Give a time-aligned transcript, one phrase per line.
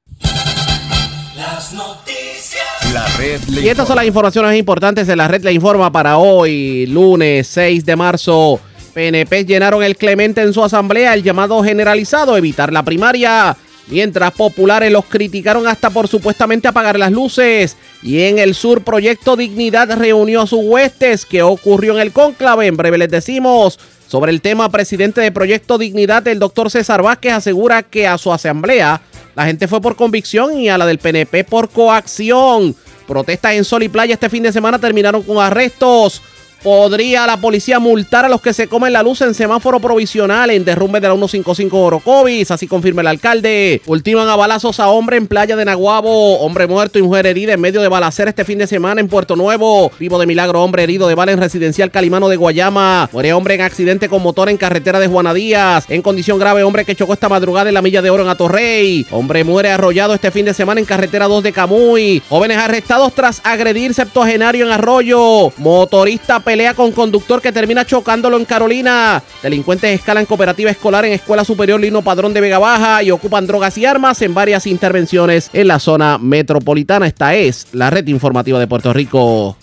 [2.92, 4.28] La red Y estas son las informa.
[4.28, 8.60] informaciones importantes de la red Le Informa para hoy, lunes 6 de marzo.
[8.92, 13.56] PNP llenaron el Clemente en su asamblea, el llamado generalizado, evitar la primaria.
[13.88, 17.76] Mientras populares los criticaron hasta por supuestamente apagar las luces.
[18.02, 21.26] Y en el sur, Proyecto Dignidad reunió a sus huestes.
[21.26, 22.66] ¿Qué ocurrió en el cónclave?
[22.66, 23.78] En breve les decimos.
[24.06, 28.32] Sobre el tema, presidente de Proyecto Dignidad, el doctor César Vázquez asegura que a su
[28.32, 29.00] asamblea
[29.34, 32.76] la gente fue por convicción y a la del PNP por coacción.
[33.06, 36.20] Protestas en Sol y Playa este fin de semana terminaron con arrestos.
[36.62, 40.64] ¿Podría la policía multar a los que se comen la luz en semáforo provisional en
[40.64, 42.52] derrumbe de la 155 Orocovis?
[42.52, 43.82] Así confirma el alcalde.
[43.84, 46.38] Ultiman a balazos a hombre en playa de Naguabo.
[46.38, 49.34] Hombre muerto y mujer herida en medio de balacera este fin de semana en Puerto
[49.34, 49.90] Nuevo.
[49.98, 53.10] Vivo de milagro, hombre herido de bala en residencial Calimano de Guayama.
[53.12, 55.86] Muere hombre en accidente con motor en carretera de Juana Díaz.
[55.88, 59.04] En condición grave, hombre que chocó esta madrugada en la milla de oro en Atorrey.
[59.10, 62.22] Hombre muere arrollado este fin de semana en carretera 2 de Camuy.
[62.28, 65.52] Jóvenes arrestados tras agredir septuagenario en Arroyo.
[65.56, 69.22] Motorista pelea con conductor que termina chocándolo en Carolina.
[69.42, 73.78] Delincuentes escalan cooperativa escolar en Escuela Superior Lino Padrón de Vega Baja y ocupan drogas
[73.78, 77.06] y armas en varias intervenciones en la zona metropolitana.
[77.06, 79.56] Esta es la red informativa de Puerto Rico.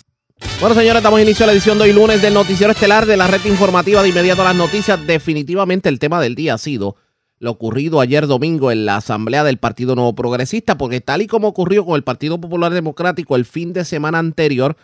[0.60, 3.28] Bueno, señores, damos inicio a la edición de hoy lunes del Noticiero Estelar de la
[3.28, 5.06] red informativa de inmediato a las noticias.
[5.06, 6.96] Definitivamente el tema del día ha sido
[7.38, 11.50] lo ocurrido ayer domingo en la Asamblea del Partido Nuevo Progresista, porque tal y como
[11.50, 14.76] ocurrió con el Partido Popular Democrático el fin de semana anterior,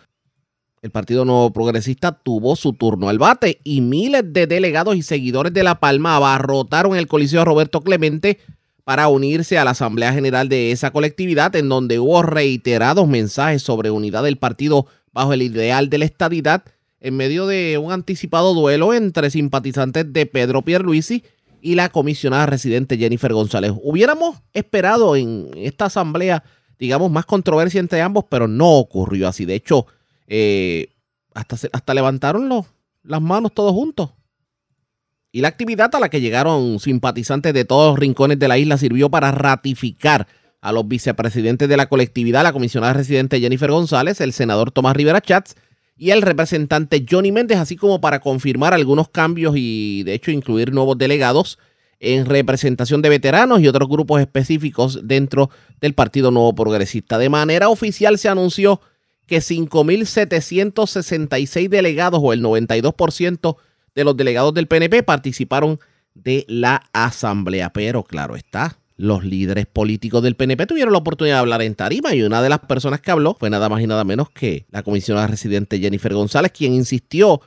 [0.82, 5.52] el Partido Nuevo Progresista tuvo su turno al bate y miles de delegados y seguidores
[5.52, 8.38] de La Palma abarrotaron el Coliseo Roberto Clemente
[8.84, 13.90] para unirse a la Asamblea General de esa colectividad, en donde hubo reiterados mensajes sobre
[13.90, 16.62] unidad del partido bajo el ideal de la estadidad,
[17.00, 21.24] en medio de un anticipado duelo entre simpatizantes de Pedro Pierluisi
[21.60, 23.72] y la comisionada residente Jennifer González.
[23.82, 26.44] Hubiéramos esperado en esta asamblea,
[26.78, 29.46] digamos, más controversia entre ambos, pero no ocurrió así.
[29.46, 29.86] De hecho,
[30.26, 30.88] eh,
[31.34, 32.66] hasta, hasta levantaron los-
[33.02, 34.10] las manos todos juntos.
[35.32, 38.78] Y la actividad a la que llegaron simpatizantes de todos los rincones de la isla
[38.78, 40.26] sirvió para ratificar
[40.62, 45.20] a los vicepresidentes de la colectividad, la comisionada residente Jennifer González, el senador Tomás Rivera
[45.20, 45.54] Chats
[45.96, 50.72] y el representante Johnny Méndez, así como para confirmar algunos cambios y de hecho incluir
[50.72, 51.58] nuevos delegados
[52.00, 55.50] en representación de veteranos y otros grupos específicos dentro
[55.80, 57.16] del Partido Nuevo Progresista.
[57.18, 58.80] De manera oficial se anunció
[59.26, 63.56] que 5.766 delegados o el 92%
[63.94, 65.80] de los delegados del PNP participaron
[66.14, 67.72] de la asamblea.
[67.72, 72.14] Pero claro está, los líderes políticos del PNP tuvieron la oportunidad de hablar en tarima
[72.14, 74.82] y una de las personas que habló fue nada más y nada menos que la
[74.82, 77.40] comisionada residente Jennifer González, quien insistió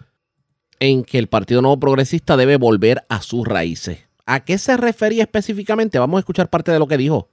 [0.80, 4.00] en que el Partido Nuevo Progresista debe volver a sus raíces.
[4.26, 5.98] ¿A qué se refería específicamente?
[5.98, 7.30] Vamos a escuchar parte de lo que dijo.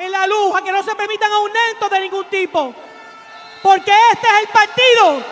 [0.00, 2.74] en la luz, a que no se permitan aumentos de ningún tipo.
[3.64, 5.22] Porque este es el partido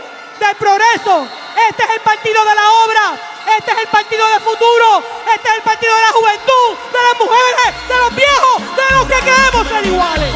[0.41, 1.28] del progreso,
[1.69, 3.20] este es el partido de la obra,
[3.59, 5.04] este es el partido del futuro,
[5.34, 9.06] este es el partido de la juventud, de las mujeres, de los viejos, de los
[9.06, 10.34] que queremos ser iguales.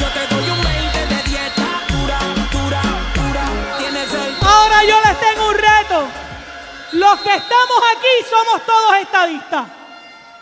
[0.00, 2.18] Yo te doy un 20 de dieta dura,
[2.50, 2.82] dura,
[3.14, 3.78] dura.
[3.78, 6.08] Tienes el Ahora yo les tengo un reto.
[6.90, 9.64] Los que estamos aquí somos todos estadistas.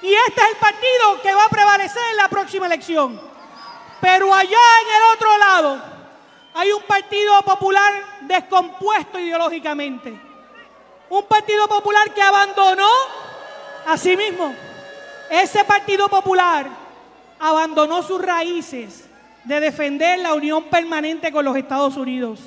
[0.01, 3.34] Y este es el partido que va a prevalecer en la próxima elección.
[4.05, 5.83] Pero allá en el otro lado
[6.53, 10.21] hay un partido popular descompuesto ideológicamente.
[11.09, 12.91] Un partido popular que abandonó
[13.87, 14.55] a sí mismo.
[15.31, 16.69] Ese partido popular
[17.41, 19.09] abandonó sus raíces
[19.43, 22.41] de defender la unión permanente con los Estados Unidos.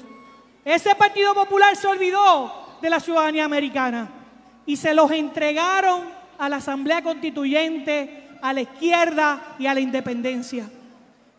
[0.63, 4.09] Ese Partido Popular se olvidó de la ciudadanía americana
[4.67, 6.01] y se los entregaron
[6.37, 10.69] a la Asamblea Constituyente, a la izquierda y a la independencia.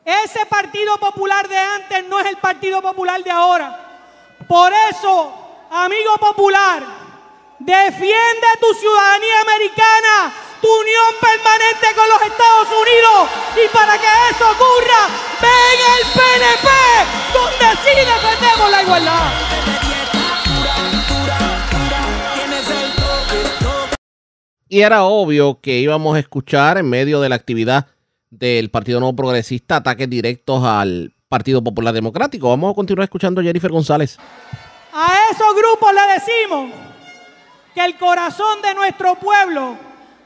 [0.09, 3.79] Ese Partido Popular de antes no es el Partido Popular de ahora.
[4.47, 5.35] Por eso,
[5.71, 6.83] amigo popular,
[7.59, 10.33] defiende tu ciudadanía americana,
[10.63, 13.29] tu unión permanente con los Estados Unidos.
[13.63, 15.09] Y para que eso ocurra,
[15.43, 16.69] ven el PNP,
[17.35, 19.33] donde sí defendemos la igualdad.
[24.71, 27.89] Y era obvio que íbamos a escuchar en medio de la actividad
[28.31, 32.49] del Partido Nuevo Progresista, ataques directos al Partido Popular Democrático.
[32.51, 34.19] Vamos a continuar escuchando a Jennifer González.
[34.93, 36.71] A esos grupos le decimos
[37.75, 39.77] que el corazón de nuestro pueblo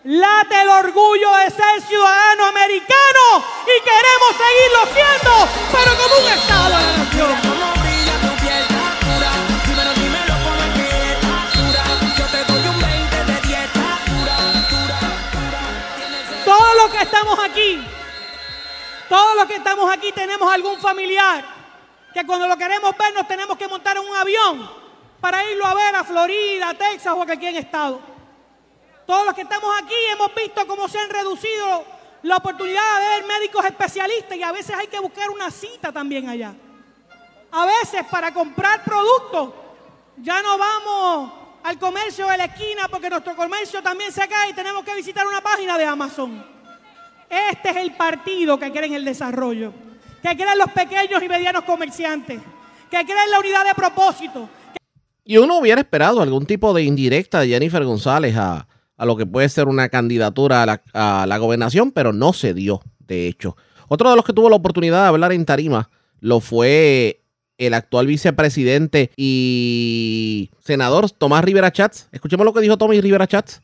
[0.04, 6.64] late el orgullo de ser ciudadano americano y queremos seguirlo siendo, pero como un Estado
[6.64, 7.36] de la nación.
[7.42, 8.64] Cómo brilla tu piel
[9.02, 9.32] dura.
[9.66, 11.84] Dímelo, dímelo cómo es que está dura.
[12.18, 14.36] Yo te doy un 20 de dieta dura,
[14.70, 14.98] dura,
[15.34, 15.60] dura.
[15.96, 17.81] Tienes el- Todos los que estamos aquí,
[19.12, 21.44] todos los que estamos aquí tenemos algún familiar
[22.14, 24.70] que cuando lo queremos ver nos tenemos que montar en un avión
[25.20, 28.00] para irlo a ver a Florida, a Texas o a cualquier estado.
[29.06, 31.84] Todos los que estamos aquí hemos visto cómo se han reducido
[32.22, 36.30] la oportunidad de ver médicos especialistas y a veces hay que buscar una cita también
[36.30, 36.54] allá.
[37.50, 39.50] A veces para comprar productos
[40.16, 41.32] ya no vamos
[41.64, 45.26] al comercio de la esquina porque nuestro comercio también se cae y tenemos que visitar
[45.26, 46.61] una página de Amazon.
[47.32, 49.72] Este es el partido que quiere en el desarrollo,
[50.22, 52.38] que quieren los pequeños y medianos comerciantes,
[52.90, 54.50] que quieren la unidad de propósito,
[55.24, 58.66] Y uno hubiera esperado algún tipo de indirecta de Jennifer González a,
[58.98, 62.52] a lo que puede ser una candidatura a la, a la gobernación, pero no se
[62.52, 63.56] dio, de hecho.
[63.88, 65.88] Otro de los que tuvo la oportunidad de hablar en Tarima
[66.20, 67.22] lo fue
[67.56, 72.08] el actual vicepresidente y senador Tomás Rivera Chats.
[72.12, 73.62] Escuchemos lo que dijo Tomás Rivera Chats.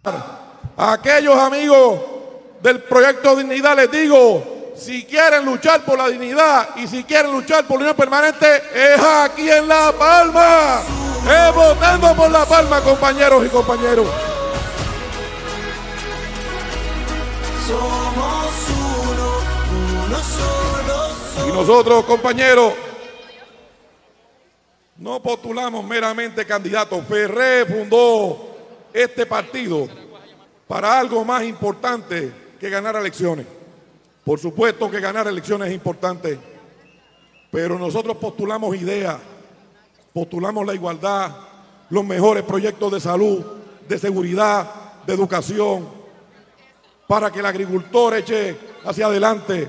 [0.76, 2.17] Aquellos amigos
[2.60, 7.66] del proyecto Dignidad les digo, si quieren luchar por la dignidad y si quieren luchar
[7.66, 10.82] por la unión permanente, es aquí en La Palma.
[11.24, 14.06] Es votando por La Palma, compañeros y compañeros.
[17.66, 18.54] Somos
[19.04, 21.48] uno, uno solo.
[21.48, 22.72] Y nosotros, compañeros,
[24.96, 27.04] no postulamos meramente candidatos.
[27.08, 28.56] Ferré fundó
[28.92, 29.88] este partido
[30.68, 33.46] para algo más importante que ganar elecciones.
[34.24, 36.38] Por supuesto que ganar elecciones es importante,
[37.50, 39.16] pero nosotros postulamos ideas,
[40.12, 41.34] postulamos la igualdad,
[41.90, 43.44] los mejores proyectos de salud,
[43.88, 44.70] de seguridad,
[45.06, 45.88] de educación,
[47.06, 49.66] para que el agricultor eche hacia adelante,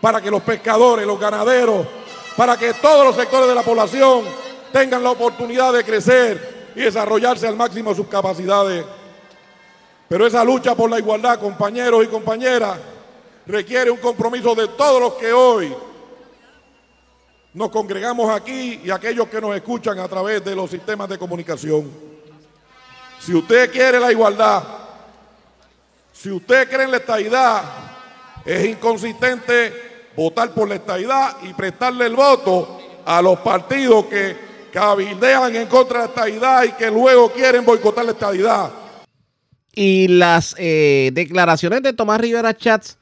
[0.00, 1.84] para que los pescadores, los ganaderos,
[2.36, 4.22] para que todos los sectores de la población
[4.72, 8.84] tengan la oportunidad de crecer y desarrollarse al máximo sus capacidades.
[10.08, 12.78] Pero esa lucha por la igualdad, compañeros y compañeras,
[13.46, 15.74] requiere un compromiso de todos los que hoy
[17.54, 21.90] nos congregamos aquí y aquellos que nos escuchan a través de los sistemas de comunicación.
[23.18, 24.62] Si usted quiere la igualdad,
[26.12, 27.62] si usted cree en la estadidad,
[28.44, 34.36] es inconsistente votar por la estadidad y prestarle el voto a los partidos que
[34.72, 38.70] cabildean en contra de la estadidad y que luego quieren boicotar la estadidad.
[39.78, 42.96] Y las eh, declaraciones de Tomás Rivera Chats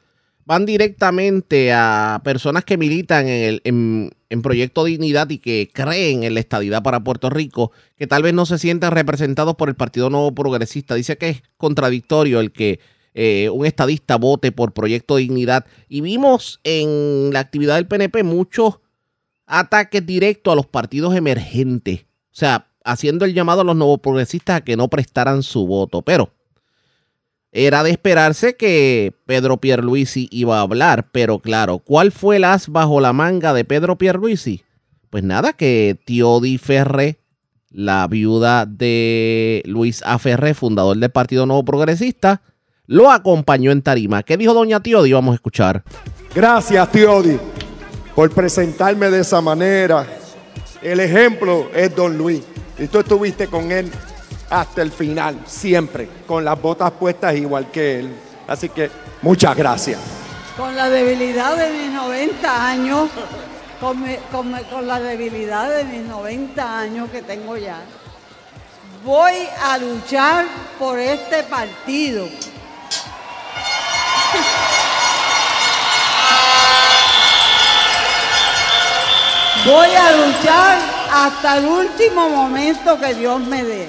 [0.44, 6.34] van directamente a personas que militan en, el, en, Proyecto Dignidad y que creen en
[6.34, 10.10] la estadidad para Puerto Rico, que tal vez no se sientan representados por el Partido
[10.10, 10.96] Nuevo Progresista.
[10.96, 12.80] Dice que es contradictorio el que
[13.14, 15.66] eh, un estadista vote por Proyecto Dignidad.
[15.88, 18.80] Y vimos en la actividad del PNP muchos
[19.46, 22.00] ataques directos a los partidos emergentes.
[22.00, 26.02] O sea, haciendo el llamado a los nuevos progresistas a que no prestaran su voto.
[26.02, 26.32] Pero
[27.54, 32.68] era de esperarse que Pedro Pierluisi iba a hablar, pero claro, ¿cuál fue el as
[32.68, 34.64] bajo la manga de Pedro Pierluisi?
[35.08, 37.20] Pues nada, que Tiodi Ferré,
[37.70, 40.18] la viuda de Luis A.
[40.18, 42.42] Ferré, fundador del Partido Nuevo Progresista,
[42.86, 44.24] lo acompañó en tarima.
[44.24, 45.12] ¿Qué dijo doña Tiodi?
[45.12, 45.84] Vamos a escuchar.
[46.34, 47.38] Gracias, Tiodi,
[48.16, 50.04] por presentarme de esa manera.
[50.82, 52.42] El ejemplo es Don Luis.
[52.80, 53.88] Y tú estuviste con él
[54.54, 58.14] hasta el final, siempre, con las botas puestas igual que él.
[58.46, 59.98] Así que muchas gracias.
[60.56, 63.10] Con la debilidad de mis 90 años,
[63.80, 64.04] con,
[64.70, 67.80] con la debilidad de mis 90 años que tengo ya,
[69.04, 70.46] voy a luchar
[70.78, 72.28] por este partido.
[79.66, 80.78] Voy a luchar
[81.10, 83.88] hasta el último momento que Dios me dé,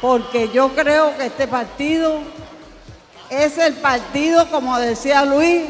[0.00, 2.20] porque yo creo que este partido
[3.30, 5.62] es el partido, como decía Luis,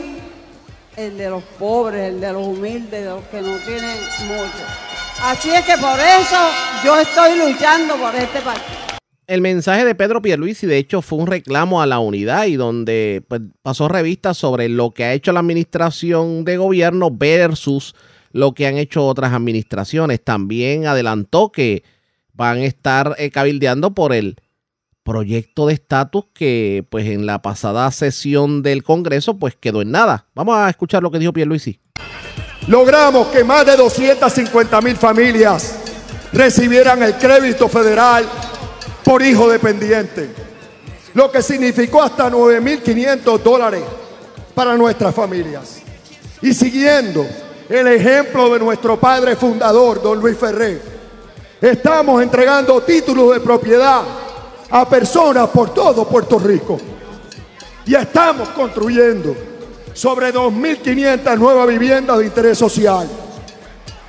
[0.97, 4.65] el de los pobres, el de los humildes, de los que no tienen mucho.
[5.23, 6.37] Así es que por eso
[6.85, 8.77] yo estoy luchando por este partido.
[9.27, 13.25] El mensaje de Pedro Pierluisi, de hecho, fue un reclamo a la unidad y donde
[13.27, 17.97] pues, pasó revista sobre lo que ha hecho la administración de gobierno versus
[18.31, 20.23] lo que han hecho otras administraciones.
[20.23, 21.83] También adelantó que
[22.37, 24.37] van a estar eh, cabildeando por el
[25.03, 30.27] proyecto de estatus que pues en la pasada sesión del Congreso pues quedó en nada.
[30.35, 31.81] Vamos a escuchar lo que dijo Pierluisi.
[32.67, 35.79] Logramos que más de 250 mil familias
[36.33, 38.27] recibieran el crédito federal
[39.05, 40.29] por hijo dependiente,
[41.15, 43.85] lo que significó hasta 9.500 dólares
[44.53, 45.83] para nuestras familias.
[46.43, 47.25] Y siguiendo
[47.69, 50.96] el ejemplo de nuestro padre fundador, don Luis Ferré,
[51.61, 54.03] estamos entregando títulos de propiedad
[54.71, 56.79] a personas por todo Puerto Rico.
[57.87, 59.35] Y estamos construyendo
[59.93, 63.09] sobre 2.500 nuevas viviendas de interés social.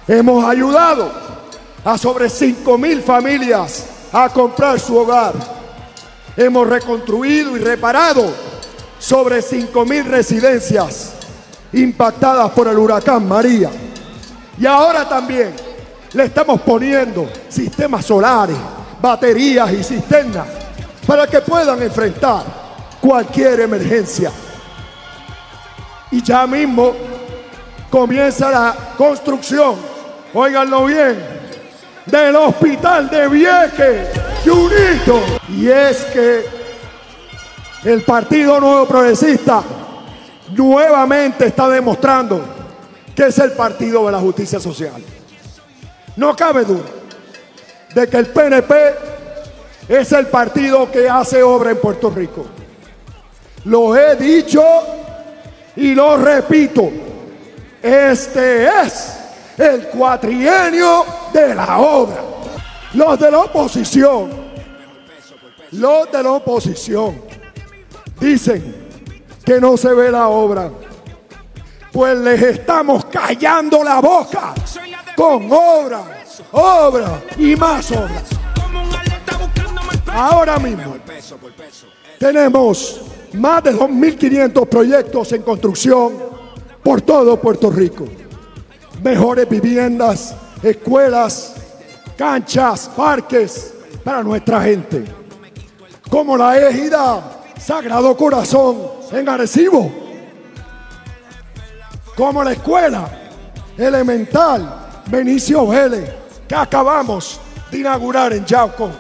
[0.08, 1.12] Hemos ayudado
[1.86, 5.34] a sobre 5.000 familias a comprar su hogar.
[6.36, 8.26] Hemos reconstruido y reparado
[9.00, 11.14] sobre 5.000 residencias
[11.72, 13.70] impactadas por el huracán María.
[14.60, 15.67] Y ahora también
[16.18, 18.58] le estamos poniendo sistemas solares,
[19.00, 20.48] baterías y cisternas
[21.06, 22.44] para que puedan enfrentar
[23.00, 24.32] cualquier emergencia.
[26.10, 26.96] Y ya mismo
[27.92, 29.76] comienza la construcción,
[30.34, 31.24] óiganlo bien,
[32.08, 34.10] del hospital de Vieques,
[34.44, 35.22] Junito.
[35.50, 36.46] Y es que
[37.86, 39.62] el Partido Nuevo Progresista
[40.50, 42.44] nuevamente está demostrando
[43.14, 45.17] que es el partido de la justicia social.
[46.18, 46.90] No cabe duda
[47.94, 48.74] de que el PNP
[49.88, 52.46] es el partido que hace obra en Puerto Rico.
[53.66, 54.64] Lo he dicho
[55.76, 56.90] y lo repito.
[57.82, 59.14] Este es
[59.58, 62.24] el cuatrienio de la obra.
[62.94, 64.32] Los de la oposición,
[65.72, 67.22] los de la oposición
[68.20, 68.88] dicen
[69.46, 70.72] que no se ve la obra.
[71.92, 74.54] Pues les estamos callando la boca
[75.18, 76.04] con obra,
[76.52, 78.22] obra y más obra.
[80.06, 80.96] Ahora mismo
[82.20, 83.02] tenemos
[83.34, 86.14] más de 2.500 proyectos en construcción
[86.84, 88.06] por todo Puerto Rico.
[89.02, 91.56] Mejores viviendas, escuelas,
[92.16, 95.04] canchas, parques para nuestra gente.
[96.12, 98.78] Como la égida Sagrado Corazón
[99.12, 99.92] en Arecibo.
[102.16, 103.10] Como la escuela
[103.78, 106.14] elemental Benicio Vélez
[106.48, 107.40] que acabamos
[107.72, 108.92] de inaugurar en Yauco.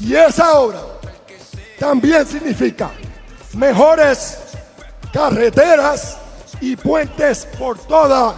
[0.00, 0.80] Y esa obra
[1.78, 2.90] también significa
[3.54, 4.38] mejores
[5.12, 6.18] carreteras
[6.60, 8.34] y puentes por toda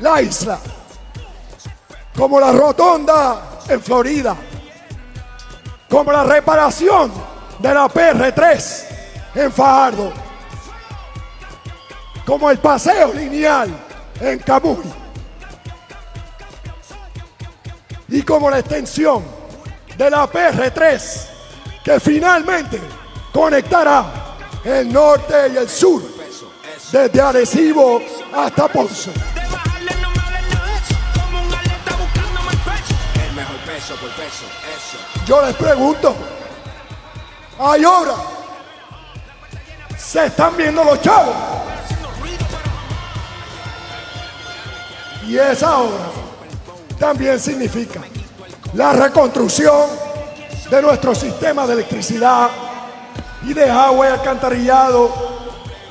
[0.00, 0.58] la isla,
[2.16, 4.36] como la rotonda en Florida,
[5.88, 7.12] como la reparación
[7.58, 8.84] de la PR3
[9.34, 10.12] en Fajardo,
[12.24, 13.70] como el paseo lineal
[14.20, 15.05] en Camuy
[18.08, 19.24] y como la extensión
[19.96, 21.26] de la PR3
[21.82, 22.80] que finalmente
[23.32, 26.02] conectará el norte y el sur
[26.90, 28.00] desde Arecibo
[28.34, 29.10] hasta Ponce.
[35.26, 36.16] Yo les pregunto,
[37.58, 38.14] ¿hay obra?
[39.96, 41.34] ¿Se están viendo los chavos?
[45.26, 46.26] Y esa obra
[46.98, 48.00] también significa
[48.74, 49.88] la reconstrucción
[50.70, 52.50] de nuestro sistema de electricidad
[53.44, 55.10] y de agua y alcantarillado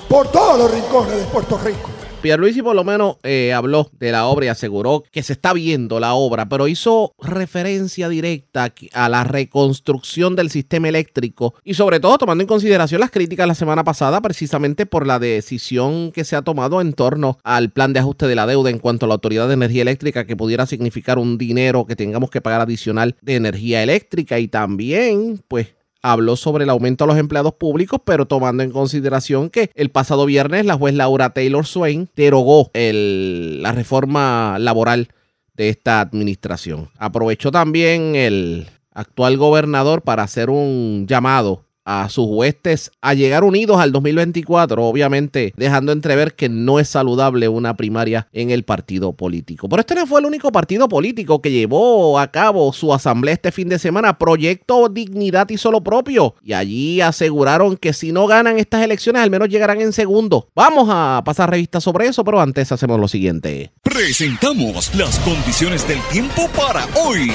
[0.09, 1.94] por todos los rincones de Puerto Rico.
[2.25, 5.99] Pierluisi por lo menos eh, habló de la obra y aseguró que se está viendo
[5.99, 12.17] la obra, pero hizo referencia directa a la reconstrucción del sistema eléctrico y sobre todo
[12.17, 16.41] tomando en consideración las críticas la semana pasada precisamente por la decisión que se ha
[16.41, 19.47] tomado en torno al plan de ajuste de la deuda en cuanto a la Autoridad
[19.47, 23.83] de Energía Eléctrica que pudiera significar un dinero que tengamos que pagar adicional de energía
[23.83, 25.75] eléctrica y también pues
[26.11, 30.25] habló sobre el aumento a los empleados públicos, pero tomando en consideración que el pasado
[30.25, 35.09] viernes la juez Laura Taylor Swain derogó el- la reforma laboral
[35.55, 36.89] de esta administración.
[36.97, 43.79] Aprovechó también el actual gobernador para hacer un llamado a sus huestes a llegar unidos
[43.79, 49.69] al 2024, obviamente dejando entrever que no es saludable una primaria en el partido político.
[49.69, 53.51] Pero este no fue el único partido político que llevó a cabo su asamblea este
[53.51, 58.57] fin de semana, Proyecto Dignidad y Solo Propio, y allí aseguraron que si no ganan
[58.57, 60.49] estas elecciones al menos llegarán en segundo.
[60.55, 63.71] Vamos a pasar revista sobre eso, pero antes hacemos lo siguiente.
[63.83, 67.31] Presentamos las condiciones del tiempo para hoy.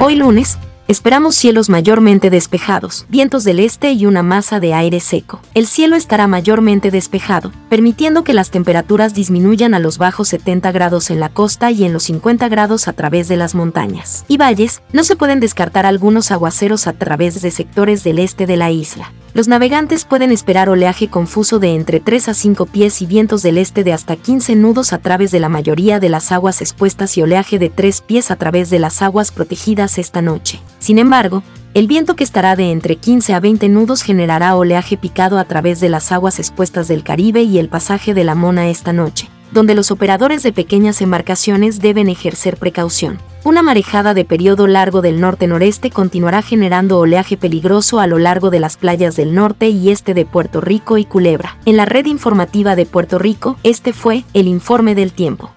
[0.00, 0.58] Hoy lunes,
[0.88, 5.40] Esperamos cielos mayormente despejados, vientos del este y una masa de aire seco.
[5.52, 11.10] El cielo estará mayormente despejado, permitiendo que las temperaturas disminuyan a los bajos 70 grados
[11.10, 14.80] en la costa y en los 50 grados a través de las montañas y valles.
[14.92, 19.10] No se pueden descartar algunos aguaceros a través de sectores del este de la isla.
[19.36, 23.58] Los navegantes pueden esperar oleaje confuso de entre 3 a 5 pies y vientos del
[23.58, 27.22] este de hasta 15 nudos a través de la mayoría de las aguas expuestas y
[27.22, 30.62] oleaje de 3 pies a través de las aguas protegidas esta noche.
[30.78, 31.42] Sin embargo,
[31.74, 35.80] el viento que estará de entre 15 a 20 nudos generará oleaje picado a través
[35.80, 39.74] de las aguas expuestas del Caribe y el pasaje de la Mona esta noche, donde
[39.74, 43.18] los operadores de pequeñas embarcaciones deben ejercer precaución.
[43.44, 48.58] Una marejada de periodo largo del norte-noreste continuará generando oleaje peligroso a lo largo de
[48.58, 51.56] las playas del norte y este de Puerto Rico y Culebra.
[51.64, 55.52] En la red informativa de Puerto Rico, este fue el informe del tiempo.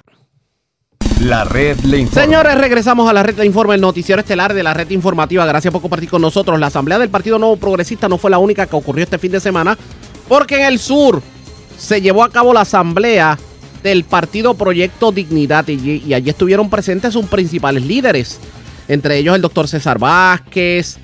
[1.21, 2.23] La red le informa.
[2.23, 5.45] Señores, regresamos a la red de informe, el noticiero estelar de la red informativa.
[5.45, 6.59] Gracias por compartir con nosotros.
[6.59, 9.39] La asamblea del Partido Nuevo Progresista no fue la única que ocurrió este fin de
[9.39, 9.77] semana,
[10.27, 11.21] porque en el sur
[11.77, 13.37] se llevó a cabo la asamblea
[13.83, 18.39] del partido Proyecto Dignidad y, allí estuvieron presentes sus principales líderes,
[18.87, 20.97] entre ellos el doctor César Vázquez,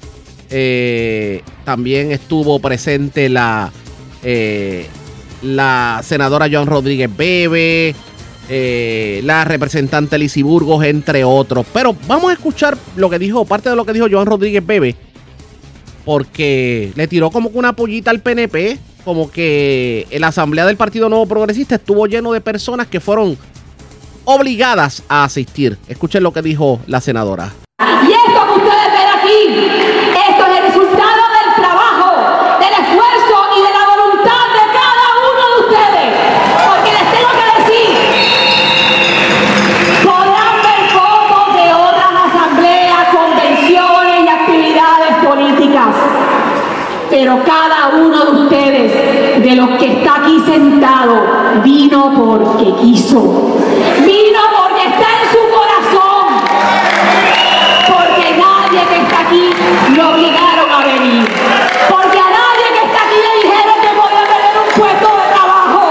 [0.50, 3.72] eh, también estuvo presente la,
[4.24, 4.88] eh,
[5.42, 7.96] la senadora Joan Rodríguez Bebe,
[8.48, 11.66] eh, la representante Lizy Burgos, entre otros.
[11.74, 14.96] Pero vamos a escuchar lo que dijo, parte de lo que dijo Joan Rodríguez Bebe,
[16.04, 21.08] porque le tiró como que una pollita al PNP, como que la asamblea del Partido
[21.08, 23.38] Nuevo Progresista estuvo lleno de personas que fueron
[24.26, 25.78] obligadas a asistir.
[25.88, 27.54] Escuchen lo que dijo la senadora.
[27.80, 29.70] Y esto que ustedes ven aquí,
[30.28, 32.10] esto es el resultado del trabajo,
[32.60, 36.10] del esfuerzo y de la voluntad de cada uno de ustedes.
[36.66, 37.94] Porque les tengo que decir,
[40.04, 45.94] podrán ver fotos de otras asambleas, convenciones y actividades políticas.
[47.12, 47.85] Pero cada
[49.56, 53.20] los que está aquí sentado, vino porque quiso.
[54.06, 56.26] Vino porque está en su corazón
[57.88, 59.50] porque nadie que está aquí
[59.96, 61.26] lo obligaron a venir.
[61.90, 65.82] Porque a nadie que está aquí le dijeron que podía perder un puesto de trabajo.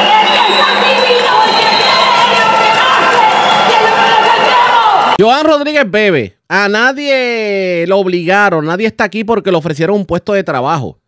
[0.00, 5.16] El que está aquí vino, el que cree, el que hace, lo que defendemos.
[5.20, 10.32] Joan Rodríguez Bebe, a nadie lo obligaron, nadie está aquí porque le ofrecieron un puesto
[10.32, 10.98] de trabajo.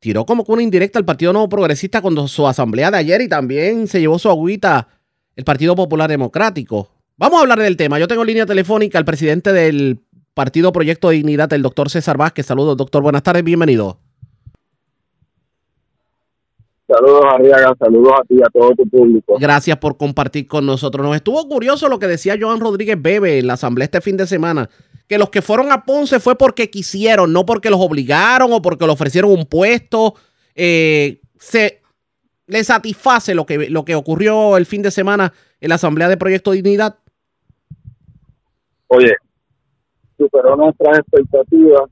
[0.00, 3.28] Tiró como que una indirecta al Partido Nuevo Progresista cuando su asamblea de ayer y
[3.28, 4.88] también se llevó su agüita
[5.34, 6.90] el Partido Popular Democrático.
[7.16, 7.98] Vamos a hablar del tema.
[7.98, 10.00] Yo tengo en línea telefónica al presidente del
[10.34, 12.46] Partido Proyecto Dignidad, el doctor César Vázquez.
[12.46, 13.02] Saludos, doctor.
[13.02, 13.98] Buenas tardes, bienvenido.
[16.88, 19.36] Saludos Arriaga, saludos a ti y a todo tu público.
[19.38, 21.04] Gracias por compartir con nosotros.
[21.04, 24.26] Nos estuvo curioso lo que decía Joan Rodríguez Bebe en la asamblea este fin de
[24.26, 24.70] semana,
[25.08, 28.84] que los que fueron a Ponce fue porque quisieron, no porque los obligaron o porque
[28.84, 30.14] le ofrecieron un puesto.
[30.54, 31.80] Eh, se
[32.46, 36.18] le satisface lo que, lo que ocurrió el fin de semana en la asamblea de
[36.18, 36.96] Proyecto Dignidad.
[38.88, 39.14] Oye,
[40.18, 41.90] superó nuestras expectativas,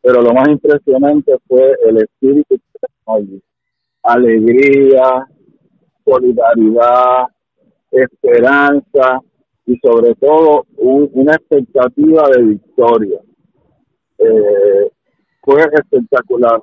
[0.00, 2.56] pero lo más impresionante fue el espíritu
[3.06, 3.42] allí.
[4.04, 5.26] Alegría,
[6.04, 7.26] solidaridad,
[7.90, 9.20] esperanza
[9.68, 13.20] y sobre todo un- una expectativa de victoria.
[14.18, 14.90] Eh,
[15.42, 16.62] fue espectacular.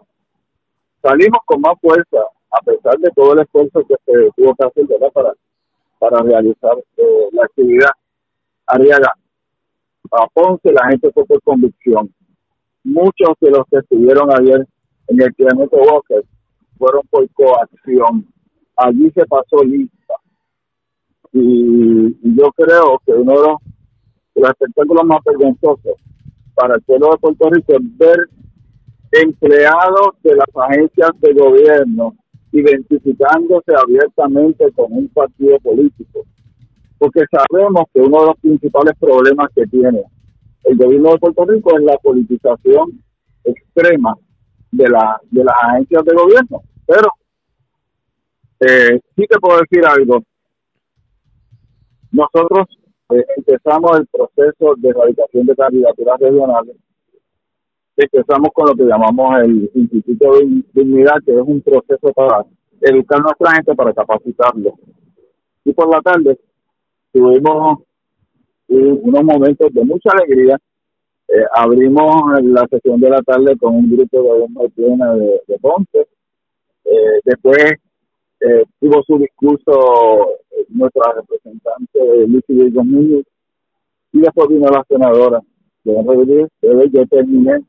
[1.03, 2.17] Salimos con más fuerza,
[2.49, 5.33] a pesar de todo el esfuerzo que se tuvo que hacer para,
[5.99, 7.91] para realizar eh, la actividad.
[8.65, 9.11] Arriaga,
[10.11, 12.11] a Ponce la gente fue por convicción.
[12.83, 14.65] Muchos de los que estuvieron ayer
[15.09, 16.23] en el kilómetro Walker
[16.79, 18.25] fueron por coacción.
[18.77, 19.94] Allí se pasó lista.
[21.35, 23.57] Y, yo creo que uno de los,
[24.35, 25.97] los espectáculos más vergonzosos
[26.55, 28.29] para el pueblo de Puerto Rico es ver
[29.11, 32.15] empleados de las agencias de gobierno
[32.51, 36.25] identificándose abiertamente con un partido político
[36.97, 40.03] porque sabemos que uno de los principales problemas que tiene
[40.63, 43.03] el gobierno de Puerto Rico es la politización
[43.43, 44.15] extrema
[44.71, 46.61] de, la, de las agencias de gobierno.
[46.87, 47.09] Pero
[48.61, 50.23] eh, sí te puedo decir algo.
[52.15, 52.67] Nosotros
[53.09, 56.75] eh, empezamos el proceso de erradicación de candidaturas regionales.
[57.97, 62.45] Empezamos con lo que llamamos el Instituto de Dignidad, que es un proceso para
[62.81, 64.73] educar a nuestra gente, para capacitarlo.
[65.65, 66.37] Y por la tarde
[67.11, 67.79] tuvimos
[68.67, 70.57] un- unos momentos de mucha alegría.
[71.27, 76.07] Eh, abrimos la sesión de la tarde con un grupo de plena de, de Ponce.
[76.85, 77.73] Eh, después
[78.45, 83.25] eh, tuvo su discurso eh, nuestra representante Lucy Virgo Núñez
[84.11, 85.41] y después vino la senadora
[85.83, 87.59] Rodríguez yo terminé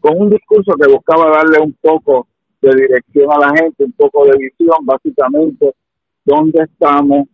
[0.00, 2.28] con un discurso que buscaba darle un poco
[2.62, 5.74] de dirección a la gente, un poco de visión, básicamente,
[6.24, 7.28] dónde estamos,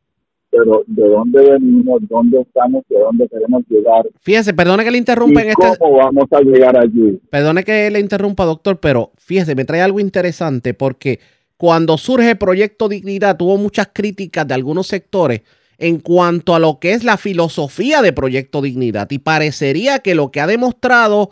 [0.51, 4.05] pero de dónde venimos, dónde estamos y a dónde queremos llegar.
[4.21, 5.79] Fíjese, perdone que le interrumpa y en este.
[5.79, 7.21] cómo vamos a llegar allí.
[7.31, 11.21] Perdone que le interrumpa, doctor, pero fíjese, me trae algo interesante porque
[11.63, 15.43] cuando surge Proyecto Dignidad tuvo muchas críticas de algunos sectores
[15.79, 20.33] en cuanto a lo que es la filosofía de Proyecto Dignidad y parecería que lo
[20.33, 21.31] que ha demostrado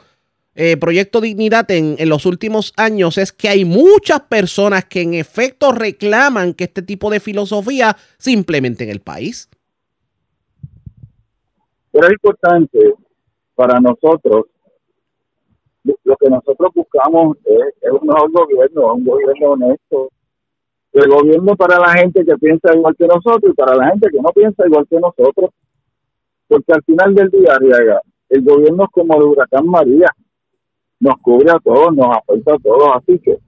[0.54, 5.14] eh, Proyecto Dignidad en, en los últimos años es que hay muchas personas que en
[5.14, 9.50] efecto reclaman que este tipo de filosofía se implemente en el país.
[11.90, 12.78] Pero es importante
[13.56, 14.44] para nosotros,
[15.82, 20.08] lo que nosotros buscamos es, es un mejor gobierno, un gobierno honesto.
[20.92, 24.20] El gobierno para la gente que piensa igual que nosotros y para la gente que
[24.20, 25.50] no piensa igual que nosotros.
[26.48, 30.08] Porque al final del día, Arriaga, el gobierno es como el huracán María.
[30.98, 32.90] Nos cubre a todos, nos afecta a todos.
[32.96, 33.38] Así que,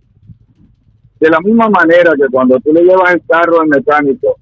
[1.19, 4.37] de la misma manera que cuando tú le llevas el carro al mecánico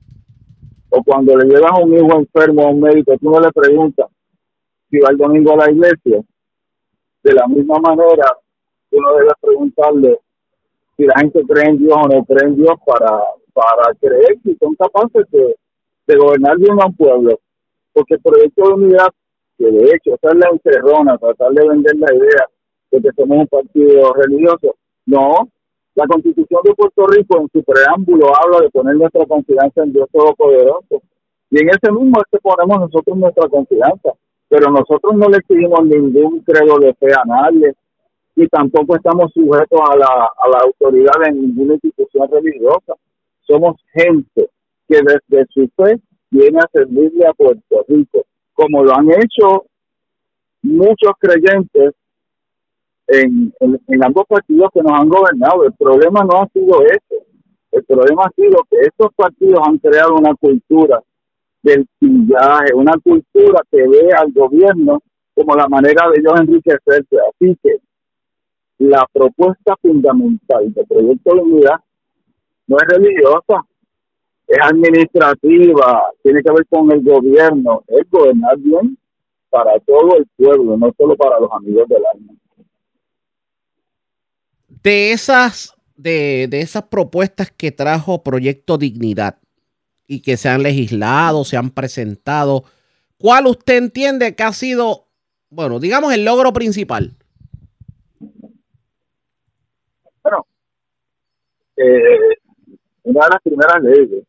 [0.90, 4.08] o cuando le llevas un hijo enfermo a un médico, tú no le preguntas
[4.90, 6.22] si va el domingo a la iglesia.
[7.22, 8.26] De la misma manera,
[8.90, 10.18] tú no debes preguntarle
[11.00, 13.22] si la gente cree en Dios o no cree en Dios para,
[13.54, 15.56] para creer si son capaces de,
[16.06, 17.40] de gobernar bien a un pueblo.
[17.94, 19.08] Porque el proyecto de unidad,
[19.56, 22.44] que de hecho esa es la encerrona, tratar de vender la idea
[22.90, 25.48] de que somos un partido religioso, no,
[25.94, 30.08] la constitución de Puerto Rico en su preámbulo habla de poner nuestra confianza en Dios
[30.12, 31.00] Todopoderoso.
[31.50, 34.12] Y en ese mismo es que ponemos nosotros nuestra confianza.
[34.48, 37.74] Pero nosotros no le exigimos ningún credo de fe a nadie
[38.36, 42.94] y tampoco estamos sujetos a la, a la autoridad de ninguna institución religiosa.
[43.42, 44.48] Somos gente
[44.88, 49.64] que desde su fe viene a servirle a Puerto Rico, como lo han hecho
[50.62, 51.94] muchos creyentes
[53.08, 55.64] en, en, ambos partidos que nos han gobernado.
[55.64, 57.26] El problema no ha sido eso.
[57.72, 61.02] El problema ha sido que estos partidos han creado una cultura
[61.62, 65.02] del pillaje, una cultura que ve al gobierno
[65.34, 67.16] como la manera de ellos enriquecerse.
[67.28, 67.80] Así que
[68.80, 71.80] la propuesta fundamental del proyecto de unidad
[72.66, 73.66] no es religiosa,
[74.48, 78.96] es administrativa, tiene que ver con el gobierno, es gobernar bien
[79.50, 82.32] para todo el pueblo, no solo para los amigos del alma.
[84.82, 89.36] De esas, de, de esas propuestas que trajo Proyecto Dignidad
[90.06, 92.64] y que se han legislado, se han presentado,
[93.18, 95.08] ¿cuál usted entiende que ha sido,
[95.50, 97.14] bueno, digamos el logro principal?
[100.22, 100.46] Bueno,
[103.04, 104.24] una de las primeras leyes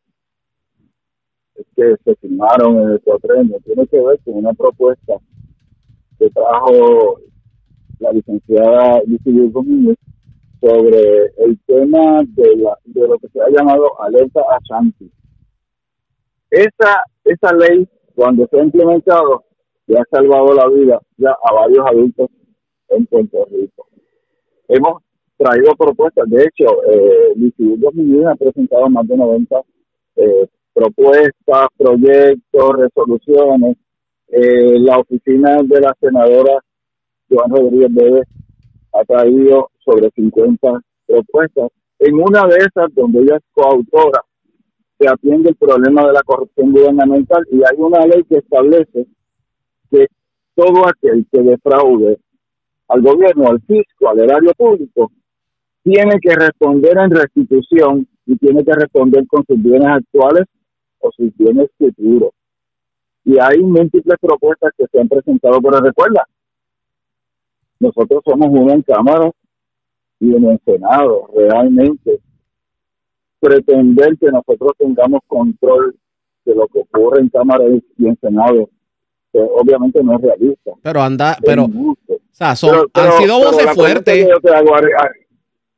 [1.75, 5.15] que se firmaron en el cuatrenio tiene que ver con una propuesta
[6.17, 7.19] que trajo
[7.99, 9.97] la licenciada Lucy Domínguez
[10.59, 15.11] sobre el tema de, la, de lo que se ha llamado alerta a Shanti.
[16.51, 19.43] Esa, esa ley, cuando se ha implementado,
[19.87, 22.29] ya ha salvado la vida ya a varios adultos
[22.89, 23.87] en Puerto Rico.
[24.67, 25.01] Hemos
[25.41, 29.61] traído propuestas, de hecho, eh, el Instituto Domínguez ha presentado más de 90
[30.17, 33.77] eh, propuestas, proyectos, resoluciones.
[34.27, 36.59] Eh, la oficina de la senadora
[37.29, 38.21] Joan Rodríguez Bebe
[38.93, 41.71] ha traído sobre 50 propuestas.
[41.99, 44.23] En una de esas, donde ella es coautora,
[44.99, 49.07] se atiende el problema de la corrupción gubernamental y hay una ley que establece
[49.89, 50.07] que
[50.55, 52.19] todo aquel que defraude
[52.87, 55.11] al gobierno, al fisco, al erario público,
[55.83, 60.45] tiene que responder en restitución y tiene que responder con sus bienes actuales
[60.99, 62.31] o sus bienes futuros.
[63.25, 66.27] Y hay múltiples propuestas que se han presentado, pero recuerda,
[67.79, 69.31] nosotros somos uno en Cámara
[70.19, 72.19] y en el Senado, realmente.
[73.39, 75.95] Pretender que nosotros tengamos control
[76.45, 77.63] de lo que ocurre en Cámara
[77.97, 78.69] y en Senado,
[79.33, 80.71] que obviamente no es realista.
[80.83, 81.95] Pero anda, pero, o
[82.31, 84.27] sea, son- Pero- pero- han sido voces fuertes,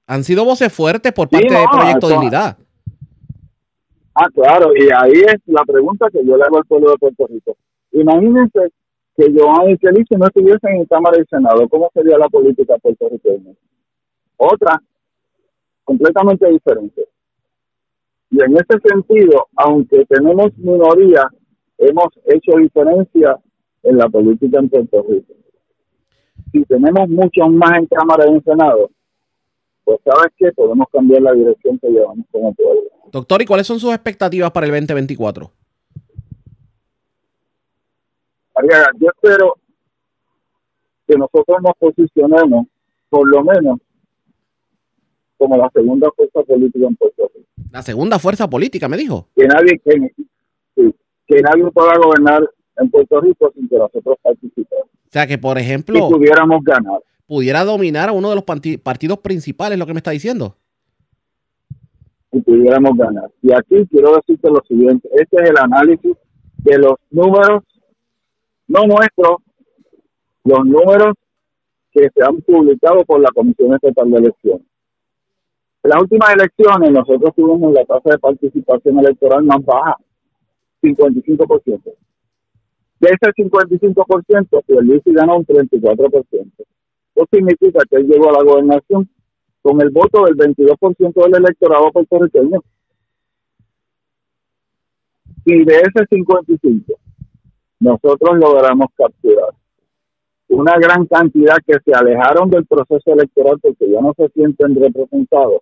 [0.08, 2.58] han sido voces fuertes por Sí, parte de no, Proyecto eso- Dignidad.
[4.16, 7.26] Ah, claro, y ahí es la pregunta que yo le hago al pueblo de Puerto
[7.28, 7.58] Rico.
[7.94, 8.70] Imagínense
[9.18, 13.54] que Joan y Felice no estuviesen en Cámara y Senado, ¿cómo sería la política puertorriqueña?
[14.38, 14.80] Otra,
[15.84, 17.08] completamente diferente.
[18.30, 21.28] Y en ese sentido, aunque tenemos minoría,
[21.80, 23.38] hemos hecho diferencia
[23.84, 25.34] en la política en Puerto Rico.
[26.52, 28.90] Si tenemos muchos más en Cámara y en Senado,
[29.84, 32.82] pues sabes qué, podemos cambiar la dirección que llevamos como pueblo.
[33.12, 35.52] Doctor, ¿y cuáles son sus expectativas para el 2024?
[38.56, 39.58] Arriaga, yo espero
[41.08, 42.68] que nosotros nos posicionemos,
[43.10, 43.80] por lo menos,
[45.38, 47.48] como la segunda fuerza política en Puerto Rico.
[47.72, 49.28] La segunda fuerza política, me dijo.
[49.36, 50.94] Que nadie, que,
[51.28, 55.58] que nadie pueda gobernar en Puerto Rico sin que nosotros participemos O sea, que por
[55.58, 57.02] ejemplo, pudiéramos ganar.
[57.28, 60.58] Pudiera dominar a uno de los partidos principales, lo que me está diciendo.
[62.32, 63.30] y pudiéramos ganar.
[63.44, 66.18] Y aquí quiero decirte lo siguiente, este es el análisis
[66.58, 67.64] de los números,
[68.68, 69.38] no nuestros,
[70.44, 71.14] los números
[71.92, 74.66] que se han publicado por la Comisión Estatal de Elecciones.
[75.84, 79.98] En las últimas elecciones nosotros tuvimos la tasa de participación electoral más baja,
[80.82, 81.82] 55%.
[83.00, 86.52] De ese 55%, Pierluisi ganó un 34%.
[87.16, 89.10] Eso significa que él llegó a la gobernación
[89.62, 92.62] con el voto del 22% del electorado puertorriqueño.
[95.46, 96.94] Y de ese 55,
[97.80, 99.54] nosotros logramos capturar
[100.54, 105.62] una gran cantidad que se alejaron del proceso electoral porque ya no se sienten representados,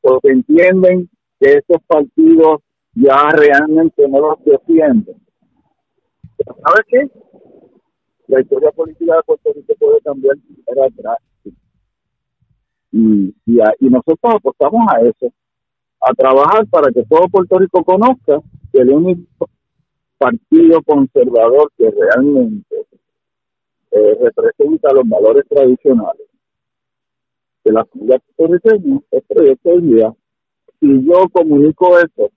[0.00, 1.08] porque entienden
[1.40, 2.60] que estos partidos
[2.94, 5.16] ya realmente no los defienden.
[6.44, 7.10] ¿Sabes qué?
[8.28, 10.36] La historia política de Puerto Rico puede cambiar
[10.66, 11.56] era drástica
[12.92, 15.32] y, y, a- y nosotros apostamos a eso,
[16.00, 18.40] a trabajar para que todo Puerto Rico conozca
[18.72, 19.48] que el único
[20.18, 22.76] partido conservador que realmente
[23.92, 26.26] eh, representa los valores tradicionales
[27.64, 30.14] de la comunidad puertorriqueña es Proyecto de Vida.
[30.80, 32.30] Si yo comunico eso,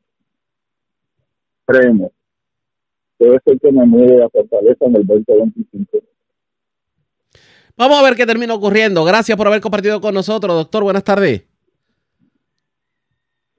[1.66, 2.10] créeme,
[3.20, 6.00] debe ser que me mueve a Fortaleza en el 2025.
[7.78, 9.04] Vamos a ver qué termina ocurriendo.
[9.06, 10.84] Gracias por haber compartido con nosotros, doctor.
[10.84, 11.44] Buenas tardes.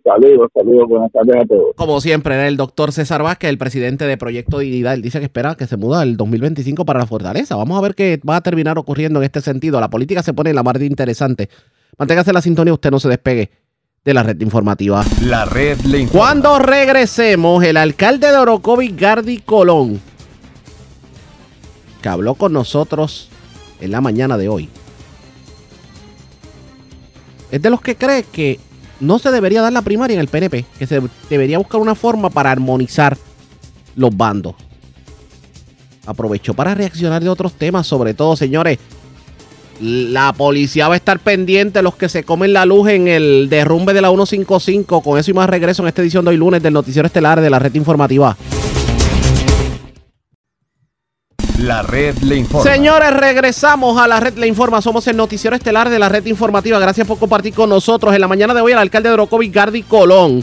[0.03, 1.75] Saludos, saludos, buenas tardes a todos.
[1.77, 4.94] Como siempre, era el doctor César Vázquez, el presidente de Proyecto Dignidad.
[4.94, 7.55] Él dice que espera que se muda el 2025 para la fortaleza.
[7.57, 9.79] Vamos a ver qué va a terminar ocurriendo en este sentido.
[9.79, 11.49] La política se pone en la mar de interesante.
[11.99, 13.51] Manténgase la sintonía, usted no se despegue
[14.02, 15.04] de la red informativa.
[15.20, 16.26] La red le informa.
[16.26, 20.00] Cuando regresemos, el alcalde de Orocovi, Gardi Colón,
[22.00, 23.28] que habló con nosotros
[23.78, 24.70] en la mañana de hoy,
[27.50, 28.58] es de los que cree que
[29.00, 32.30] no se debería dar la primaria en el PNP, que se debería buscar una forma
[32.30, 33.18] para armonizar
[33.96, 34.54] los bandos.
[36.06, 38.78] Aprovechó para reaccionar de otros temas, sobre todo, señores.
[39.80, 43.94] La policía va a estar pendiente los que se comen la luz en el derrumbe
[43.94, 45.00] de la 155.
[45.00, 47.48] Con eso y más regreso en esta edición de hoy lunes del Noticiero Estelar de
[47.48, 48.36] la Red Informativa.
[51.62, 52.70] La red le informa.
[52.70, 54.80] Señores, regresamos a la red Le Informa.
[54.80, 56.78] Somos el noticiero estelar de la red informativa.
[56.78, 58.14] Gracias por compartir con nosotros.
[58.14, 60.42] En la mañana de hoy, el alcalde de Orocovi, Gardi Colón,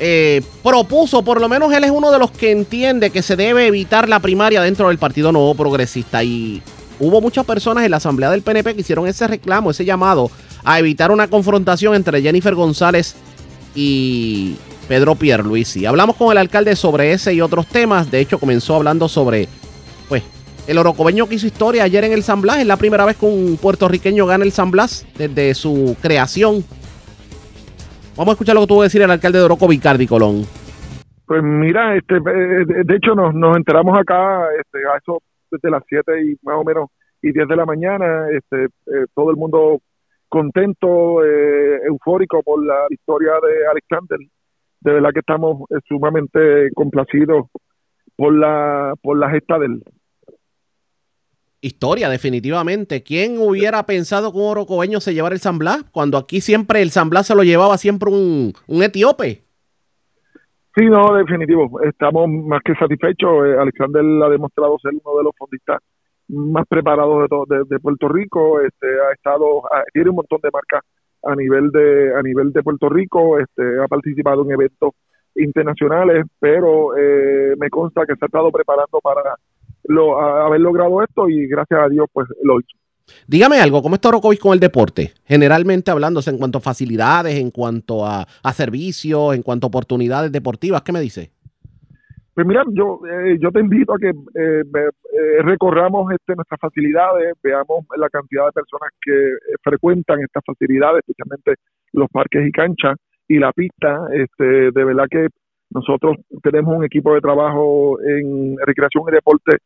[0.00, 3.68] eh, propuso, por lo menos él es uno de los que entiende que se debe
[3.68, 6.24] evitar la primaria dentro del Partido Nuevo Progresista.
[6.24, 6.62] Y
[7.00, 10.30] hubo muchas personas en la Asamblea del PNP que hicieron ese reclamo, ese llamado
[10.64, 13.16] a evitar una confrontación entre Jennifer González
[13.74, 14.56] y
[14.88, 15.86] Pedro Pierluisi.
[15.86, 18.10] Hablamos con el alcalde sobre ese y otros temas.
[18.10, 19.48] De hecho, comenzó hablando sobre
[20.08, 20.22] pues
[20.66, 22.58] el orocobeño que hizo historia ayer en el San Blas.
[22.58, 26.64] Es la primera vez que un puertorriqueño gana el San Blas desde su creación.
[28.16, 30.44] Vamos a escuchar lo que tuvo que decir el alcalde de Oroco, Vicardi Colón.
[31.26, 35.82] Pues mira, este, eh, de, hecho nos, nos enteramos acá este, a eso desde las
[35.88, 36.90] 7 y más o menos
[37.22, 39.80] y 10 de la mañana, este, eh, todo el mundo
[40.28, 44.18] contento, eh, eufórico por la victoria de Alexander.
[44.80, 47.46] De verdad que estamos eh, sumamente complacidos
[48.16, 49.82] por la por la gesta de él.
[51.60, 53.02] Historia, definitivamente.
[53.02, 55.82] ¿Quién hubiera pensado que un orocobeño se llevara el San Blas?
[55.90, 59.47] Cuando aquí siempre el San Blas se lo llevaba siempre un, un etíope.
[60.78, 61.80] Sí, no, definitivo.
[61.82, 63.46] Estamos más que satisfechos.
[63.46, 65.80] Eh, Alexander ha demostrado ser uno de los fondistas
[66.28, 68.60] más preparados de, to- de, Puerto Rico.
[68.60, 70.82] Este, ha estado, ha- tiene un montón de marcas
[71.24, 73.40] a nivel de a nivel de Puerto Rico.
[73.40, 74.92] Este, ha participado en eventos
[75.36, 79.34] internacionales, pero eh, me consta que se ha estado preparando para
[79.84, 82.76] lo, haber logrado esto y gracias a Dios pues lo hizo.
[83.26, 85.12] Dígame algo, ¿cómo está Orocovis con el deporte?
[85.24, 90.82] Generalmente hablándose en cuanto a facilidades, en cuanto a, servicios, en cuanto a oportunidades deportivas,
[90.82, 91.30] ¿qué me dice?
[92.34, 94.62] Pues mira, yo eh, yo te invito a que eh,
[95.18, 101.00] eh, recorramos este, nuestras facilidades, veamos la cantidad de personas que eh, frecuentan estas facilidades,
[101.00, 101.54] especialmente
[101.92, 104.06] los parques y canchas y la pista.
[104.12, 105.26] Este, de verdad que
[105.70, 109.58] nosotros tenemos un equipo de trabajo en recreación y deporte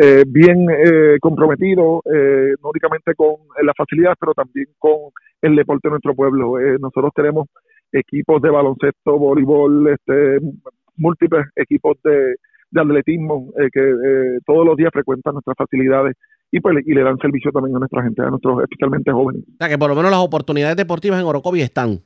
[0.00, 5.10] eh, bien eh, comprometido, eh, no únicamente con las facilidades, pero también con
[5.42, 6.58] el deporte de nuestro pueblo.
[6.60, 7.48] Eh, nosotros tenemos
[7.92, 10.38] equipos de baloncesto, voleibol, este,
[10.96, 12.36] múltiples equipos de,
[12.70, 16.14] de atletismo eh, que eh, todos los días frecuentan nuestras facilidades
[16.50, 19.42] y pues le- y le dan servicio también a nuestra gente, a nuestros especialmente jóvenes.
[19.42, 21.98] O sea, que por lo menos las oportunidades deportivas en Orocovi están.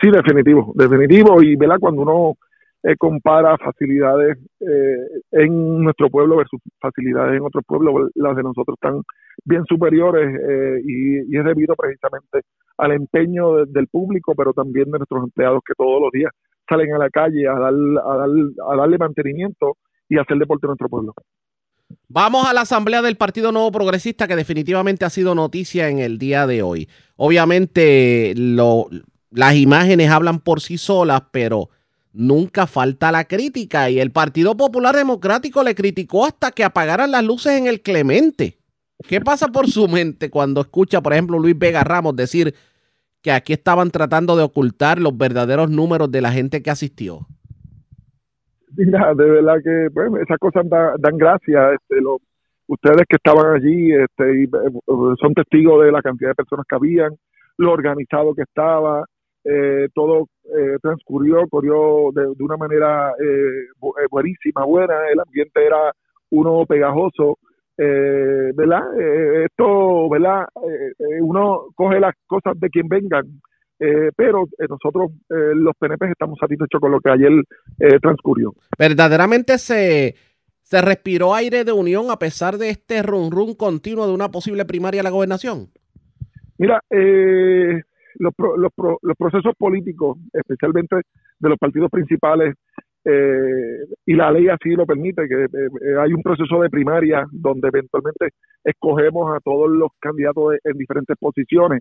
[0.00, 1.42] Sí, definitivo, definitivo.
[1.42, 1.78] Y ¿verdad?
[1.80, 2.34] cuando uno
[2.84, 4.96] eh, compara facilidades eh,
[5.32, 9.02] en nuestro pueblo versus facilidades en otros pueblos, las de nosotros están
[9.44, 12.40] bien superiores eh, y, es debido precisamente
[12.76, 16.30] al empeño de- del público, pero también de nuestros empleados que todos los días
[16.68, 18.28] salen a la calle a, dar, a, dar,
[18.72, 19.76] a darle mantenimiento
[20.08, 21.14] y hacer deporte en nuestro pueblo.
[22.08, 26.18] Vamos a la asamblea del Partido Nuevo Progresista, que definitivamente ha sido noticia en el
[26.18, 26.88] día de hoy.
[27.16, 28.88] Obviamente, lo-
[29.30, 31.70] las imágenes hablan por sí solas, pero
[32.12, 33.90] nunca falta la crítica.
[33.90, 38.58] Y el Partido Popular Democrático le criticó hasta que apagaran las luces en el Clemente.
[39.08, 42.54] ¿Qué pasa por su mente cuando escucha, por ejemplo, Luis Vega Ramos decir
[43.22, 47.26] que aquí estaban tratando de ocultar los verdaderos números de la gente que asistió?
[48.76, 51.72] Mira, de verdad que pues, esas cosas da- dan gracia.
[51.72, 52.18] Este, lo-
[52.66, 54.80] ustedes que estaban allí este, y, eh,
[55.20, 57.16] son testigos de la cantidad de personas que habían,
[57.56, 59.04] lo organizado que estaba,
[59.50, 65.64] eh, todo eh, transcurrió, corrió de, de una manera eh, eh, buenísima, buena, el ambiente
[65.64, 65.92] era
[66.30, 67.38] uno pegajoso.
[67.80, 68.82] Eh, ¿Verdad?
[69.00, 70.46] Eh, esto, ¿verdad?
[71.20, 73.24] Uno coge las cosas de quien vengan,
[74.16, 77.30] pero nosotros, los PNP, estamos satisfechos con lo que ayer
[78.02, 78.52] transcurrió.
[78.76, 80.16] verdaderamente se,
[80.62, 84.64] se respiró aire de unión a pesar de este run run continuo de una posible
[84.64, 85.68] primaria a la gobernación.
[86.58, 87.80] Mira, eh,
[88.18, 90.96] los, los, los procesos políticos, especialmente
[91.38, 92.54] de los partidos principales,
[93.04, 97.24] eh, y la ley así lo permite, que eh, eh, hay un proceso de primaria
[97.32, 98.30] donde eventualmente
[98.64, 101.80] escogemos a todos los candidatos en diferentes posiciones.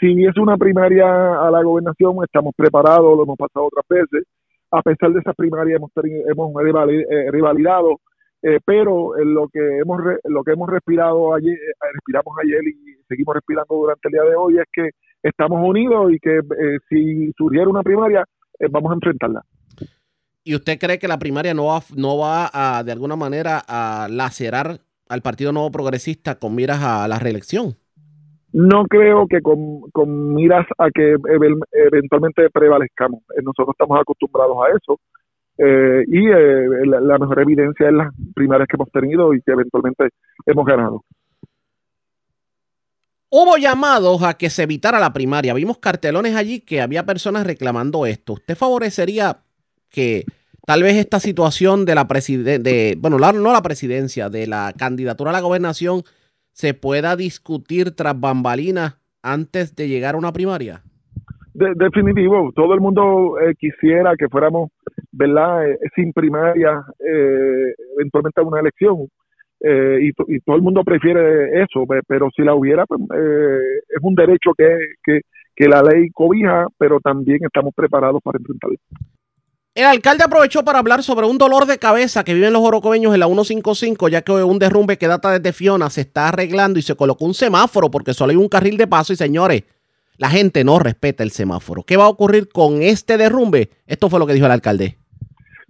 [0.00, 1.06] Si es una primaria
[1.40, 4.26] a la gobernación, estamos preparados, lo hemos pasado otras veces.
[4.72, 8.00] A pesar de esas primarias hemos, tenido- hemos rivali- eh, rivalidado,
[8.42, 11.56] eh, pero lo que hemos lo que hemos respirado ayer,
[11.92, 14.90] respiramos ayer y seguimos respirando durante el día de hoy es que
[15.24, 18.24] estamos unidos y que eh, si surgiera una primaria
[18.60, 19.42] eh, vamos a enfrentarla.
[20.44, 24.08] ¿Y usted cree que la primaria no va, no va a, de alguna manera, a
[24.10, 27.76] lacerar al Partido Nuevo Progresista con miras a la reelección?
[28.52, 31.16] No creo que con, con miras a que
[31.74, 33.20] eventualmente prevalezcamos.
[33.36, 35.00] Eh, Nosotros estamos acostumbrados a eso.
[35.58, 39.52] eh, y eh, la, la mejor evidencia es las primarias que hemos tenido y que
[39.52, 40.08] eventualmente
[40.46, 41.02] hemos ganado.
[43.36, 45.54] Hubo llamados a que se evitara la primaria.
[45.54, 48.34] Vimos cartelones allí que había personas reclamando esto.
[48.34, 49.38] ¿Usted favorecería
[49.90, 50.24] que
[50.64, 55.30] tal vez esta situación de la presidencia, bueno, la- no la presidencia, de la candidatura
[55.30, 56.02] a la gobernación
[56.52, 60.82] se pueda discutir tras bambalinas antes de llegar a una primaria?
[61.54, 64.70] De- definitivo, todo el mundo eh, quisiera que fuéramos,
[65.10, 69.08] ¿verdad?, Eh, sin primaria, eh, eventualmente a una elección.
[69.66, 73.00] Eh, y, to- y todo el mundo prefiere eso, pe- pero si la hubiera, pues,
[73.00, 74.66] eh, es un derecho que,
[75.02, 75.20] que,
[75.56, 78.76] que la ley cobija, pero también estamos preparados para enfrentarlo.
[79.74, 83.20] El alcalde aprovechó para hablar sobre un dolor de cabeza que viven los orocobeños en
[83.20, 86.94] la 155, ya que un derrumbe que data desde Fiona se está arreglando y se
[86.94, 89.64] colocó un semáforo porque solo hay un carril de paso y señores,
[90.16, 91.82] la gente no respeta el semáforo.
[91.82, 93.70] ¿Qué va a ocurrir con este derrumbe?
[93.86, 94.96] Esto fue lo que dijo el alcalde.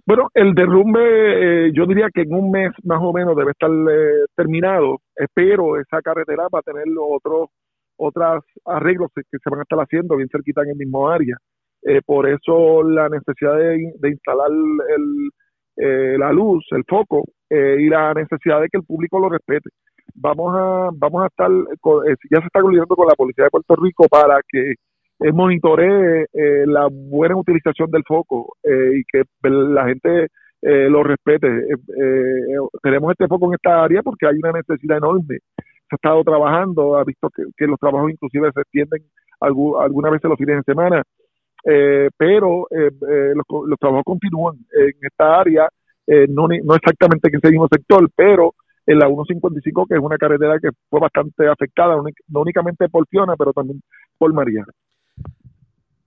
[0.05, 3.69] Bueno, el derrumbe, eh, yo diría que en un mes más o menos debe estar
[3.71, 7.49] eh, terminado, eh, pero esa carretera va a tener otros
[7.97, 11.37] otros arreglos que, se van a estar haciendo bien cerquita en el mismo área.
[11.83, 15.29] Eh, por eso la necesidad de, de instalar el,
[15.77, 19.69] eh, la luz, el foco, eh, y la necesidad de que el público lo respete.
[20.13, 23.49] Vamos a, vamos a estar, con- eh, ya se está coordinando con la Policía de
[23.49, 24.75] Puerto Rico para que
[25.19, 30.27] eh, monitoree eh, la buena utilización del foco eh, y que la gente
[30.61, 31.47] eh, lo respete.
[31.47, 35.37] Eh, eh, tenemos este foco en esta área porque hay una necesidad enorme.
[35.57, 39.03] Se ha estado trabajando, ha visto que, que los trabajos inclusive se extienden
[39.39, 41.03] algu- algunas veces los fines de semana,
[42.17, 45.69] pero los, los trabajos continúan en esta área,
[46.29, 48.53] no, no exactamente en ese mismo sector, pero
[48.87, 53.35] en la 155, que es una carretera que fue bastante afectada, no únicamente por Fiona,
[53.37, 53.81] pero también
[54.17, 54.63] por María.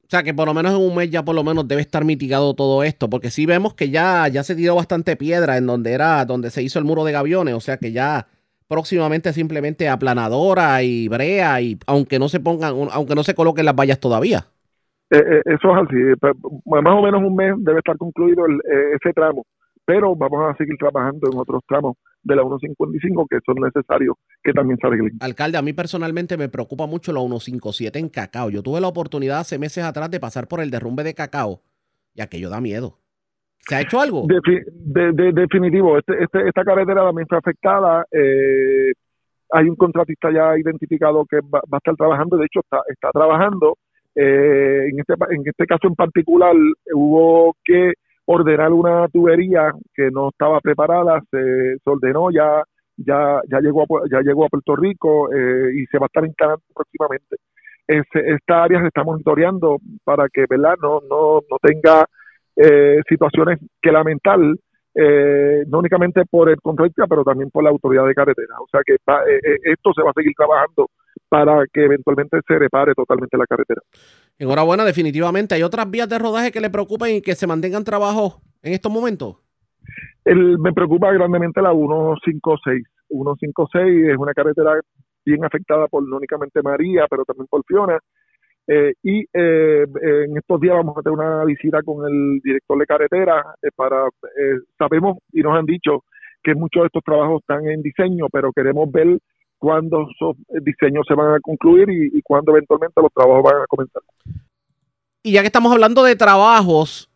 [0.08, 2.02] O sea que por lo menos en un mes ya por lo menos debe estar
[2.02, 5.92] mitigado todo esto, porque sí vemos que ya, ya se tiró bastante piedra en donde
[5.92, 8.26] era, donde se hizo el muro de gaviones, o sea que ya
[8.68, 13.76] próximamente simplemente aplanadora y brea, y aunque no se pongan, aunque no se coloquen las
[13.76, 14.46] vallas todavía.
[15.10, 16.32] Eh, eh, eso es así, pe-
[16.64, 19.44] más o menos un mes debe estar concluido el- eh, ese tramo,
[19.88, 24.52] pero vamos a seguir trabajando en otros tramos de la 155 que son necesarios que
[24.52, 25.12] también se arreglen.
[25.20, 28.50] Alcalde, a mí personalmente me preocupa mucho la 157 en Cacao.
[28.50, 31.62] Yo tuve la oportunidad hace meses atrás de pasar por el derrumbe de Cacao
[32.14, 32.98] y aquello da miedo.
[33.60, 34.24] ¿Se ha hecho algo?
[34.28, 38.04] Defi- de- de- definitivo, este, este- esta carretera también fue afectada.
[38.12, 38.92] eh,
[39.50, 43.10] hay un contratista ya identificado que va, va a estar trabajando, de hecho está, está
[43.10, 43.78] trabajando.
[44.14, 46.54] Eh, en, este, en este caso en particular
[46.92, 47.94] hubo que
[48.30, 52.62] ordenar una tubería que no estaba preparada, se, se ordenó, ya,
[52.96, 56.26] ya, ya, llegó a, ya llegó a Puerto Rico eh, y se va a estar
[56.26, 57.36] instalando próximamente.
[57.86, 60.74] Este- esta área se está monitoreando para que ¿verdad?
[60.82, 62.04] No, no, no tenga
[62.54, 64.38] eh, situaciones que lamentar,
[64.94, 68.56] eh, no únicamente por el contratista, pero también por la autoridad de carretera.
[68.60, 70.88] O sea que va- eh, eh, esto se va a seguir trabajando
[71.30, 73.80] para que eventualmente se repare totalmente la carretera.
[74.38, 75.54] Enhorabuena, definitivamente.
[75.54, 78.92] ¿Hay otras vías de rodaje que le preocupen y que se mantengan trabajo en estos
[78.92, 79.36] momentos?
[80.24, 82.84] El, me preocupa grandemente la 156.
[83.08, 84.80] 156 es una carretera
[85.24, 87.98] bien afectada por no únicamente María, pero también por Fiona.
[88.66, 92.86] Eh, y eh, en estos días vamos a tener una visita con el director de
[92.86, 96.04] carretera eh, para, eh, sabemos y nos han dicho
[96.42, 99.18] que muchos de estos trabajos están en diseño, pero queremos ver
[99.58, 103.66] cuándo esos diseños se van a concluir y, y cuándo eventualmente los trabajos van a
[103.66, 104.02] comenzar.
[105.22, 107.10] Y ya que estamos hablando de trabajos,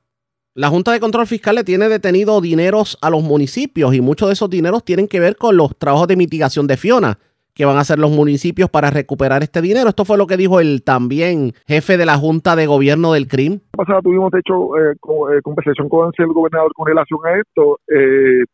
[0.55, 4.35] la Junta de Control Fiscal le tiene detenido dineros a los municipios y muchos de
[4.35, 7.19] esos dineros tienen que ver con los trabajos de mitigación de Fiona
[7.55, 9.89] que van a hacer los municipios para recuperar este dinero.
[9.89, 13.61] Esto fue lo que dijo el también jefe de la Junta de Gobierno del CRIM.
[13.73, 17.79] La pasada tuvimos, de hecho, eh, eh, conversación con el gobernador con relación a esto.
[17.89, 18.45] eh,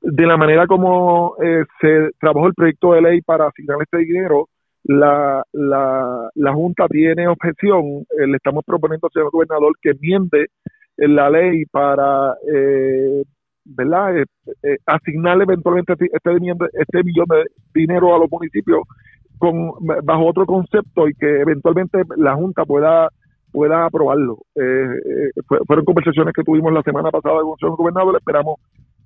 [0.00, 4.48] de la manera como eh, se trabajó el proyecto de ley para asignar este dinero,
[4.84, 7.84] la, la, la Junta tiene objeción.
[8.18, 10.46] eh, le estamos proponiendo al señor gobernador que enmiende
[10.96, 13.24] eh, la ley para eh,
[13.64, 14.16] ¿verdad?
[14.62, 16.30] Eh, asignarle eventualmente este, este
[16.72, 17.44] este millón de
[17.74, 18.80] dinero a los municipios
[19.38, 19.72] con
[20.04, 23.08] bajo otro concepto y que eventualmente la Junta pueda
[23.52, 24.38] pueda aprobarlo.
[24.54, 28.56] Eh, eh, fue- fueron conversaciones que tuvimos la semana pasada con el señor gobernador, esperamos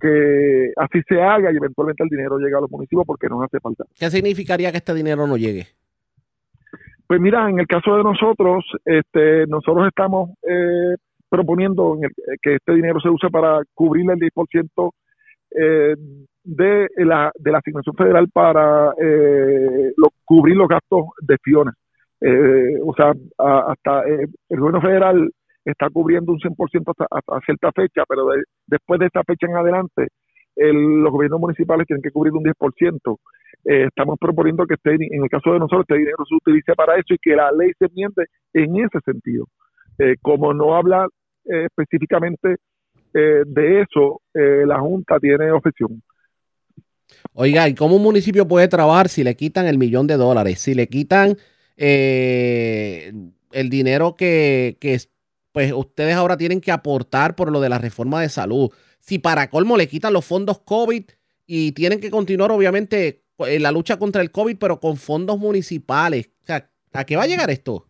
[0.02, 3.60] que así se haga y eventualmente el dinero llegue a los municipios porque nos hace
[3.60, 3.84] falta.
[3.94, 5.66] ¿Qué significaría que este dinero no llegue?
[7.06, 10.96] Pues mira, en el caso de nosotros, este, nosotros estamos eh,
[11.28, 14.90] proponiendo en el- que este dinero se use para cubrir el 10%
[15.54, 15.94] eh,
[16.44, 21.72] de la, de la asignación federal para eh, lo- cubrir los gastos de Fiona.
[22.20, 25.30] Eh, o sea, a- hasta eh, el gobierno federal
[25.64, 29.56] está cubriendo un 100% hasta, hasta cierta fecha, pero de- después de esta fecha en
[29.56, 30.08] adelante,
[30.56, 33.18] el- los gobiernos municipales tienen que cubrir un 10%.
[33.64, 36.96] Eh, estamos proponiendo que este, en el caso de nosotros este dinero se utilice para
[36.96, 39.46] eso y que la ley se enmiende en ese sentido.
[39.98, 41.06] Eh, como no habla
[41.44, 42.56] eh, específicamente
[43.14, 46.02] eh, de eso, eh, la Junta tiene objeción.
[47.34, 50.60] Oiga, ¿y cómo un municipio puede trabajar si le quitan el millón de dólares?
[50.60, 51.36] Si le quitan
[51.76, 54.98] el dinero que, que,
[55.52, 58.70] pues ustedes ahora tienen que aportar por lo de la reforma de salud.
[59.00, 61.04] Si para colmo le quitan los fondos COVID
[61.46, 66.30] y tienen que continuar obviamente en la lucha contra el COVID, pero con fondos municipales.
[66.94, 67.86] ¿a qué va a llegar esto?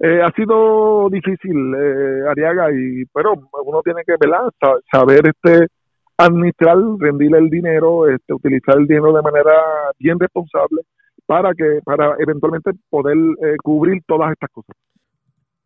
[0.00, 3.34] Eh, ha sido difícil, eh, Ariaga, y pero
[3.64, 4.14] uno tiene que.
[4.60, 5.66] Sa- saber este
[6.16, 9.52] administrar, rendir el dinero, este, utilizar el dinero de manera
[9.98, 10.82] bien responsable
[11.26, 14.74] para que para eventualmente poder eh, cubrir todas estas cosas.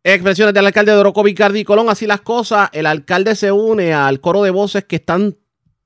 [0.05, 1.89] Expresiones del alcalde de Orocovi, Cardi Colón.
[1.89, 5.37] Así las cosas, el alcalde se une al coro de voces que están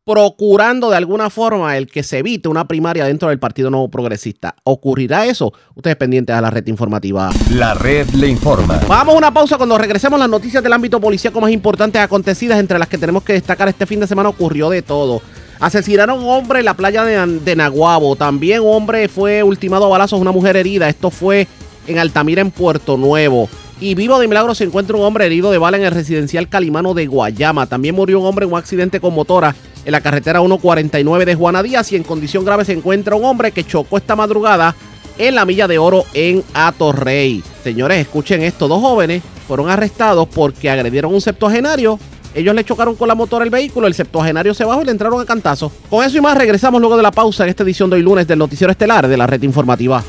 [0.03, 4.55] procurando de alguna forma el que se evite una primaria dentro del Partido Nuevo Progresista.
[4.63, 5.53] ¿Ocurrirá eso?
[5.75, 7.29] Ustedes pendientes a la red informativa.
[7.51, 8.79] La red le informa.
[8.87, 12.79] Vamos a una pausa cuando regresemos las noticias del ámbito policíaco más importantes acontecidas, entre
[12.79, 15.21] las que tenemos que destacar este fin de semana ocurrió de todo.
[15.59, 18.15] Asesinaron a un hombre en la playa de, de Naguabo.
[18.15, 20.89] También un hombre fue ultimado a balazos, una mujer herida.
[20.89, 21.47] Esto fue
[21.85, 23.47] en Altamira, en Puerto Nuevo.
[23.79, 26.95] Y vivo de milagro se encuentra un hombre herido de bala en el residencial Calimano
[26.95, 27.67] de Guayama.
[27.67, 29.55] También murió un hombre en un accidente con motora
[29.85, 31.91] en la carretera 149 de Juana Díaz.
[31.91, 34.75] Y en condición grave se encuentra un hombre que chocó esta madrugada
[35.19, 37.43] en la Milla de Oro en Atorrey.
[37.63, 38.67] Señores, escuchen esto.
[38.67, 41.99] Dos jóvenes fueron arrestados porque agredieron a un septuagenario.
[42.33, 45.21] Ellos le chocaron con la motora el vehículo, el septuagenario se bajó y le entraron
[45.21, 45.71] a cantazo.
[45.89, 48.27] Con eso y más regresamos luego de la pausa en esta edición de hoy lunes
[48.27, 50.03] del Noticiero Estelar de la Red Informativa.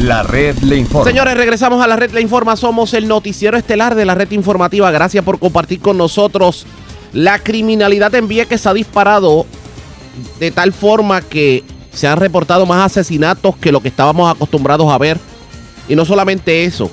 [0.00, 1.04] La red le informa.
[1.10, 2.56] Señores, regresamos a la red Le Informa.
[2.56, 4.90] Somos el noticiero estelar de la red informativa.
[4.90, 6.64] Gracias por compartir con nosotros.
[7.12, 9.44] La criminalidad en Vieques ha disparado
[10.38, 14.96] de tal forma que se han reportado más asesinatos que lo que estábamos acostumbrados a
[14.96, 15.18] ver.
[15.86, 16.90] Y no solamente eso.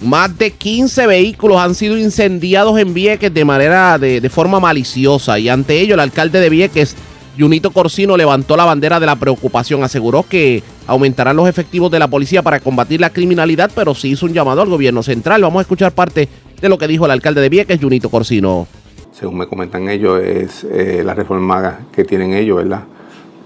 [0.00, 5.38] Más de 15 vehículos han sido incendiados en Vieques de manera de, forma maliciosa.
[5.38, 6.96] Y ante ello, el alcalde de Vieques,
[7.38, 9.82] Junito Corsino, levantó la bandera de la preocupación.
[9.82, 14.26] Aseguró que aumentarán los efectivos de la policía para combatir la criminalidad, pero sí hizo
[14.26, 15.42] un llamado al gobierno central.
[15.42, 16.28] Vamos a escuchar parte
[16.60, 18.66] de lo que dijo el alcalde de Vieques, Junito Corsino.
[19.12, 22.84] según me comentan ellos, es eh, la reforma que tienen ellos, ¿verdad?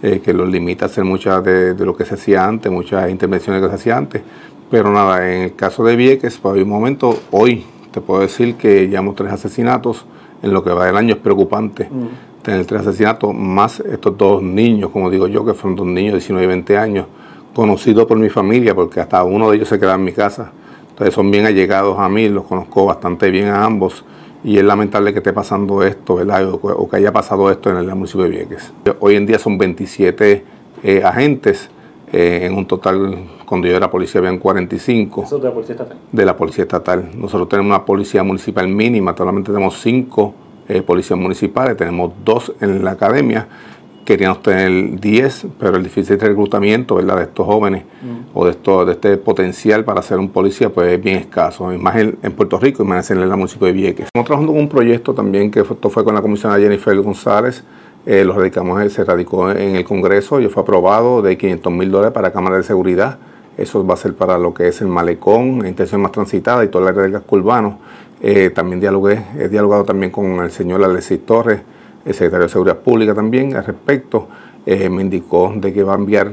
[0.02, 3.10] Eh, que los limita a hacer muchas de, de, lo que se hacía antes, muchas
[3.10, 4.22] intervenciones que se hacía antes.
[4.70, 8.86] Pero nada, en el caso de Vieques, por un momento, hoy te puedo decir que
[8.86, 10.04] llevamos tres asesinatos
[10.42, 11.88] en lo que va del año, es preocupante.
[11.90, 12.27] Mm.
[12.48, 16.20] Tener tres asesinatos, más estos dos niños, como digo yo, que fueron dos niños de
[16.20, 17.06] 19 y 20 años,
[17.54, 20.50] conocidos por mi familia, porque hasta uno de ellos se queda en mi casa.
[20.88, 24.02] Entonces son bien allegados a mí, los conozco bastante bien a ambos
[24.42, 26.48] y es lamentable que esté pasando esto, ¿verdad?
[26.50, 28.72] O, que haya pasado esto en el municipio de Vieques.
[28.98, 30.44] Hoy en día son 27
[30.84, 31.68] eh, agentes,
[32.10, 35.24] eh, en un total, cuando yo era policía habían 45.
[35.24, 35.98] ¿Eso de la policía estatal?
[36.10, 37.10] De la policía estatal.
[37.14, 40.32] Nosotros tenemos una policía municipal mínima, solamente tenemos cinco
[40.68, 43.48] eh, policías municipales, tenemos dos en la academia
[44.08, 47.18] queríamos tener 10, pero el difícil reclutamiento ¿verdad?
[47.18, 48.30] de estos jóvenes mm.
[48.32, 51.96] o de, esto, de este potencial para ser un policía pues es bien escaso, más
[51.96, 54.06] en, Puerto Rico y más en el municipio de Vieques.
[54.06, 57.62] Estamos trabajando con un proyecto también que esto fue con la comisionada Jennifer González,
[58.06, 62.14] eh, lo radicamos, se radicó en el Congreso y fue aprobado de 500 mil dólares
[62.14, 63.18] para cámara de seguridad.
[63.58, 66.68] Eso va a ser para lo que es el malecón, la intención más transitada y
[66.68, 67.78] todo el área del casco urbano.
[68.20, 71.60] Eh, también dialogué, he dialogado también con el señor Alexis Torres,
[72.04, 74.28] el secretario de Seguridad Pública también al respecto.
[74.66, 76.30] Eh, me indicó de que va a enviar,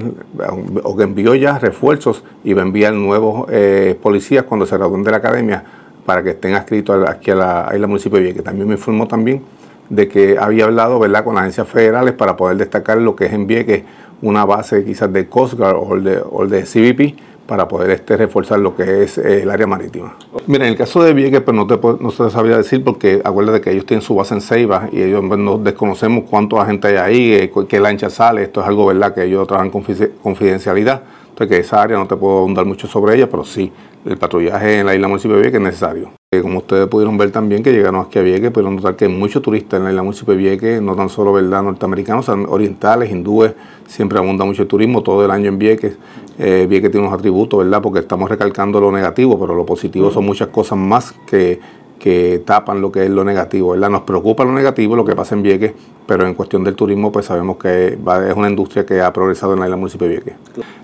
[0.84, 5.04] o que envió ya refuerzos y va a enviar nuevos eh, policías cuando se gradúen
[5.06, 5.64] la academia
[6.06, 8.44] para que estén adscritos aquí a la, a la municipio de Vieques.
[8.44, 9.42] También me informó también
[9.90, 11.24] de que había hablado ¿verdad?
[11.24, 13.84] con las agencias federales para poder destacar lo que es en Vieques
[14.22, 17.16] una base quizás de Coast Guard o de, o de CBP
[17.46, 20.16] para poder este, reforzar lo que es eh, el área marítima.
[20.48, 23.62] Mira, en el caso de Vieques, pues no te, no se sabría decir porque acuérdate
[23.62, 26.98] que ellos tienen su base en Ceiba y ellos pues, no desconocemos cuántos agentes hay
[26.98, 29.84] ahí, eh, qué lancha sale, esto es algo verdad que ellos trabajan con
[30.22, 31.02] confidencialidad.
[31.30, 33.72] Entonces, que esa área no te puedo ahondar mucho sobre ella, pero sí,
[34.06, 36.12] el patrullaje en la isla municipio de Vieques es necesario.
[36.32, 39.12] Eh, como ustedes pudieron ver también que llegaron aquí a Vieques, pudieron notar que hay
[39.12, 43.54] muchos turistas en la isla municipio de Vieques, no tan solo verdad norteamericanos, orientales, hindúes,
[43.88, 45.98] siempre abunda mucho turismo todo el año en Vieques.
[46.38, 47.82] Eh, Vieques tiene unos atributos, ¿verdad?
[47.82, 51.60] Porque estamos recalcando lo negativo, pero lo positivo son muchas cosas más que
[52.06, 53.90] que tapan lo que es lo negativo, ¿verdad?
[53.90, 55.74] Nos preocupa lo negativo, lo que pasa en Vieques,
[56.06, 59.60] pero en cuestión del turismo, pues sabemos que es una industria que ha progresado en
[59.60, 60.36] la isla municipio de Vieques.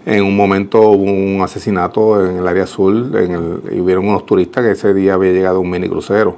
[0.03, 4.25] En un momento hubo un asesinato en el área azul, en el, y hubieron unos
[4.25, 6.37] turistas que ese día había llegado un mini crucero,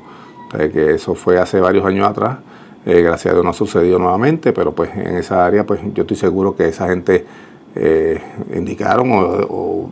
[0.51, 2.39] que eso fue hace varios años atrás,
[2.86, 6.01] eh, gracias a Dios no ha sucedido nuevamente, pero pues en esa área, pues yo
[6.01, 7.25] estoy seguro que esa gente
[7.73, 8.21] eh,
[8.53, 9.89] indicaron o,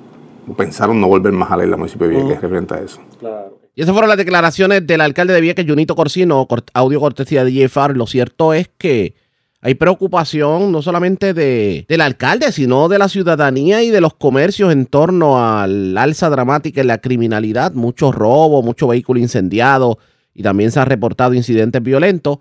[0.57, 2.99] pensaron no volver más a la isla municipio de Vieques referente a eso.
[3.21, 3.61] Claro.
[3.74, 7.95] Y esas fueron las declaraciones del alcalde de Vieques, Junito Corsino, audio cortesía de JFR.
[7.95, 9.15] Lo cierto es que
[9.61, 14.74] hay preocupación no solamente de, del alcalde, sino de la ciudadanía y de los comercios
[14.74, 19.99] en torno al alza dramática en la criminalidad, muchos robos, mucho vehículo incendiado
[20.34, 22.39] y también se han reportado incidentes violentos.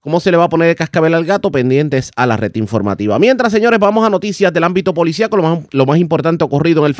[0.00, 1.50] ¿Cómo se le va a poner el cascabel al gato?
[1.50, 3.18] Pendientes a la red informativa.
[3.18, 6.94] Mientras, señores, vamos a noticias del ámbito policíaco, lo más, lo más importante ocurrido en
[6.94, 6.96] el...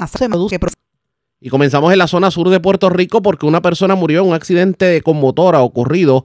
[1.38, 4.34] Y comenzamos en la zona sur de Puerto Rico porque una persona murió en un
[4.34, 6.24] accidente con motora ocurrido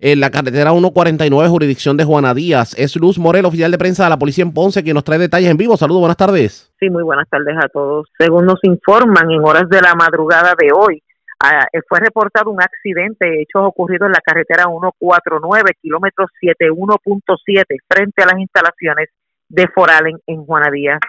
[0.00, 2.74] en la carretera 149, jurisdicción de Juana Díaz.
[2.76, 5.50] Es Luz Morel, oficial de prensa de la policía en Ponce, quien nos trae detalles
[5.50, 5.76] en vivo.
[5.76, 6.72] Saludos, buenas tardes.
[6.78, 8.08] Sí, muy buenas tardes a todos.
[8.18, 11.02] Según nos informan, en horas de la madrugada de hoy,
[11.40, 17.64] ah, eh, fue reportado un accidente de hechos ocurridos en la carretera 149, kilómetro 71.7,
[17.88, 19.08] frente a las instalaciones
[19.48, 21.00] de Foral en Juana Díaz.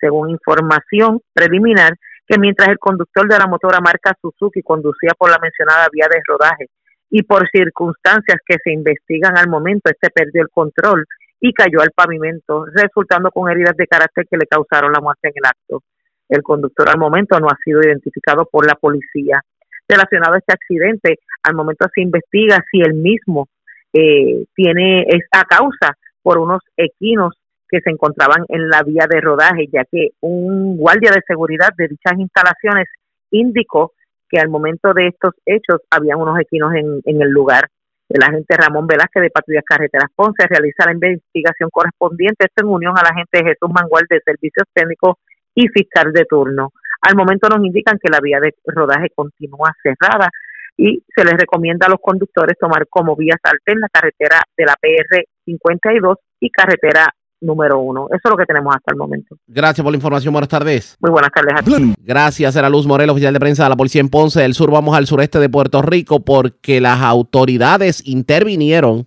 [0.00, 1.94] Según información preliminar,
[2.26, 6.20] que mientras el conductor de la motora marca Suzuki conducía por la mencionada vía de
[6.26, 6.66] rodaje
[7.10, 11.04] y por circunstancias que se investigan al momento, este perdió el control
[11.40, 15.34] y cayó al pavimento, resultando con heridas de carácter que le causaron la muerte en
[15.36, 15.82] el acto.
[16.28, 19.42] El conductor al momento no ha sido identificado por la policía.
[19.86, 23.48] Relacionado a este accidente, al momento se investiga si el mismo
[23.92, 27.34] eh, tiene es a causa por unos equinos
[27.74, 31.88] que se encontraban en la vía de rodaje, ya que un guardia de seguridad de
[31.88, 32.86] dichas instalaciones
[33.32, 33.92] indicó
[34.28, 37.66] que al momento de estos hechos habían unos equinos en, en el lugar.
[38.08, 42.94] El agente Ramón Velázquez de Patrullas Carreteras Ponce realiza la investigación correspondiente, esto en unión
[42.96, 45.16] al agente Jesús Mangual de Servicios Técnicos
[45.54, 46.70] y Fiscal de Turno.
[47.02, 50.30] Al momento nos indican que la vía de rodaje continúa cerrada
[50.76, 55.24] y se les recomienda a los conductores tomar como vías alternas carretera de la PR
[55.44, 57.06] 52 y carretera
[57.44, 58.06] número uno.
[58.08, 59.36] Eso es lo que tenemos hasta el momento.
[59.46, 60.32] Gracias por la información.
[60.32, 60.96] Buenas tardes.
[61.00, 61.94] Muy buenas tardes a ti.
[62.02, 62.56] Gracias.
[62.56, 64.70] Era Luz Morel, oficial de prensa de la Policía en Ponce del Sur.
[64.70, 69.06] Vamos al sureste de Puerto Rico porque las autoridades intervinieron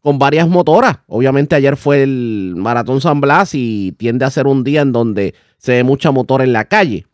[0.00, 0.98] con varias motoras.
[1.06, 5.34] Obviamente ayer fue el Maratón San Blas y tiende a ser un día en donde
[5.58, 7.06] se ve mucha motora en la calle.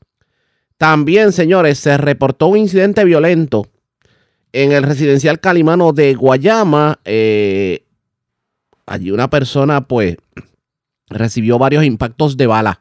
[0.77, 3.67] También, señores, se reportó un incidente violento
[4.53, 7.84] en el residencial Calimano de Guayama, eh,
[8.87, 10.17] allí una persona pues
[11.09, 12.81] recibió varios impactos de bala.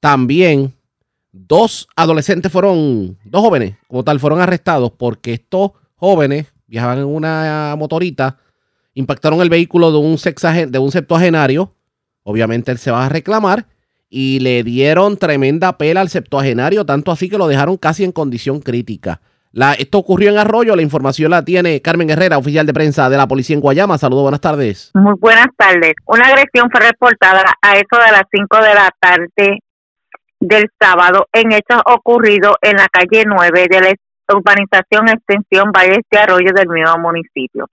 [0.00, 0.74] También
[1.32, 7.74] dos adolescentes fueron, dos jóvenes como tal, fueron arrestados porque estos jóvenes viajaban en una
[7.78, 8.38] motorita,
[8.94, 11.74] impactaron el vehículo de un, sexagen, de un septuagenario.
[12.22, 13.66] Obviamente él se va a reclamar
[14.08, 18.60] y le dieron tremenda pela al septuagenario, tanto así que lo dejaron casi en condición
[18.60, 19.20] crítica.
[19.52, 23.16] La, esto ocurrió en Arroyo, la información la tiene Carmen Herrera, oficial de prensa de
[23.16, 23.98] la policía en Guayama.
[23.98, 24.90] Saludos, buenas tardes.
[24.94, 25.94] Muy buenas tardes.
[26.06, 29.58] Una agresión fue reportada a eso de las 5 de la tarde
[30.40, 33.94] del sábado en hechos ocurridos en la calle 9 de la
[34.34, 37.68] urbanización Extensión Valles de Arroyo del mismo municipio.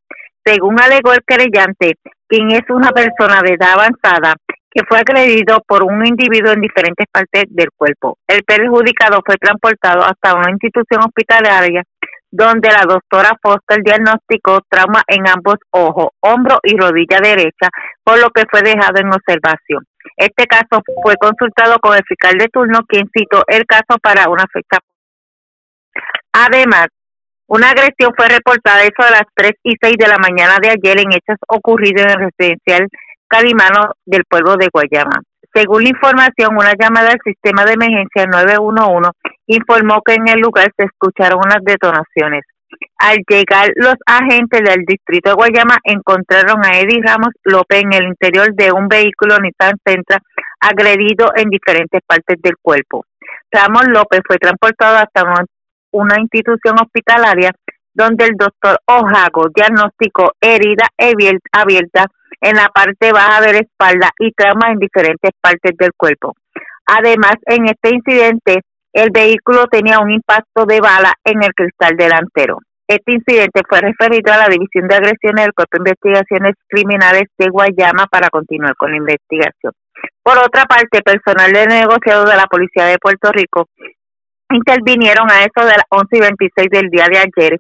[0.46, 1.98] Según alegó el querellante,
[2.28, 4.36] quien es una persona de edad avanzada
[4.74, 8.18] que fue agredido por un individuo en diferentes partes del cuerpo.
[8.28, 11.84] El perjudicado fue transportado hasta una institución hospitalaria
[12.32, 17.70] donde la doctora Foster diagnosticó trauma en ambos ojos, hombro y rodilla derecha,
[18.04, 19.86] por lo que fue dejado en observación.
[20.18, 24.46] Este caso fue consultado con el fiscal de turno, quien citó el caso para una
[24.52, 24.80] fecha.
[26.34, 26.88] Además,
[27.46, 31.02] una agresión fue reportada eso a las 3 y 6 de la mañana de ayer
[31.02, 32.88] en hechos ocurridos en el residencial
[33.34, 35.20] Calimano del pueblo de Guayama.
[35.52, 39.10] Según la información, una llamada al sistema de emergencia 911
[39.48, 42.44] informó que en el lugar se escucharon unas detonaciones.
[43.00, 48.04] Al llegar los agentes del distrito de Guayama encontraron a Eddie Ramos López en el
[48.04, 50.20] interior de un vehículo Nissan Sentra
[50.60, 53.06] agredido en diferentes partes del cuerpo.
[53.52, 55.24] Ramos López fue transportado hasta
[55.92, 57.50] una, institución hospitalaria
[57.96, 60.88] donde el doctor Ojago diagnosticó herida
[61.52, 62.06] abierta
[62.42, 66.36] en la parte baja de la espalda y trauma en diferentes partes del cuerpo.
[66.86, 68.62] Además, en este incidente,
[68.94, 72.60] el vehículo tenía un impacto de bala en el cristal delantero.
[72.88, 77.50] Este incidente fue referido a la División de Agresiones del Cuerpo de Investigaciones Criminales de
[77.50, 79.74] Guayama para continuar con la investigación.
[80.22, 83.68] Por otra parte, personal de negociado de la Policía de Puerto Rico
[84.52, 87.60] intervinieron a eso de las 11 y 26 del día de ayer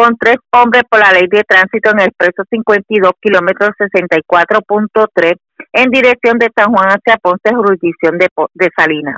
[0.00, 5.36] con tres hombres por la ley de tránsito en el expreso 52 kilómetros 64.3
[5.74, 9.16] en dirección de San Juan hacia Ponce, jurisdicción de, de Salinas.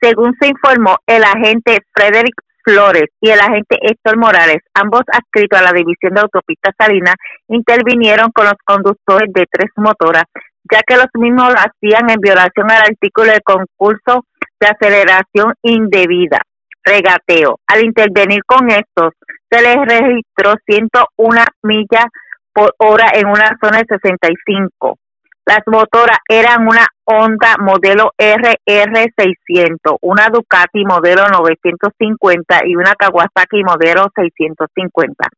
[0.00, 2.34] Según se informó, el agente Frederick
[2.64, 7.14] Flores y el agente Héctor Morales, ambos adscritos a la División de Autopistas Salinas,
[7.46, 10.24] intervinieron con los conductores de tres motoras,
[10.72, 14.26] ya que los mismos lo hacían en violación al artículo de concurso
[14.58, 16.40] de aceleración indebida,
[16.84, 17.58] regateo.
[17.66, 19.12] Al intervenir con estos,
[19.50, 22.06] se les registró 101 millas
[22.52, 24.98] por hora en una zona de 65.
[25.46, 34.06] Las motoras eran una Honda modelo RR600, una Ducati modelo 950 y una Kawasaki modelo
[34.14, 35.28] 650.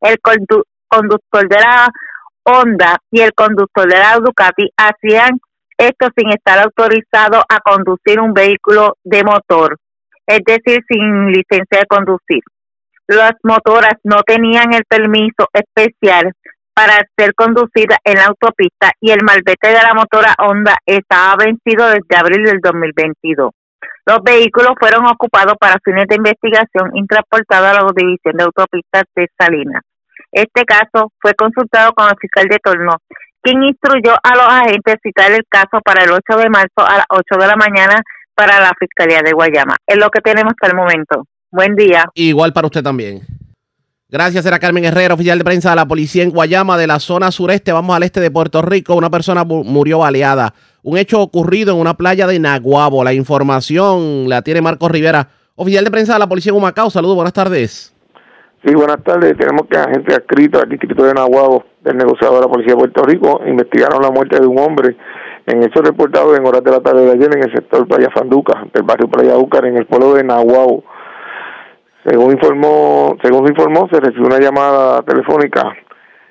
[0.00, 1.88] El conductor de la
[2.42, 5.38] Honda y el conductor de la Ducati hacían
[5.78, 9.78] esto sin estar autorizado a conducir un vehículo de motor,
[10.30, 12.42] es decir, sin licencia de conducir.
[13.08, 16.32] Las motoras no tenían el permiso especial
[16.72, 21.88] para ser conducida en la autopista y el malvete de la motora Honda estaba vencido
[21.88, 23.50] desde abril del 2022.
[24.06, 29.04] Los vehículos fueron ocupados para fines de investigación y transportados a la División de Autopistas
[29.16, 29.82] de Salinas.
[30.30, 32.98] Este caso fue consultado con el fiscal de turno,
[33.42, 37.06] quien instruyó a los agentes citar el caso para el 8 de marzo a las
[37.10, 38.00] 8 de la mañana
[38.34, 39.76] para la Fiscalía de Guayama.
[39.86, 41.24] Es lo que tenemos hasta el momento.
[41.50, 42.04] Buen día.
[42.14, 43.22] Igual para usted también.
[44.08, 47.30] Gracias, era Carmen Herrera, oficial de prensa de la policía en Guayama, de la zona
[47.30, 47.70] sureste.
[47.70, 48.96] Vamos al este de Puerto Rico.
[48.96, 50.52] Una persona murió baleada.
[50.82, 53.04] Un hecho ocurrido en una playa de Naguabo.
[53.04, 56.90] La información la tiene Marcos Rivera, oficial de prensa de la policía en Humacao.
[56.90, 57.94] Saludos, buenas tardes.
[58.64, 59.36] Sí, buenas tardes.
[59.38, 63.02] Tenemos que agentes adscritos al distrito de Naguabo del negociado de la policía de Puerto
[63.02, 64.96] Rico investigaron la muerte de un hombre
[65.50, 68.64] en hechos reportados en horas de la tarde de ayer en el sector Playa Fanduca,
[68.72, 70.84] del barrio Playa Úcar, en el pueblo de Nahuabo.
[72.04, 75.74] Según informó, según se informó, se recibió una llamada telefónica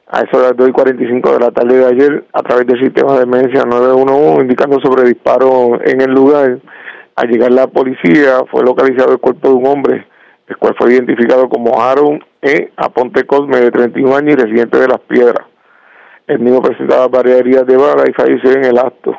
[0.08, 2.82] a eso de las 2 y 45 de la tarde de ayer a través del
[2.82, 6.60] sistema de emergencia 911 indicando sobre disparo en el lugar.
[7.16, 10.08] Al llegar la policía fue localizado el cuerpo de un hombre,
[10.48, 12.72] el cual fue identificado como Aaron E.
[12.78, 15.46] Aponte Cosme, de 31 años y residente de Las Piedras.
[16.30, 19.18] El mismo presentaba varias heridas de bala y falleció en el acto.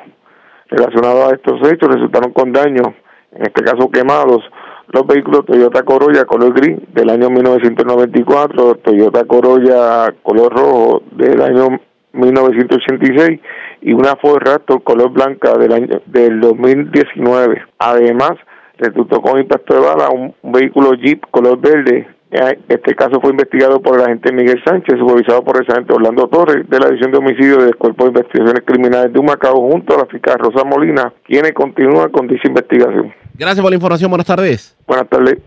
[0.68, 2.86] Relacionado a estos hechos, resultaron con daños,
[3.32, 4.44] en este caso quemados,
[4.86, 11.80] los vehículos Toyota Corolla color gris del año 1994, Toyota Corolla color rojo del año
[12.12, 13.40] 1986
[13.80, 17.60] y una Ford Raptor color blanca del año del 2019.
[17.80, 18.34] Además,
[18.78, 23.98] resultó con impacto de bala un, vehículo Jeep color verde Este caso fue investigado por
[23.98, 27.56] el agente Miguel Sánchez, supervisado por el agente Orlando Torres de la División de Homicidio
[27.58, 32.10] del Cuerpo de Investigaciones Criminales de Humacao, junto a la fiscal Rosa Molina, quienes continúan
[32.10, 33.12] con dicha investigación.
[33.34, 34.10] Gracias por la información.
[34.10, 34.76] Buenas tardes.
[34.86, 35.38] Buenas tardes.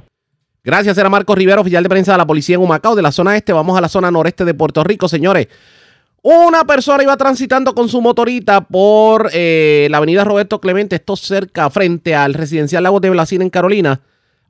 [0.62, 3.38] Gracias, era Marcos Rivera, oficial de prensa de la policía en Humacao, de la zona
[3.38, 3.54] este.
[3.54, 5.48] Vamos a la zona noreste de Puerto Rico, señores.
[6.22, 11.70] Una persona iba transitando con su motorita por eh, la avenida Roberto Clemente, esto cerca,
[11.70, 14.02] frente al residencial Lagos de Blasina en Carolina.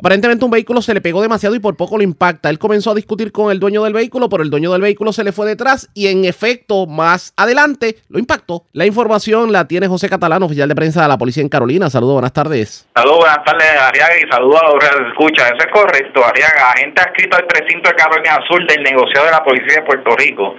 [0.04, 2.50] Aparentemente un vehículo se le pegó demasiado y por poco lo impacta.
[2.50, 5.24] Él comenzó a discutir con el dueño del vehículo, pero el dueño del vehículo se
[5.24, 8.66] le fue detrás y en efecto más adelante lo impactó.
[8.74, 11.90] La información la tiene José Catalán, oficial de prensa de la policía en Carolina.
[11.90, 12.86] Saludos, buenas tardes.
[12.94, 15.46] Saludos, buenas tardes, Ariaga, y saludos a los que escuchan.
[15.56, 16.72] Eso es correcto, Ariaga.
[16.72, 20.54] Agente adscrito al precinto de Carolina Sur del negociado de la Policía de Puerto Rico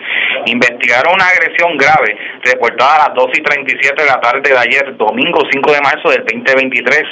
[0.46, 4.96] investigaron una agresión grave reportada a las 2 y 37 de la tarde de ayer,
[4.96, 7.02] domingo 5 de marzo del 2023,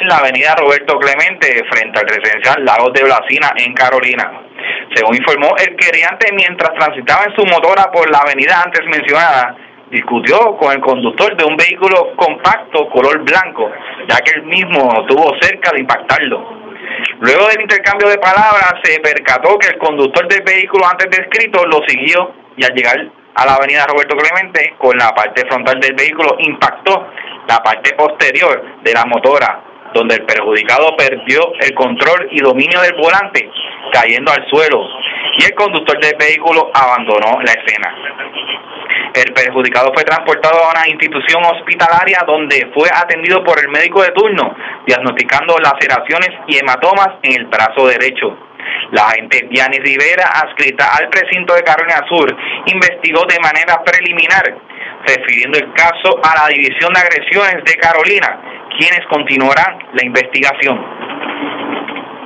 [0.00, 4.30] en la avenida Roberto Clemente, frente al residencial Lagos de Blasina, en Carolina.
[4.94, 9.56] Según informó el querellante, mientras transitaba en su motora por la avenida antes mencionada,
[9.90, 13.70] discutió con el conductor de un vehículo compacto color blanco,
[14.08, 16.60] ya que él mismo estuvo cerca de impactarlo.
[17.20, 21.80] Luego del intercambio de palabras, se percató que el conductor del vehículo antes descrito lo
[21.86, 22.96] siguió y al llegar
[23.34, 27.08] a la avenida Roberto Clemente, con la parte frontal del vehículo impactó
[27.48, 29.60] la parte posterior de la motora,
[29.94, 33.50] donde el perjudicado perdió el control y dominio del volante,
[33.92, 34.86] cayendo al suelo,
[35.38, 37.94] y el conductor del vehículo abandonó la escena.
[39.14, 44.12] El perjudicado fue transportado a una institución hospitalaria donde fue atendido por el médico de
[44.12, 44.54] turno,
[44.86, 48.36] diagnosticando laceraciones y hematomas en el brazo derecho.
[48.92, 52.36] La agente Diani Rivera, adscrita al precinto de Carolina Sur,
[52.66, 54.54] investigó de manera preliminar,
[55.06, 60.78] refiriendo el caso a la División de Agresiones de Carolina, quienes continuarán la investigación.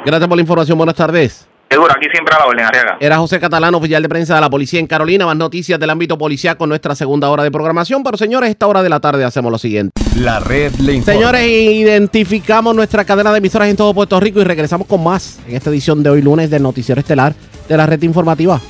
[0.05, 1.49] Gracias por la información, buenas tardes.
[1.71, 2.97] Seguro, aquí siempre a la orden, Arriaga.
[3.01, 5.27] Era José Catalán, oficial de prensa de la policía en Carolina.
[5.27, 8.05] Más noticias del ámbito policial con nuestra segunda hora de programación.
[8.05, 10.01] Pero señores, esta hora de la tarde hacemos lo siguiente.
[10.17, 11.19] La red le informa.
[11.19, 15.57] Señores, identificamos nuestra cadena de emisoras en todo Puerto Rico y regresamos con más en
[15.57, 17.35] esta edición de hoy lunes del Noticiero Estelar
[17.69, 18.61] de la Red Informativa.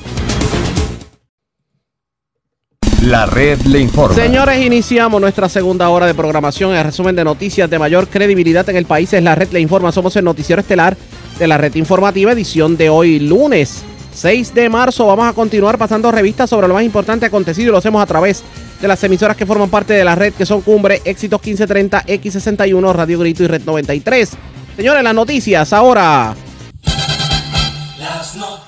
[3.05, 4.15] La red le informa.
[4.15, 6.73] Señores, iniciamos nuestra segunda hora de programación.
[6.73, 9.91] El resumen de noticias de mayor credibilidad en el país es la Red Le Informa.
[9.91, 10.97] Somos el Noticiero Estelar
[11.37, 15.05] de la Red Informativa, edición de hoy lunes 6 de marzo.
[15.05, 18.41] Vamos a continuar pasando revistas sobre lo más importante acontecido y lo hacemos a través
[18.81, 22.91] de las emisoras que forman parte de la red, que son Cumbre, Éxitos 1530, X61,
[22.91, 24.31] Radio Grito y Red 93.
[24.75, 26.33] Señores, las noticias ahora.
[27.99, 28.64] Las noticias.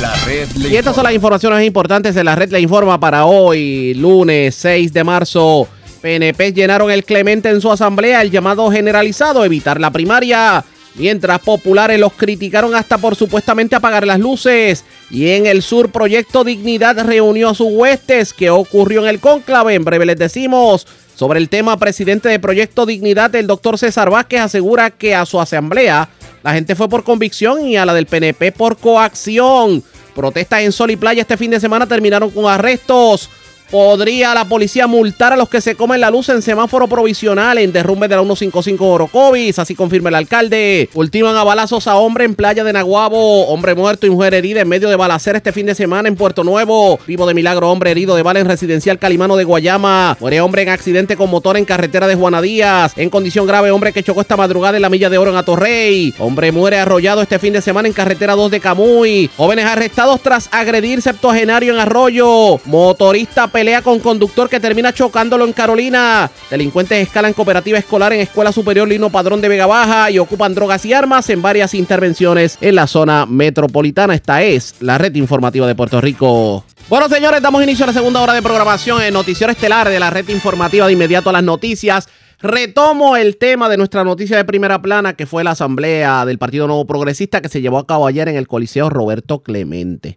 [0.00, 1.36] La red le Y estas son las informa.
[1.36, 5.68] informaciones importantes de la red Le Informa para hoy, lunes 6 de marzo.
[6.00, 10.64] PNP llenaron el Clemente en su asamblea, el llamado generalizado, evitar la primaria.
[10.94, 14.86] Mientras populares los criticaron hasta por supuestamente apagar las luces.
[15.10, 18.32] Y en el sur, Proyecto Dignidad reunió a sus huestes.
[18.32, 19.74] ¿Qué ocurrió en el cónclave?
[19.74, 20.86] En breve les decimos.
[21.14, 25.38] Sobre el tema, presidente de Proyecto Dignidad, el doctor César Vázquez, asegura que a su
[25.38, 26.08] asamblea
[26.42, 29.82] la gente fue por convicción y a la del PNP por coacción.
[30.14, 33.28] Protestas en Sol y Playa este fin de semana terminaron con arrestos.
[33.70, 37.72] ¿Podría la policía multar a los que se comen la luz en semáforo provisional en
[37.72, 39.60] derrumbe de la 155 Orocovis?
[39.60, 40.88] Así confirma el alcalde.
[40.92, 43.46] Ultiman a balazos a hombre en playa de Naguabo.
[43.46, 46.42] Hombre muerto y mujer herida en medio de balacera este fin de semana en Puerto
[46.42, 46.98] Nuevo.
[47.06, 50.16] Vivo de milagro, hombre herido de bala en residencial Calimano de Guayama.
[50.18, 52.94] Muere hombre en accidente con motor en carretera de Juana Díaz.
[52.96, 56.12] En condición grave, hombre que chocó esta madrugada en la milla de oro en Atorrey.
[56.18, 59.30] Hombre muere arrollado este fin de semana en carretera 2 de Camuy.
[59.36, 62.58] Jóvenes arrestados tras agredir septuagenario en Arroyo.
[62.64, 66.30] Motorista pelea con conductor que termina chocándolo en Carolina.
[66.48, 70.86] Delincuentes escalan cooperativa escolar en Escuela Superior Lino Padrón de Vega Baja y ocupan drogas
[70.86, 74.14] y armas en varias intervenciones en la zona metropolitana.
[74.14, 76.64] Esta es la red informativa de Puerto Rico.
[76.88, 80.08] Bueno, señores, damos inicio a la segunda hora de programación en Noticiero Estelar de la
[80.08, 82.08] red informativa de inmediato a las noticias.
[82.40, 86.66] Retomo el tema de nuestra noticia de primera plana, que fue la asamblea del Partido
[86.66, 90.16] Nuevo Progresista que se llevó a cabo ayer en el Coliseo Roberto Clemente.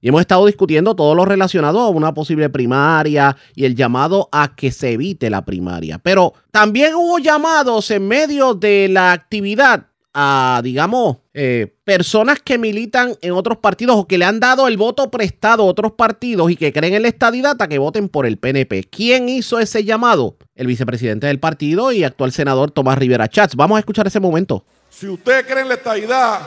[0.00, 4.54] Y hemos estado discutiendo todo lo relacionado a una posible primaria y el llamado a
[4.54, 5.98] que se evite la primaria.
[5.98, 13.14] Pero también hubo llamados en medio de la actividad a, digamos, eh, personas que militan
[13.20, 16.56] en otros partidos o que le han dado el voto prestado a otros partidos y
[16.56, 18.84] que creen en la estadidad a que voten por el PNP.
[18.84, 20.36] ¿Quién hizo ese llamado?
[20.56, 23.54] El vicepresidente del partido y actual senador Tomás Rivera Chats.
[23.54, 24.64] Vamos a escuchar ese momento.
[24.88, 26.40] Si usted cree en la estadidad,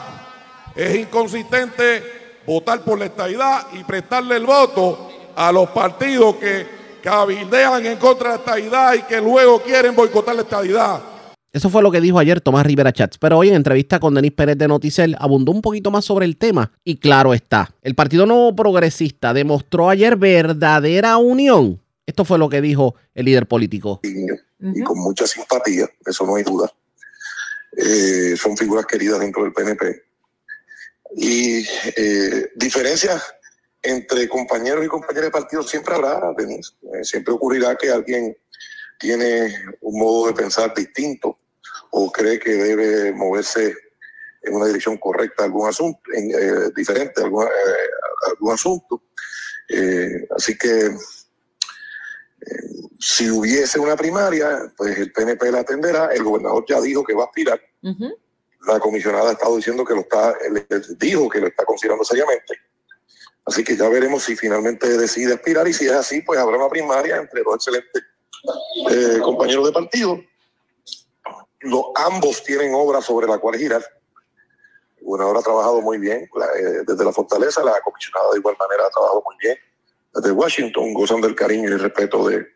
[0.76, 6.66] es inconsistente votar por la estadidad y prestarle el voto a los partidos que
[7.02, 11.02] cabildean en contra de la estadidad y que luego quieren boicotar la estadidad.
[11.52, 13.20] Eso fue lo que dijo ayer Tomás Rivera Chats.
[13.20, 16.36] Pero hoy en entrevista con Denis Pérez de Noticel abundó un poquito más sobre el
[16.36, 16.72] tema.
[16.84, 21.80] Y claro está, el Partido Nuevo Progresista demostró ayer verdadera unión.
[22.08, 24.02] Esto fue lo que dijo el líder político.
[24.04, 26.72] y con mucha simpatía, eso no hay duda.
[27.78, 30.04] Eh, son figuras queridas dentro del PNP.
[31.16, 33.24] Y eh, diferencias
[33.82, 36.74] entre compañeros y compañeras de partido siempre habrá, Denise.
[36.94, 38.36] Eh, siempre ocurrirá que alguien
[39.00, 41.38] tiene un modo de pensar distinto
[41.92, 43.76] o cree que debe moverse
[44.42, 47.50] en una dirección correcta algún asunto, en, eh, diferente a algún, eh,
[48.30, 49.04] algún asunto.
[49.70, 50.92] Eh, así que
[53.00, 56.08] si hubiese una primaria, pues el PNP la atenderá.
[56.08, 57.62] El gobernador ya dijo que va a aspirar.
[58.68, 60.36] La comisionada ha estado diciendo que lo está,
[60.98, 62.56] dijo que lo está considerando seriamente.
[63.46, 66.70] Así que ya veremos si finalmente decide aspirar y si es así, pues habrá una
[66.70, 68.04] primaria entre dos excelentes
[68.90, 70.22] eh, compañeros de partido.
[71.60, 73.84] Los, ambos tienen obra sobre la cual girar.
[74.98, 78.86] El gobernador ha trabajado muy bien eh, desde la fortaleza, la comisionada de igual manera
[78.88, 79.58] ha trabajado muy bien.
[80.14, 82.48] Desde Washington gozan del cariño y el respeto de,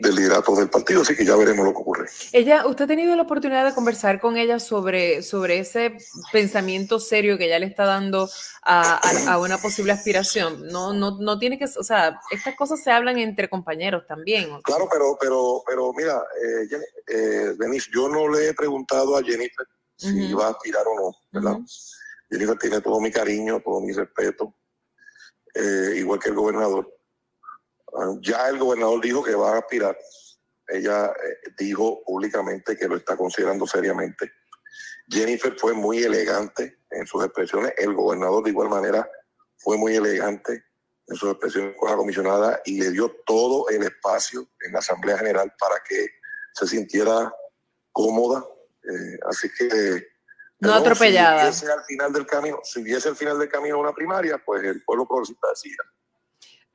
[0.00, 2.08] del liderato del partido, así que ya veremos lo que ocurre.
[2.32, 5.96] Ella, ¿usted ha tenido la oportunidad de conversar con ella sobre, sobre ese
[6.32, 8.28] pensamiento serio que ella le está dando
[8.62, 8.96] a,
[9.28, 10.66] a- a una posible aspiración?
[10.68, 14.60] No, no, no tiene que, o sea, estas cosas se hablan entre compañeros también.
[14.62, 19.22] Claro, pero, pero, pero mira, eh, Jenny- eh, Denise, yo no le he preguntado a
[19.22, 19.66] Jennifer
[19.96, 21.58] si va a aspirar o no, ¿verdad?
[22.30, 24.54] Jennifer tiene todo mi cariño, todo mi respeto,
[25.54, 26.92] eh, igual que el gobernador.
[27.98, 29.96] Ah, ya el gobernador dijo que va a aspirar.
[30.68, 34.32] Ella eh, dijo públicamente que lo está considerando seriamente.
[35.08, 37.72] Jennifer fue muy elegante en sus expresiones.
[37.76, 39.08] El gobernador de igual manera
[39.56, 40.64] fue muy elegante
[41.06, 45.18] en sus expresiones con la comisionada y le dio todo el espacio en la Asamblea
[45.18, 46.06] General para que
[46.52, 47.32] se sintiera
[47.92, 48.44] cómoda.
[48.82, 49.68] Eh, así que...
[50.58, 51.52] No perdón, atropellada.
[51.52, 54.64] Si hubiese al final del camino, si hubiese al final del camino una primaria, pues
[54.64, 55.76] el pueblo progresista decía.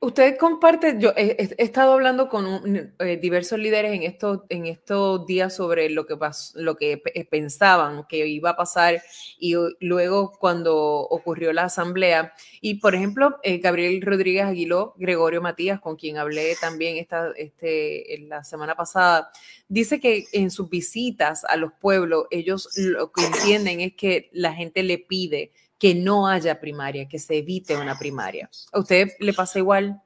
[0.04, 5.54] Usted comparte, yo he, estado hablando con eh, diversos líderes en estos, en estos días
[5.54, 9.00] sobre lo que, pas- lo que eh, pensaban que iba a pasar
[9.38, 12.32] y luego cuando ocurrió la asamblea.
[12.60, 18.16] Y por ejemplo, eh, Gabriel Rodríguez Aguiló, Gregorio Matías, con quien hablé también esta, este,
[18.16, 19.30] en la semana pasada,
[19.68, 24.52] dice que en sus visitas a los pueblos, ellos lo que entienden es que la
[24.52, 25.52] gente le pide
[25.82, 28.48] que no haya primaria, que se evite una primaria.
[28.70, 30.00] ¿A usted le pasa igual?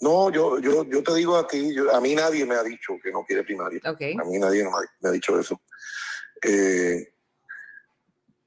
[0.00, 2.94] No, yo, yo, yo te digo a ti, yo- a mí nadie me ha dicho
[3.02, 3.78] que no quiere primaria.
[4.18, 5.60] A mí nadie me ha, me ha dicho eso.
[6.42, 7.12] Eh,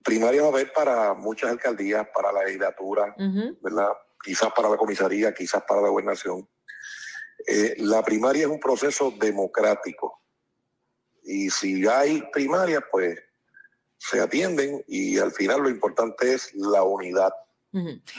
[0.04, 3.14] primaria va a haber para muchas alcaldías, para la legislatura.
[3.62, 3.90] ¿verdad?
[4.24, 6.50] Quizás para la comisaría, quizás para la gobernación.
[7.46, 10.20] Eh, la primaria es un proceso democrático.
[11.26, 13.20] Y si hay primarias, pues
[14.00, 17.32] se atienden y al final lo importante es la unidad.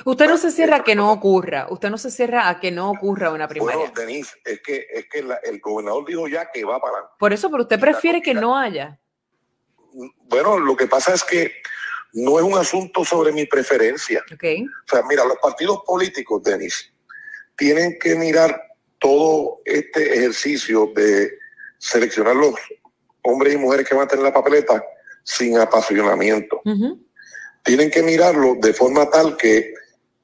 [0.05, 2.91] Usted no se cierra a que no ocurra, usted no se cierra a que no
[2.93, 3.79] ocurra una primaria.
[3.79, 7.11] Bueno, Denise, es que, es que la- el gobernador dijo ya que va para.
[7.19, 9.01] Por eso, pero usted prefiere que no haya.
[10.29, 11.53] Bueno, lo que pasa es que
[12.13, 14.23] no es un asunto sobre mi preferencia.
[14.33, 14.45] ¿ok?
[14.87, 16.93] O sea, mira, los partidos políticos, Denis,
[17.57, 18.61] tienen que mirar
[19.01, 21.39] todo este ejercicio de
[21.79, 22.55] seleccionar los
[23.23, 24.83] hombres y mujeres que van a tener la papeleta
[25.23, 26.61] sin apasionamiento.
[27.63, 29.75] Tienen que mirarlo de forma tal que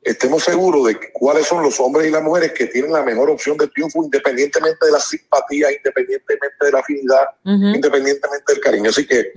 [0.02, 3.56] estemos seguros de cuáles son los hombres y las mujeres que tienen la mejor opción
[3.56, 8.90] de triunfo independientemente de la simpatía, independientemente de la afinidad, independientemente del cariño.
[8.90, 9.32] Así que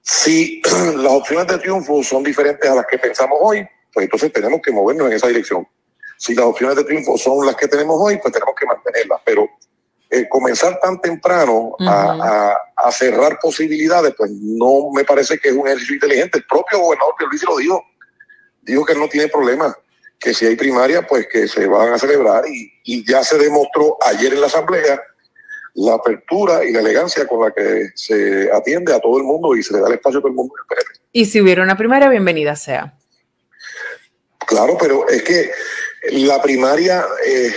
[0.00, 0.62] si
[0.96, 4.70] las opciones de triunfo son diferentes a las que pensamos hoy, pues entonces tenemos que
[4.70, 5.66] movernos en esa dirección.
[6.16, 9.20] Si las opciones de triunfo son las que tenemos hoy, pues tenemos que mantenerlas.
[9.24, 9.48] Pero
[10.12, 12.56] eh, comenzar tan temprano a, a-
[12.88, 16.38] a cerrar posibilidades, pues no me parece que es un ejercicio inteligente.
[16.38, 17.84] El propio gobernador Luis lo dijo,
[18.60, 19.76] dijo que él no tiene problema,
[20.18, 23.96] que si hay primaria, pues que se van a celebrar y, y ya se demostró
[24.02, 25.00] ayer en la asamblea
[25.74, 29.62] la apertura y la elegancia con la que se atiende a todo el mundo y
[29.62, 30.52] se le da el espacio a todo el mundo.
[31.12, 32.92] Y si hubiera una primaria, bienvenida sea.
[34.46, 35.50] Claro, pero es que
[36.10, 37.52] la primaria eh,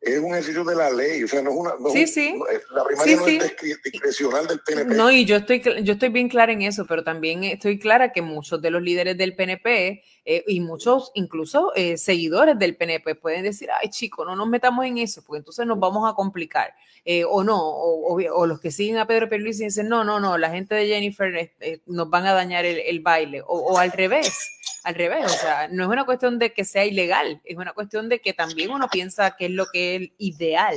[0.00, 1.72] es un ejercicio de la ley, o sea, no es una...
[1.78, 2.34] no Sí, sí.
[2.38, 4.94] no es- la primaria Sí, no es discre- discrecional del PNP.
[4.94, 8.22] No, y yo estoy, yo estoy bien clara en eso, pero también estoy clara que
[8.22, 13.42] muchos de los líderes del PNP eh, y muchos incluso eh, seguidores del PNP pueden
[13.44, 16.74] decir, ay chico, no nos metamos en eso, porque entonces nos vamos a complicar.
[17.04, 20.20] Eh, o no, o, o- o los que siguen a Pedro Pierluisi dicen, no, no,
[20.20, 23.46] no, la gente de Jennifer eh, eh, nos van a dañar el, el baile, o,
[23.58, 24.36] o al revés.
[24.82, 28.08] Al revés, o sea, no es una cuestión de que sea ilegal, es una cuestión
[28.08, 30.74] de que también uno piensa que es lo que es ideal.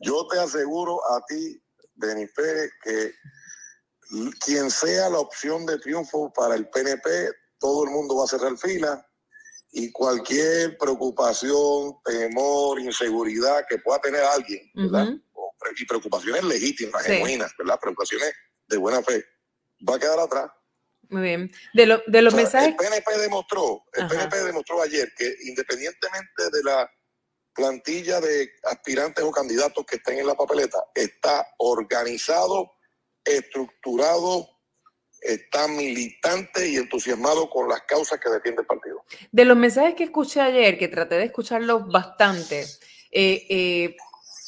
[0.00, 1.60] Yo te aseguro a ti,
[1.96, 3.12] Benife, que
[4.44, 7.28] quien sea la opción de triunfo para el PNP,
[7.64, 9.02] todo el mundo va a cerrar fila
[9.72, 15.08] y cualquier preocupación, temor, inseguridad que pueda tener alguien, ¿verdad?
[15.32, 17.12] O pre- Y preocupaciones legítimas, Sí.
[17.12, 17.78] genuinas, ¿verdad?
[17.80, 18.34] Preocupaciones
[18.68, 19.24] de buena fe,
[19.88, 20.50] va a quedar atrás.
[21.08, 21.50] Muy bien.
[21.72, 22.68] De, lo- de los O sea, mensajes.
[22.68, 24.08] El PNP demostró, el Ajá.
[24.14, 26.90] PNP demostró ayer que independientemente de la
[27.54, 32.70] plantilla de aspirantes o candidatos que estén en la papeleta, está organizado,
[33.24, 34.48] estructurado,
[35.24, 39.04] está militante y entusiasmado con las causas que defiende el partido.
[39.32, 42.64] De los mensajes que escuché ayer, que traté de escucharlos bastante,
[43.10, 43.96] eh, eh,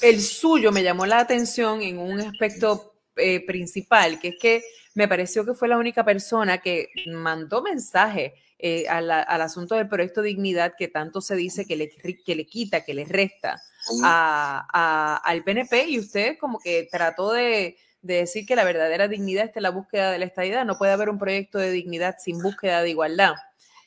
[0.02, 4.62] el suyo me llamó la atención en un aspecto eh, principal, que es que
[4.94, 9.74] me pareció que fue la única persona que mandó mensaje eh, a la- al asunto
[9.74, 11.90] del proyecto Dignidad que tanto se dice que le,
[12.24, 13.60] que le quita, que le resta
[14.02, 19.08] a- a- al PNP y usted como que trató de, de decir que la verdadera
[19.08, 20.64] dignidad está en la búsqueda de la estadidad.
[20.64, 23.34] No puede haber un proyecto de dignidad sin búsqueda de igualdad.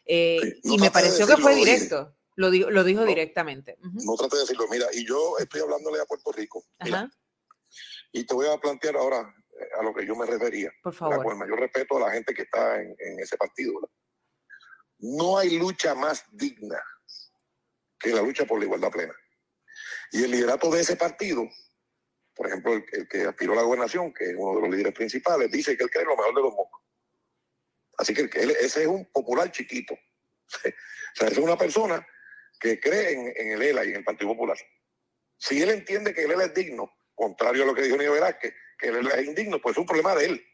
[0.06, 2.16] Eh, no y me de pareció que fue directo.
[2.36, 3.78] Lo dijo, lo dijo directamente.
[3.80, 4.06] Ujú.
[4.06, 7.12] No trate de decirlo, mira, y yo estoy hablándole a Puerto Rico, mira, Ajá,
[8.12, 11.24] y te voy a plantear ahora eh, a lo que yo me refería, por favor.
[11.24, 13.74] con el mayor respeto a la gente que está en, en ese partido.
[13.76, 13.90] ¿verdad?
[15.00, 16.82] No hay lucha más digna
[18.00, 19.14] que la lucha por la igualdad plena.
[20.12, 21.48] Y el liderato de ese partido,
[22.40, 25.52] por ejemplo, el, que aspiró a la gobernación, que es uno de los líderes principales,
[25.52, 26.82] dice que él cree lo mejor de los mocos.
[27.98, 29.94] Así que él- ese es un popular chiquito.
[30.64, 32.08] o sea, es una persona
[32.58, 34.58] que cree en, el ELA y en el Partido Popular.
[35.36, 38.54] Si él entiende que el ELA es digno, contrario a lo que dijo Nío Velázquez,
[38.78, 40.48] que el ELA es indigno, pues es un problema de él.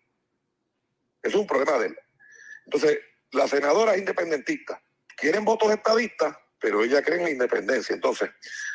[1.21, 1.99] Es un problema de él.
[2.65, 2.97] Entonces,
[3.29, 4.81] la senadora es independentista.
[5.15, 7.93] Quieren votos estadistas, pero ella cree en la independencia.
[7.93, 8.31] Entonces,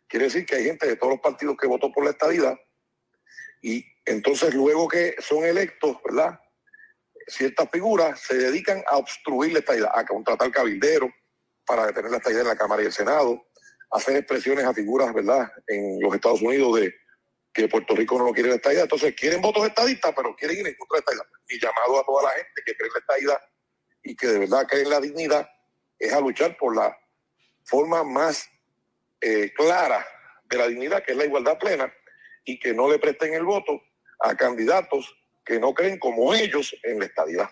[0.06, 2.56] quiere decir que hay gente de todos los partidos que votó por la estadidad.
[3.60, 6.38] Y entonces, luego que son electos, ¿verdad?
[7.26, 11.10] Ciertas figuras se dedican a obstruir la estadidad, a contratar cabilderos
[11.66, 13.44] para detener la estadidad en la Cámara y el Senado,
[13.90, 16.94] a hacer expresiones a figuras, ¿verdad?, en los Estados Unidos de
[17.52, 18.84] que Puerto Rico no lo quiere la estadidad.
[18.84, 21.40] Entonces, quieren votos estadistas, pero quieren ir en contra de la estadidad.
[21.48, 23.40] Mi llamado a toda la gente que cree en la estadidad
[24.02, 25.48] y que de verdad cree en la dignidad
[25.98, 26.96] es a luchar por la
[27.64, 28.48] forma más
[29.20, 30.06] eh, clara
[30.44, 31.92] de la dignidad, que es la igualdad plena,
[32.44, 33.80] y que no le presten el voto
[34.20, 37.48] a candidatos que no creen como ellos en la estadidad.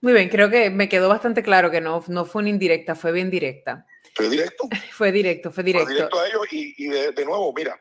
[0.00, 3.12] Muy bien, creo que me quedó bastante claro que no, no fue una indirecta, fue
[3.12, 3.86] bien directa.
[4.14, 5.90] Fue directo, Fue directo, fue fue directo.
[5.90, 7.80] directo a ellos y, y de, de nuevo, mira,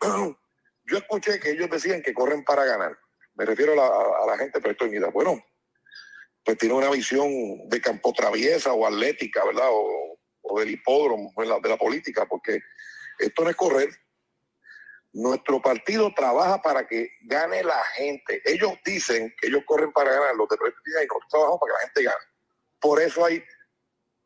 [0.86, 2.98] yo escuché que ellos decían que corren para ganar.
[3.34, 5.12] Me refiero a la, a la gente de Proyecto Dignidad.
[5.12, 5.44] Bueno,
[6.46, 9.66] pues tiene una visión de campo traviesa o atlética, ¿verdad?
[9.68, 10.16] O,
[10.60, 12.60] del hipódromo, de la, política, porque
[13.18, 13.90] esto no es correr.
[15.12, 18.40] Nuestro partido trabaja para que gane la gente.
[18.44, 21.84] Ellos dicen que ellos corren para ganar los de y nosotros trabajamos para que la
[21.88, 22.32] gente gane.
[22.78, 23.42] Por eso hay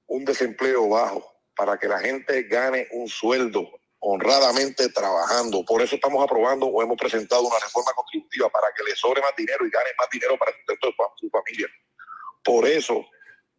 [0.08, 1.24] un desempleo bajo,
[1.56, 3.66] para que la gente gane un sueldo
[4.00, 5.64] honradamente trabajando.
[5.64, 9.34] Por eso estamos aprobando o hemos presentado una reforma contributiva para que le sobre más
[9.34, 11.66] dinero y gane más dinero para el sustento de su familia.
[12.42, 13.06] Por eso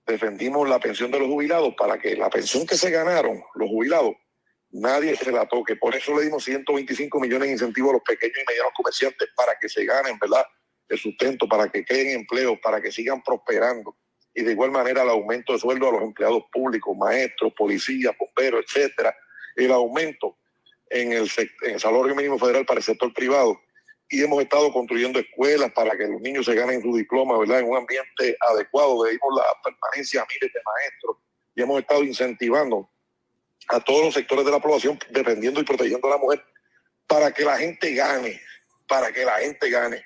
[0.05, 4.13] defendimos la pensión de los jubilados, para que la pensión que se ganaron los jubilados,
[4.71, 5.75] nadie se la toque.
[5.75, 9.53] Por eso le dimos 125 millones de incentivos a los pequeños y medianos comerciantes para
[9.59, 10.45] que se ganen, ¿verdad?
[10.87, 13.97] El sustento, para que creen empleos, para que sigan prosperando.
[14.33, 18.65] Y de igual manera el aumento de sueldo a los empleados públicos, maestros, policías, bomberos,
[18.65, 19.15] etcétera.
[19.55, 20.37] El aumento
[20.89, 21.29] en el,
[21.63, 23.59] en el salario mínimo federal para el sector privado.
[24.11, 27.61] Y hemos estado construyendo escuelas para que los niños se ganen su diploma, ¿verdad?
[27.61, 29.05] En un ambiente adecuado.
[29.05, 31.17] Le dimos la permanencia a miles de maestros
[31.55, 32.89] y hemos estado incentivando
[33.69, 36.43] a todos los sectores de la población, defendiendo y protegiendo a la mujer,
[37.07, 38.41] para que la gente gane,
[38.87, 40.03] para que la gente gane.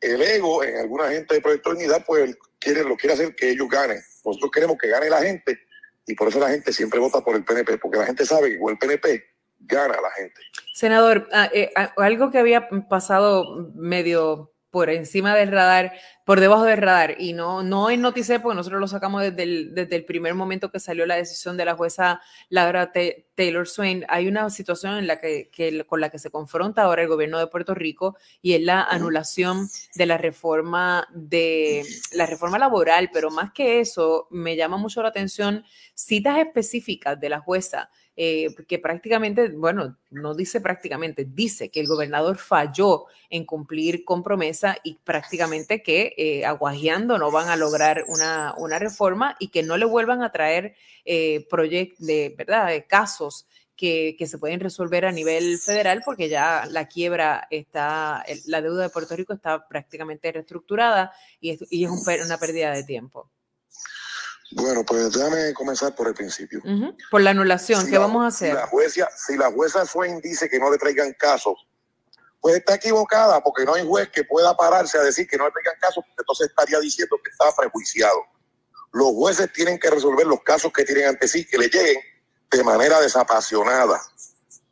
[0.00, 3.68] El ego en alguna gente de Proyecto Unidad, pues quiere, lo quiere hacer que ellos
[3.68, 3.98] ganen.
[4.24, 5.58] Nosotros queremos que gane la gente
[6.06, 8.64] y por eso la gente siempre vota por el PNP, porque la gente sabe que
[8.64, 9.24] el PNP
[9.60, 10.40] gana la gente.
[10.74, 15.92] Senador, ah, eh, ah, algo que había pasado medio por encima del radar,
[16.26, 19.74] por debajo del radar, y no, no en Noticé, porque nosotros lo sacamos desde el,
[19.74, 23.00] desde el primer momento que salió la decisión de la jueza Laura Ta-
[23.34, 24.04] Taylor Swain.
[24.10, 27.38] Hay una situación en la que, que- con la que se confronta ahora el gobierno
[27.38, 31.82] de Puerto Rico y es la anulación de la reforma de
[32.12, 37.30] la reforma laboral, pero más que eso, me llama mucho la atención citas específicas de
[37.30, 37.88] la jueza
[38.20, 44.24] eh, que prácticamente, bueno, no dice prácticamente, dice que el gobernador falló en cumplir con
[44.24, 49.62] promesa y prácticamente que eh, aguajeando no van a lograr una, una reforma y que
[49.62, 53.46] no le vuelvan a traer eh, proyectos de, ¿verdad?, casos
[53.76, 58.82] que, que, se pueden resolver a nivel federal porque ya la quiebra está, la deuda
[58.82, 63.30] de Puerto Rico está prácticamente reestructurada y es, y es un, una pérdida de tiempo.
[64.52, 66.60] Bueno, pues déjame comenzar por el principio.
[66.64, 66.96] Uh -huh.
[67.10, 68.50] Por la anulación, si ¿qué la, vamos a hacer?
[68.50, 71.54] Si la, jueza, si la jueza Swain dice que no le traigan casos,
[72.40, 75.52] pues está equivocada porque no hay juez que pueda pararse a decir que no le
[75.52, 78.24] traigan casos, porque entonces estaría diciendo que estaba prejuiciado.
[78.92, 82.00] Los jueces tienen que resolver los casos que tienen ante sí, que le lleguen
[82.50, 84.00] de manera desapasionada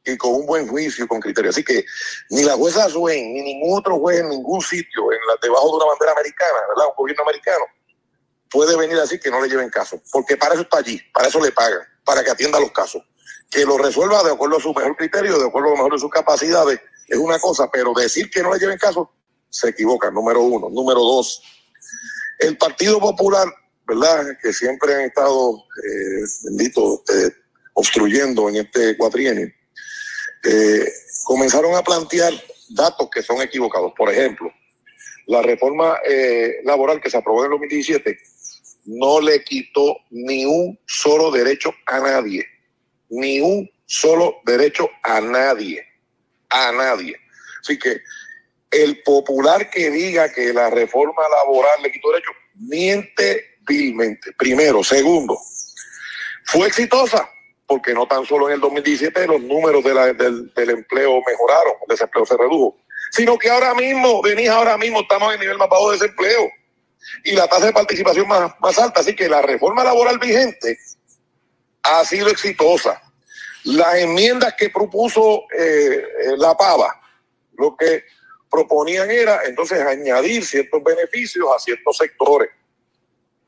[0.05, 1.51] y con un buen juicio y con criterio.
[1.51, 1.85] Así que
[2.31, 5.77] ni la jueza Swain, ni ningún otro juez en ningún sitio, en la, debajo de
[5.77, 6.87] una bandera americana, ¿verdad?
[6.91, 7.65] Un gobierno americano,
[8.51, 11.41] puede venir así que no le lleven caso, porque para eso está allí, para eso
[11.41, 13.03] le pagan, para que atienda los casos.
[13.51, 15.99] Que lo resuelva de acuerdo a su mejor criterio, de acuerdo a lo mejor de
[15.99, 19.11] sus capacidades, es una cosa, pero decir que no le lleven caso,
[19.49, 20.69] se equivoca, número uno.
[20.69, 21.43] Número dos,
[22.41, 23.47] el Partido Popular,
[23.87, 24.37] ¿verdad?
[24.43, 27.31] Que siempre han estado, eh, bendito, eh,
[27.75, 29.49] obstruyendo en este cuatrienio,
[30.43, 30.93] eh,
[31.25, 32.33] comenzaron a plantear
[32.71, 33.93] datos que son equivocados.
[33.97, 34.53] Por ejemplo,
[35.27, 38.19] la reforma eh, laboral que se aprobó en el 2017
[38.87, 42.47] no le quitó ni un solo derecho a nadie,
[43.11, 45.85] ni un solo derecho a nadie,
[46.51, 47.17] a nadie.
[47.61, 48.01] Así que
[48.71, 54.33] el popular que diga que la reforma laboral le quitó derecho, miente vilmente.
[54.33, 54.83] Primero.
[54.85, 55.39] Segundo,
[56.45, 57.29] fue exitosa
[57.67, 61.89] porque no tan solo en el 2017 los números de la, del, empleo mejoraron, el
[61.89, 62.77] desempleo se redujo,
[63.11, 66.49] sino que ahora mismo, venís ahora mismo, estamos en el nivel más bajo de desempleo
[67.25, 69.01] y la tasa de participación más, más alta.
[69.01, 70.79] Así que la reforma laboral vigente
[71.83, 73.01] ha sido exitosa.
[73.65, 76.03] Las enmiendas que propuso eh,
[76.37, 77.01] la PAVA,
[77.55, 78.05] lo que
[78.51, 82.51] proponían era entonces añadir ciertos beneficios a ciertos sectores.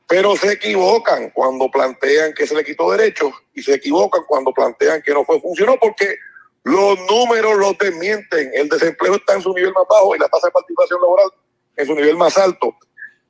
[0.07, 5.01] Pero se equivocan cuando plantean que se le quitó derechos y se equivocan cuando plantean
[5.01, 6.17] que no fue funcionó porque
[6.63, 8.51] los números los desmienten.
[8.53, 11.29] El desempleo está en su nivel más bajo y la tasa de participación laboral
[11.77, 12.75] en su nivel más alto.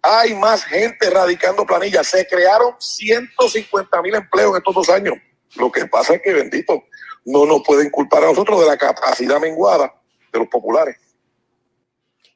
[0.01, 2.07] Hay más gente radicando planillas.
[2.07, 5.15] Se crearon 150 mil empleos en estos dos años.
[5.55, 6.83] Lo que pasa es que, bendito,
[7.25, 9.93] no nos pueden culpar a nosotros de la capacidad menguada
[10.31, 10.97] de los populares.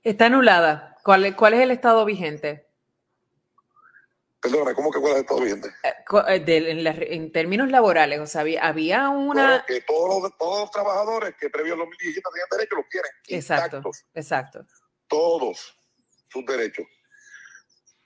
[0.04, 0.98] Está anulada.
[1.04, 2.68] ¿Cuál, cuál es el estado vigente?
[4.42, 5.70] Perdóname, ¿cómo que cuál es el estado vigente?
[6.28, 9.64] Eh, de, en, la, en, términos laborales, o sea, había, había una...
[9.66, 13.12] Que todos los, todos los trabajadores que previo al 2017 tenían derecho los quieren.
[13.28, 14.06] Exacto, intactos.
[14.14, 14.66] exacto.
[15.08, 15.78] Todos
[16.28, 16.86] sus derechos.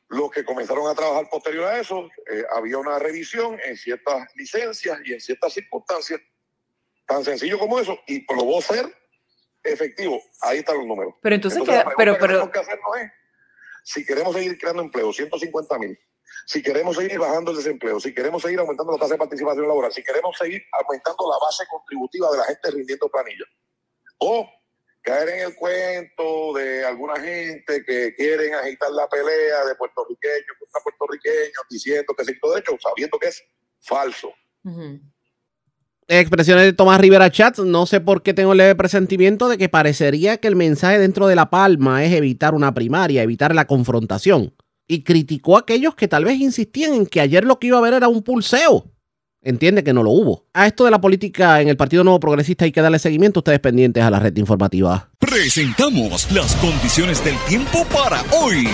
[0.10, 5.00] Los que comenzaron a trabajar posterior a eso, eh, había una revisión en ciertas licencias
[5.04, 6.22] y en ciertas circunstancias,
[7.06, 8.86] tan sencillo como eso, y probó ser
[9.64, 10.22] efectivo.
[10.42, 11.16] Ahí están los números.
[11.22, 12.34] Pero entonces, entonces queda, pero, que pero...
[12.34, 13.12] tenemos que hacernos es,
[13.84, 16.00] si queremos seguir creando empleo, 150 mil,
[16.46, 19.92] si queremos seguir bajando el desempleo, si queremos seguir aumentando la tasa de participación laboral,
[19.92, 23.46] si queremos seguir aumentando la base contributiva de la gente rindiendo planilla,
[24.20, 24.50] o
[25.08, 30.82] caer en el cuento de alguna gente que quieren agitar la pelea de puertorriqueños contra
[30.84, 33.42] puertorriqueños, diciendo que se quitó de hecho, sabiendo que es
[33.80, 34.34] falso.
[36.10, 39.70] Expresiones de Tomás Rivera Chat, no sé por qué tengo el leve presentimiento de que
[39.70, 44.54] parecería que el mensaje dentro de La Palma es evitar una primaria, evitar la confrontación
[44.88, 47.80] y criticó a aquellos que tal vez insistían en que ayer lo que iba a
[47.80, 48.92] haber era un pulseo.
[49.48, 50.44] Entiende que no lo hubo.
[50.54, 53.40] A esto de la política en el Partido Nuevo Progresista hay que darle seguimiento.
[53.40, 55.08] Ustedes pendientes a la red informativa.
[55.20, 58.68] Presentamos las condiciones del tiempo para hoy.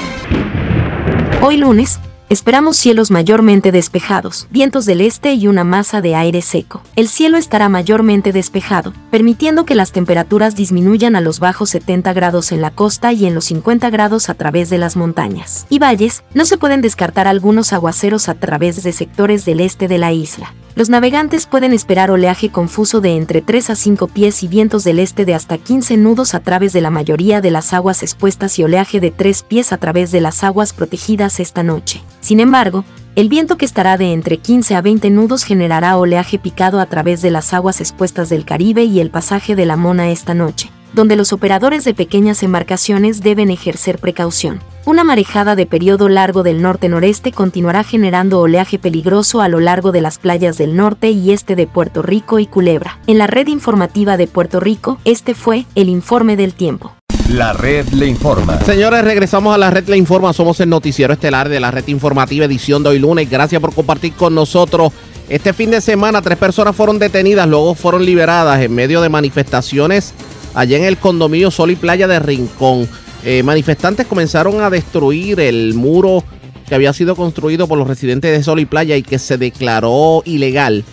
[1.43, 1.99] Hoy lunes.
[2.29, 6.81] Esperamos cielos mayormente despejados, vientos del este y una masa de aire seco.
[6.95, 12.51] El cielo estará mayormente despejado, permitiendo que las temperaturas disminuyan a los bajos 70 grados
[12.51, 16.23] en la costa y en los 50 grados a través de las montañas y valles.
[16.33, 20.55] No se pueden descartar algunos aguaceros a través de sectores del este de la isla.
[20.75, 24.97] Los navegantes pueden esperar oleaje confuso de entre 3 a 5 pies y vientos del
[24.97, 28.63] este de hasta 15 nudos a través de la mayoría de las aguas expuestas y
[28.63, 32.01] oleaje de 3 pies a través de las aguas protegidas esta noche.
[32.21, 32.85] Sin embargo,
[33.15, 37.21] el viento que estará de entre 15 a 20 nudos generará oleaje picado a través
[37.21, 41.15] de las aguas expuestas del Caribe y el pasaje de la Mona esta noche, donde
[41.15, 44.61] los operadores de pequeñas embarcaciones deben ejercer precaución.
[44.85, 50.01] Una marejada de periodo largo del norte-noreste continuará generando oleaje peligroso a lo largo de
[50.01, 52.99] las playas del norte y este de Puerto Rico y Culebra.
[53.05, 56.95] En la red informativa de Puerto Rico, este fue el informe del tiempo.
[57.29, 58.59] La red le informa.
[58.61, 60.33] Señores, regresamos a la red le informa.
[60.33, 63.29] Somos el noticiero estelar de la red informativa edición de hoy lunes.
[63.29, 64.91] Gracias por compartir con nosotros
[65.29, 70.13] Este fin de semana tres personas fueron detenidas, luego fueron liberadas en medio de manifestaciones
[70.53, 72.89] allá en el condominio Sol y Playa de Rincón.
[73.23, 76.25] Eh, manifestantes comenzaron a destruir el muro
[76.67, 80.23] que había sido construido por los residentes de Sol y Playa y que se declaró
[80.25, 80.83] ilegal,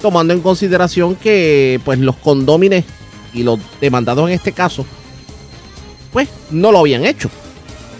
[0.00, 2.86] tomando en consideración que pues los condómines
[3.34, 4.86] y los demandados en este caso
[6.16, 7.28] pues no lo habían hecho.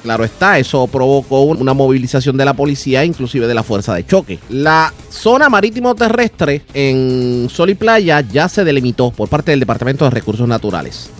[0.02, 4.38] Claro está, eso provocó una movilización de la policía, inclusive de la fuerza de choque.
[4.48, 10.06] La zona marítimo terrestre en Sol y Playa ya se delimitó por parte del Departamento
[10.06, 11.10] de Recursos Naturales.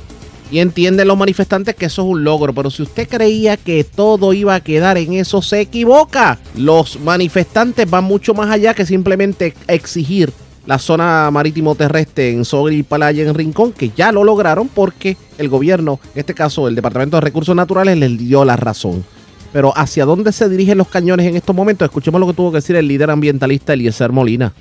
[0.51, 4.33] Y entienden los manifestantes que eso es un logro, pero si usted creía que todo
[4.33, 6.39] iba a quedar en eso, se equivoca.
[6.57, 10.33] Los manifestantes van mucho más allá que simplemente exigir
[10.67, 15.17] la zona marítimo terrestre en Sol y Playa en Rincón, que ya lo lograron porque
[15.39, 19.05] el gobierno, en este caso el Departamento de Recursos Naturales, les dio la razón.
[19.53, 21.87] Pero ¿hacia dónde se dirigen los cañones en estos momentos?
[21.87, 24.53] Escuchemos lo que tuvo que decir el líder ambientalista Eliezer Molina.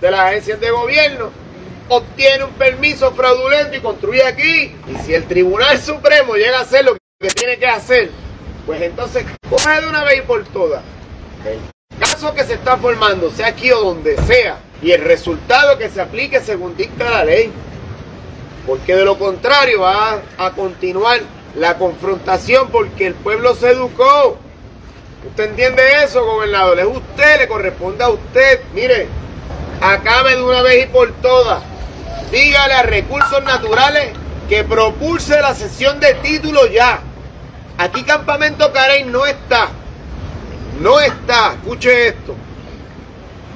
[0.00, 1.30] de las agencias de gobierno
[1.88, 4.72] obtiene un permiso fraudulento y construye aquí.
[4.92, 8.10] Y si el Tribunal Supremo llega a hacer lo que tiene que hacer,
[8.66, 10.82] pues entonces coge de una vez y por todas
[11.46, 11.58] el
[11.98, 16.00] caso que se está formando, sea aquí o donde sea, y el resultado que se
[16.00, 17.52] aplique según dicta la ley.
[18.66, 21.20] Porque de lo contrario va a continuar
[21.56, 24.38] la confrontación porque el pueblo se educó.
[25.26, 26.78] ¿Usted entiende eso, gobernador?
[26.78, 28.60] Es usted, le corresponde a usted.
[28.74, 29.08] Mire,
[29.80, 31.62] acabe de una vez y por todas.
[32.30, 34.12] Dígale a recursos naturales
[34.48, 37.00] que propulse la sesión de título ya.
[37.76, 39.68] Aquí Campamento Carey no está.
[40.80, 41.54] No está.
[41.54, 42.34] Escuche esto.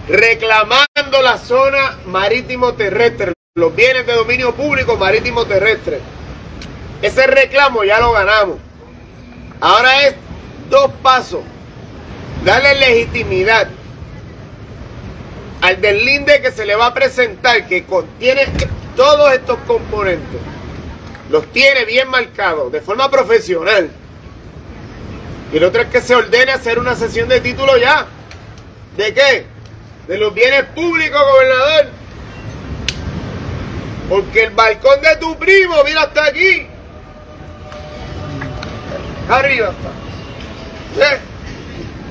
[0.09, 3.33] Reclamando la zona marítimo terrestre.
[3.55, 6.01] Los bienes de dominio público marítimo terrestre.
[7.01, 8.59] Ese reclamo ya lo ganamos.
[9.61, 10.15] Ahora es
[10.69, 11.41] dos pasos.
[12.45, 13.69] Darle legitimidad
[15.63, 18.47] al deslinde que se le va a presentar, que contiene
[18.97, 20.41] todos estos componentes.
[21.31, 23.91] Los tiene bien marcados, de forma profesional.
[25.51, 28.07] Y lo otro es que se ordene hacer una sesión de título ya.
[28.99, 29.54] ¿De qué?
[30.07, 31.87] De los bienes públicos, gobernador.
[34.09, 36.67] Porque el balcón de tu primo, mira, hasta aquí.
[39.29, 41.15] Arriba está.
[41.15, 41.19] ¿Eh?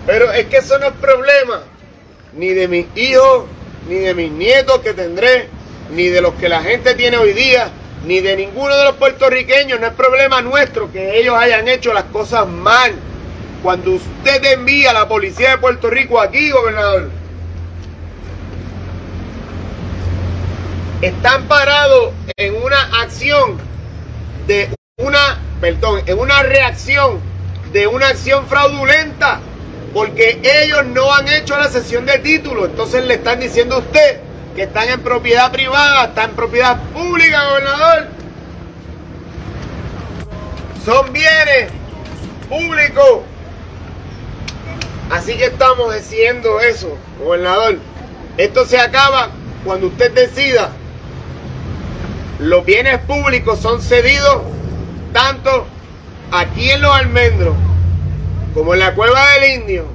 [0.07, 1.61] Pero es que eso no es problema.
[2.33, 3.45] Ni de mis hijos,
[3.87, 5.47] ni de mis nietos que tendré,
[5.91, 7.69] ni de los que la gente tiene hoy día,
[8.05, 9.79] ni de ninguno de los puertorriqueños.
[9.79, 12.93] No es problema nuestro que ellos hayan hecho las cosas mal.
[13.61, 17.09] Cuando usted envía a la policía de Puerto Rico aquí, gobernador,
[21.05, 23.57] están parados en una acción
[24.47, 27.19] de una, perdón, en una reacción
[27.73, 29.41] de una acción fraudulenta,
[29.93, 34.21] porque ellos no han hecho la sesión de título, entonces le están diciendo a usted
[34.55, 38.07] que están en propiedad privada, están en propiedad pública, gobernador.
[40.85, 41.69] Son bienes
[42.47, 43.21] públicos.
[45.09, 47.79] Así que estamos diciendo eso, gobernador.
[48.37, 49.31] Esto se acaba
[49.65, 50.71] cuando usted decida
[52.43, 54.41] los bienes públicos son cedidos
[55.13, 55.65] tanto
[56.31, 57.55] aquí en los almendros,
[58.53, 59.85] como en la cueva del indio,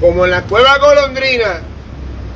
[0.00, 1.60] como en la cueva golondrina,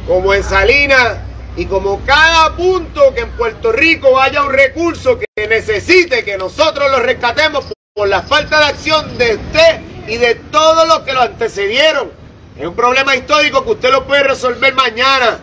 [0.07, 1.19] como en Salinas
[1.57, 6.91] y como cada punto que en Puerto Rico haya un recurso que necesite que nosotros
[6.91, 7.65] lo rescatemos
[7.95, 12.11] por la falta de acción de usted y de todos los que lo antecedieron.
[12.59, 15.39] Es un problema histórico que usted lo puede resolver mañana.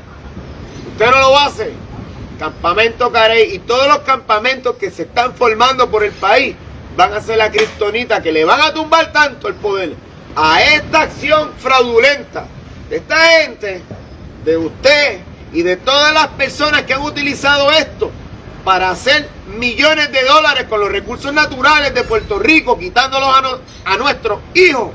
[0.91, 1.82] Usted no lo hace.
[2.38, 6.55] Campamento Carey y todos los campamentos que se están formando por el país
[6.95, 9.93] van a ser la cristonita que le van a tumbar tanto el poder
[10.35, 12.45] a esta acción fraudulenta.
[12.89, 13.81] De esta gente,
[14.43, 15.19] de usted
[15.51, 18.11] y de todas las personas que han utilizado esto
[18.64, 19.27] para hacer
[19.57, 24.91] millones de dólares con los recursos naturales de Puerto Rico, quitándolos a, nuestros hijos,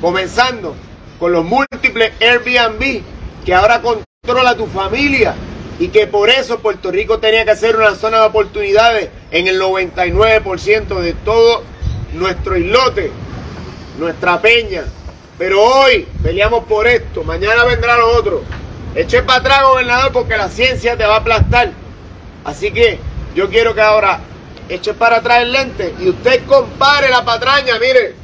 [0.00, 0.74] comenzando
[1.18, 3.02] con los múltiples Airbnb
[3.44, 5.34] que ahora controla tu familia
[5.84, 9.60] y que por eso Puerto Rico tenía que ser una zona de oportunidades en el
[9.60, 11.62] 99% de todo
[12.14, 13.12] nuestro islote,
[13.98, 14.84] nuestra peña.
[15.36, 18.42] Pero hoy peleamos por esto, mañana vendrá lo otro.
[18.94, 21.72] Eche para atrás, gobernador, porque la ciencia te va a aplastar.
[22.46, 22.98] Así que
[23.34, 24.20] yo quiero que ahora
[24.70, 28.23] eche para atrás el lente y usted compare la patraña, mire.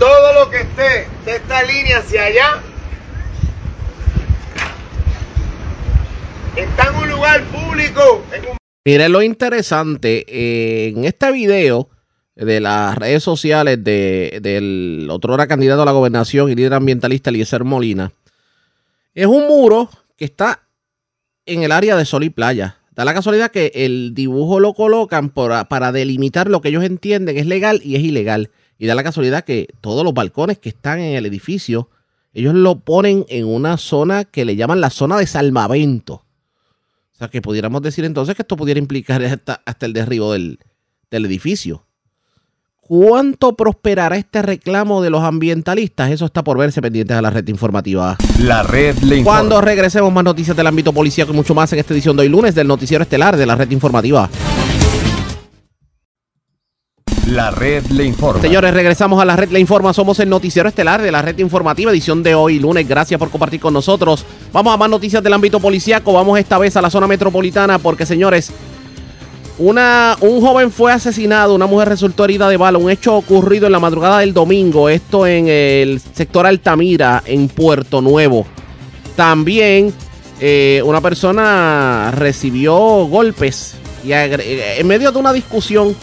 [0.00, 2.62] Todo lo que esté de esta línea hacia allá
[6.56, 8.56] está en un lugar público, un
[8.86, 11.90] Miren lo interesante, eh, en este video
[12.34, 17.64] de las redes sociales de, del otrora candidato a la gobernación y líder ambientalista Eliezer
[17.64, 18.10] Molina.
[19.12, 20.62] Es un muro que está
[21.44, 22.78] en el área de sol y playa.
[22.92, 27.44] Da la casualidad que el dibujo lo colocan para delimitar lo que ellos entienden es
[27.44, 28.50] legal y es ilegal.
[28.80, 31.90] Y da la casualidad que todos los balcones que están en el edificio,
[32.32, 36.14] ellos lo ponen en una zona que le llaman la zona de salvamento.
[36.14, 40.60] O sea, que pudiéramos decir entonces que esto pudiera implicar hasta, hasta el derribo del,
[41.10, 41.84] del edificio.
[42.80, 46.10] ¿Cuánto prosperará este reclamo de los ambientalistas?
[46.10, 48.16] Eso está por verse pendientes a la red informativa.
[48.38, 49.40] La red le informa.
[49.40, 52.30] Cuando regresemos más noticias del ámbito policíaco y mucho más en esta edición de hoy
[52.30, 54.30] lunes del noticiero estelar de la red informativa.
[57.26, 58.40] La red le informa.
[58.40, 59.92] Señores, regresamos a la red Le Informa.
[59.92, 62.88] Somos el noticiero estelar de la red informativa, edición de hoy lunes.
[62.88, 64.24] Gracias por compartir con nosotros.
[64.52, 66.12] Vamos a más noticias del ámbito policíaco.
[66.12, 68.50] Vamos esta vez a la zona metropolitana porque, señores,
[69.58, 72.78] una, un joven fue asesinado, una mujer resultó herida de bala.
[72.78, 74.88] Un hecho ocurrido en la madrugada del domingo.
[74.88, 78.46] Esto en el sector Altamira, en Puerto Nuevo.
[79.14, 79.92] También
[80.40, 82.74] eh, una persona recibió
[83.06, 85.94] golpes y en medio de una discusión.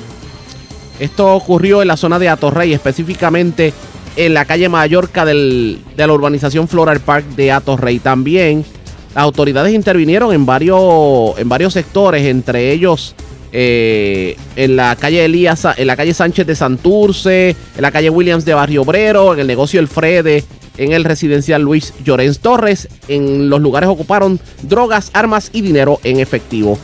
[1.00, 3.74] Esto ocurrió en la zona de Atorrey, específicamente
[4.16, 8.00] en la calle Mallorca del- de la urbanización Floral Park de Atorrey.
[8.00, 8.66] También
[9.14, 13.16] las autoridades intervinieron en varios, en varios sectores, entre ellos
[13.54, 18.44] eh, en la calle Elías, en la calle Sánchez de Santurce, en la calle Williams
[18.44, 20.44] de Barrio Obrero, en el negocio El Frede,
[20.78, 22.90] en el residencial Luis Llorens Torres.
[23.08, 26.78] En los lugares ocuparon drogas, armas y dinero en efectivo.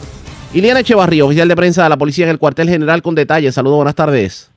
[0.53, 3.55] Iliana Echevarría, oficial de prensa de la policía en el cuartel general con detalles.
[3.55, 4.53] Saludos, buenas tardes.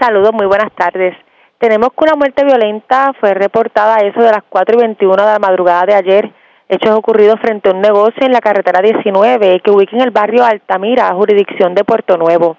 [0.00, 1.14] Saludos, muy buenas tardes.
[1.58, 5.32] Tenemos que una muerte violenta fue reportada a eso de las 4 y 21 de
[5.32, 6.32] la madrugada de ayer.
[6.68, 10.44] Hechos ocurridos frente a un negocio en la carretera 19 que ubica en el barrio
[10.44, 12.56] Altamira, jurisdicción de Puerto Nuevo.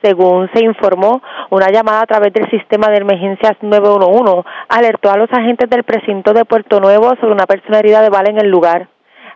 [0.00, 1.20] Según se informó,
[1.50, 6.32] una llamada a través del sistema de emergencias 911 alertó a los agentes del precinto
[6.32, 8.88] de Puerto Nuevo sobre una persona herida de bala en el lugar.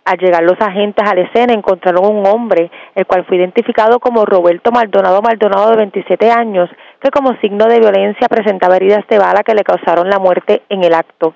[0.05, 4.27] Al llegar los agentes a la escena encontraron un hombre, el cual fue identificado como
[4.27, 6.69] Roberto Maldonado Maldonado de 27 años,
[7.01, 10.85] que como signo de violencia presentaba heridas de bala que le causaron la muerte en
[10.85, 11.35] el acto.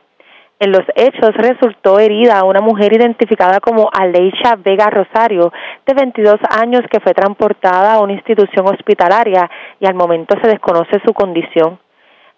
[0.60, 5.50] En los hechos resultó herida una mujer identificada como Aleisha Vega Rosario,
[5.86, 9.48] de 22 años, que fue transportada a una institución hospitalaria
[9.80, 11.78] y al momento se desconoce su condición.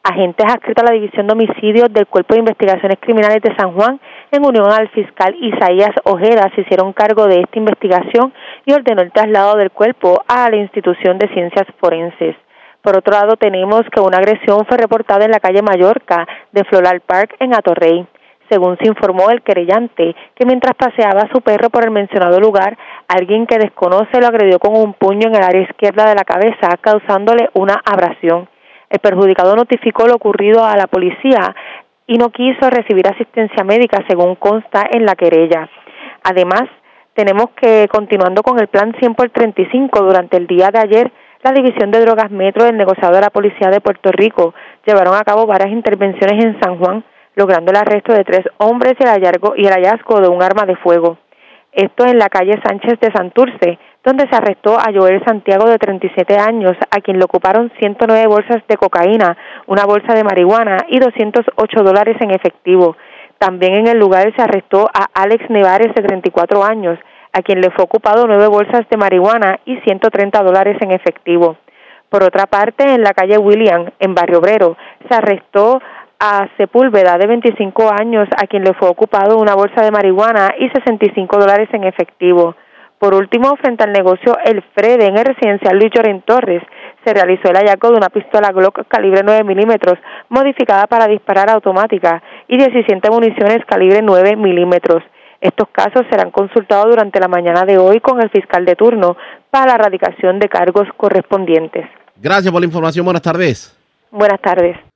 [0.03, 4.01] Agentes adscritos a la División de Homicidios del Cuerpo de Investigaciones Criminales de San Juan,
[4.33, 8.33] en unión al fiscal Isaías Ojeda, se hicieron cargo de esta investigación
[8.65, 12.35] y ordenó el traslado del cuerpo a la Institución de Ciencias Forenses.
[12.81, 17.03] Por otro lado, tenemos que una agresión fue reportada en la calle Mallorca de Floral
[17.03, 18.07] Park en Atorrey.
[18.49, 22.79] Según se informó el querellante, que mientras paseaba a su perro por el mencionado lugar,
[23.07, 26.79] alguien que desconoce lo agredió con un puño en el área izquierda de la cabeza,
[26.81, 28.49] causándole una abrasión.
[28.91, 31.55] El perjudicado notificó lo ocurrido a la policía
[32.09, 35.71] y no quiso recibir asistencia médica, según consta en la querella.
[36.25, 36.65] Además,
[37.15, 41.13] tenemos que, continuando con el plan 100 por 35, durante el día de ayer,
[41.43, 44.55] la División de Drogas Metro del negociado de la Policía de Puerto Rico
[44.85, 47.05] llevaron a cabo varias intervenciones en San Juan,
[47.37, 50.67] logrando el arresto de tres hombres y el hallazgo, y el hallazgo de un arma
[50.67, 51.17] de fuego.
[51.73, 56.39] Esto en la calle Sánchez de Santurce, donde se arrestó a Joel Santiago de 37
[56.39, 59.37] años, a quien le ocuparon 109 bolsas de cocaína,
[59.67, 62.97] una bolsa de marihuana y 208 dólares en efectivo.
[63.39, 66.99] También en el lugar se arrestó a Alex Nevares de 34 años,
[67.33, 71.57] a quien le fue ocupado nueve bolsas de marihuana y 130 dólares en efectivo.
[72.09, 74.77] Por otra parte, en la calle William, en Barrio Obrero,
[75.09, 75.81] se arrestó
[76.19, 80.69] a Sepúlveda de 25 años, a quien le fue ocupado una bolsa de marihuana y
[80.69, 82.57] 65 dólares en efectivo.
[83.01, 86.63] Por último, frente al negocio El Frede en el residencial Luis Lloren Torres,
[87.03, 89.99] se realizó el hallazgo de una pistola Glock calibre 9 milímetros
[90.29, 95.03] modificada para disparar automática y 17 municiones calibre 9 milímetros.
[95.41, 99.17] Estos casos serán consultados durante la mañana de hoy con el fiscal de turno
[99.51, 101.87] para la erradicación de cargos correspondientes.
[102.17, 103.07] Gracias por la información.
[103.07, 103.75] Buenas tardes.
[104.11, 104.90] Buenas tardes.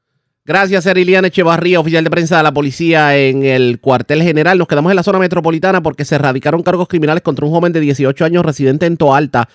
[0.47, 4.59] Gracias, Eriliana Echevarría, oficial de prensa de la policía en el cuartel general.
[4.59, 7.81] Nos quedamos en la zona metropolitana porque se erradicaron cargos criminales contra un joven de
[7.81, 9.49] 18 años residente en Toalta.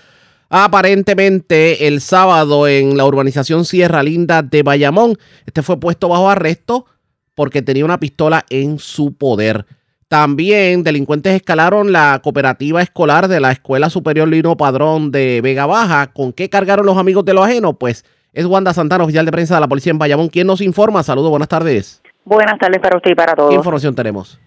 [0.49, 6.88] Aparentemente, el sábado en la urbanización Sierra Linda de Bayamón, este fue puesto bajo arresto
[7.36, 9.68] porque tenía una pistola en su poder.
[10.07, 16.07] También delincuentes escalaron la cooperativa escolar de la Escuela Superior Lino Padrón de Vega Baja.
[16.14, 17.78] ¿Con qué cargaron los amigos de lo ajeno?
[17.78, 21.03] Pues es Wanda Santana, oficial de prensa de la policía en Bayamón, quien nos informa.
[21.03, 22.01] Saludos, buenas tardes.
[22.26, 23.49] Buenas tardes para usted y para todos.
[23.49, 24.39] ¿Qué información tenemos?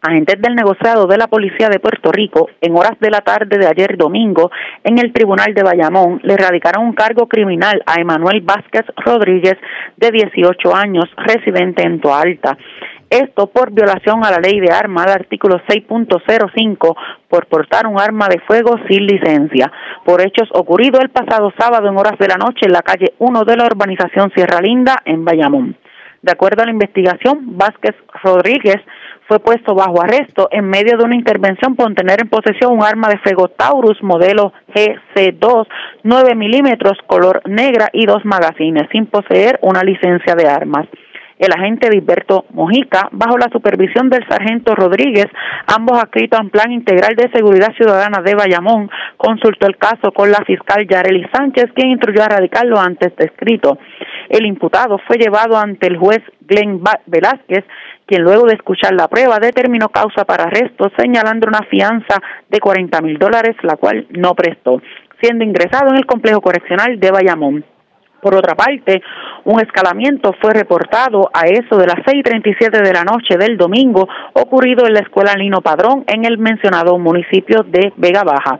[0.00, 3.66] Agentes del negociado de la Policía de Puerto Rico, en horas de la tarde de
[3.66, 4.50] ayer domingo,
[4.84, 9.56] en el Tribunal de Bayamón, le radicaron un cargo criminal a Emanuel Vázquez Rodríguez,
[9.96, 12.56] de 18 años, residente en Toalta.
[13.10, 16.96] Esto por violación a la ley de armas, al artículo 6.05,
[17.28, 19.70] por portar un arma de fuego sin licencia,
[20.04, 23.44] por hechos ocurridos el pasado sábado en horas de la noche en la calle 1
[23.44, 25.76] de la urbanización Sierra Linda, en Bayamón.
[26.22, 28.78] De acuerdo a la investigación, Vázquez Rodríguez
[29.28, 33.08] fue puesto bajo arresto en medio de una intervención por tener en posesión un arma
[33.08, 35.66] de fuego Taurus modelo GC2
[36.02, 40.86] 9 milímetros color negra y dos magazines sin poseer una licencia de armas.
[41.38, 45.26] El agente Dilberto Mojica, bajo la supervisión del sargento Rodríguez,
[45.66, 48.88] ambos adscritos en Plan Integral de Seguridad Ciudadana de Bayamón,
[49.18, 53.78] consultó el caso con la fiscal Yareli Sánchez, quien instruyó a radicarlo antes descrito.
[54.30, 57.64] El imputado fue llevado ante el juez Glenn Velázquez,
[58.06, 62.18] quien luego de escuchar la prueba determinó causa para arresto, señalando una fianza
[62.48, 64.80] de 40 mil dólares, la cual no prestó,
[65.20, 67.75] siendo ingresado en el complejo correccional de Bayamón.
[68.26, 69.02] Por otra parte,
[69.44, 74.84] un escalamiento fue reportado a eso de las 6.37 de la noche del domingo, ocurrido
[74.84, 78.58] en la escuela Lino Padrón, en el mencionado municipio de Vega Baja.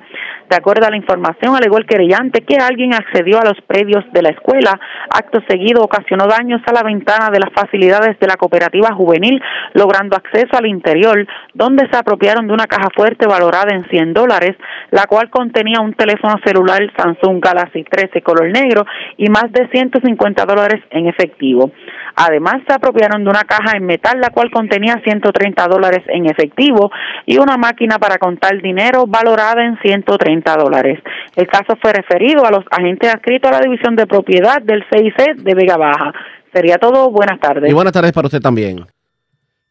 [0.48, 4.22] De acuerdo a la información, alegó el querellante que alguien accedió a los predios de
[4.22, 4.78] la escuela.
[5.10, 9.42] Acto seguido ocasionó daños a la ventana de las facilidades de la cooperativa juvenil,
[9.74, 14.54] logrando acceso al interior, donde se apropiaron de una caja fuerte valorada en 100 dólares,
[14.92, 18.86] la cual contenía un teléfono celular Samsung Galaxy 13 color negro
[19.16, 21.72] y más de 150 dólares en efectivo.
[22.14, 26.90] Además, se apropiaron de una caja en metal, la cual contenía 130 dólares en efectivo
[27.24, 31.00] y una máquina para contar dinero valorada en 130 dólares.
[31.34, 35.36] El caso fue referido a los agentes adscritos a la División de Propiedad del CIC
[35.42, 36.12] de Vega Baja.
[36.52, 37.10] Sería todo.
[37.10, 37.70] Buenas tardes.
[37.70, 38.86] Y buenas tardes para usted también.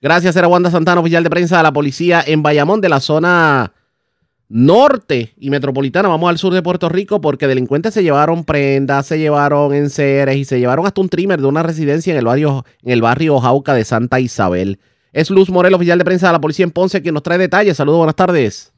[0.01, 3.71] Gracias, era Wanda Santana, oficial de prensa de la policía en Bayamón, de la zona
[4.49, 6.09] norte y metropolitana.
[6.09, 10.45] Vamos al sur de Puerto Rico porque delincuentes se llevaron prendas, se llevaron enseres y
[10.45, 13.73] se llevaron hasta un trimmer de una residencia en el barrio, en el barrio Jauca
[13.73, 14.79] de Santa Isabel.
[15.13, 17.77] Es Luz Morel, oficial de prensa de la policía en Ponce, quien nos trae detalles.
[17.77, 18.73] Saludos, buenas tardes.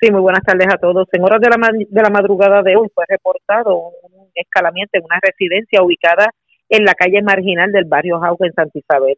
[0.00, 1.08] Sí, muy buenas tardes a todos.
[1.12, 5.18] En horas de la, de la madrugada de hoy fue reportado un escalamiento en una
[5.22, 6.26] residencia ubicada
[6.68, 9.16] en la calle marginal del barrio Jauca en Santa Isabel.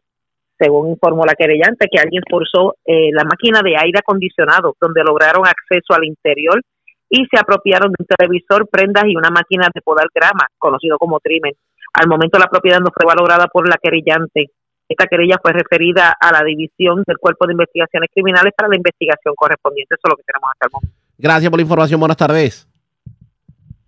[0.57, 5.43] Según informó la querellante, que alguien forzó eh, la máquina de aire acondicionado, donde lograron
[5.45, 6.61] acceso al interior
[7.09, 11.19] y se apropiaron de un televisor, prendas y una máquina de podar grama, conocido como
[11.19, 11.53] trimmer.
[11.93, 14.51] Al momento la propiedad no fue valorada por la querellante.
[14.87, 19.33] Esta querella fue referida a la División del Cuerpo de Investigaciones Criminales para la investigación
[19.35, 19.95] correspondiente.
[19.95, 20.95] Eso es lo que tenemos hasta el momento.
[21.17, 21.99] Gracias por la información.
[21.99, 22.67] Buenas tardes.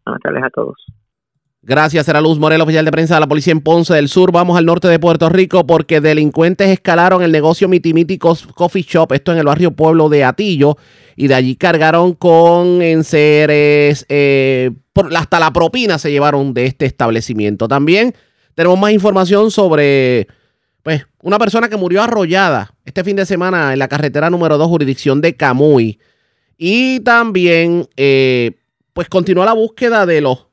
[0.06, 0.86] Buenas tardes a todos.
[1.70, 4.32] Gracias, era Luz Morel, oficial de prensa de la policía en Ponce del Sur.
[4.32, 8.84] Vamos al norte de Puerto Rico porque delincuentes escalaron el negocio Miti Miti Cos- Coffee
[8.88, 10.78] Shop, esto en el barrio Pueblo de Atillo,
[11.18, 14.72] y de allí cargaron con enseres, eh,
[15.14, 17.68] hasta la propina se llevaron de este establecimiento.
[17.68, 18.16] También
[18.56, 20.28] tenemos más información sobre
[20.84, 24.70] pues, una persona que murió arrollada este fin de semana en la carretera número 2,
[24.70, 26.00] jurisdicción de Camuy.
[26.58, 28.52] Y también, eh,
[28.94, 30.47] pues, continuó la búsqueda de los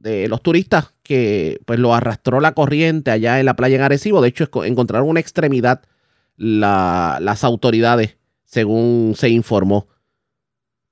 [0.00, 4.20] de los turistas que pues lo arrastró la corriente allá en la playa en Arecibo.
[4.22, 5.82] De hecho, encontraron una extremidad
[6.36, 9.88] la- las autoridades, según se informó.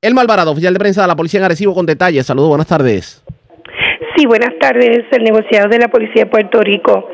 [0.03, 2.27] El Malvarado, oficial de prensa de la policía en Arecibo, con detalles.
[2.27, 3.23] Saludos, buenas tardes.
[4.17, 5.05] Sí, buenas tardes.
[5.13, 7.07] El negociado de la Policía de Puerto Rico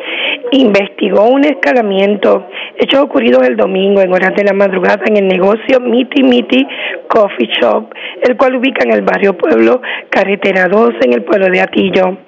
[0.51, 5.81] investigó un escalamiento, hechos ocurridos el domingo en horas de la madrugada en el negocio
[5.81, 6.67] Miti Miti
[7.09, 7.93] Coffee Shop,
[8.23, 12.19] el cual ubica en el barrio Pueblo, carretera 2 en el pueblo de Atillo.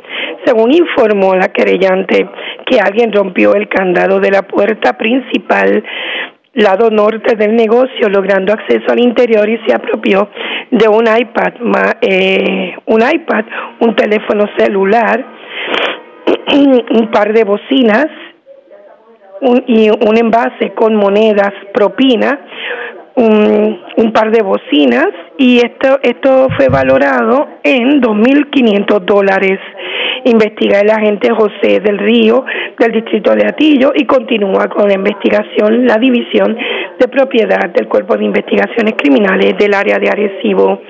[0.44, 2.28] Según informó la querellante,
[2.66, 5.82] que alguien rompió el candado de la puerta principal
[6.54, 10.28] lado norte del negocio, logrando acceso al interior y se apropió
[10.70, 11.54] de un iPad,
[12.00, 13.44] eh, un iPad,
[13.80, 15.24] un teléfono celular,
[16.52, 18.06] un par de bocinas
[19.40, 22.40] un- y un envase con monedas propina,
[23.16, 25.08] un, par de bocinas
[25.38, 29.58] y esto esto fue valorado en 2.500 dólares.
[30.26, 32.44] Investiga el agente José del Río
[32.78, 36.56] del distrito de Atillo y continúa con la investigación la división
[36.98, 40.80] de propiedad del Cuerpo de Investigaciones Criminales del área de Arecibo.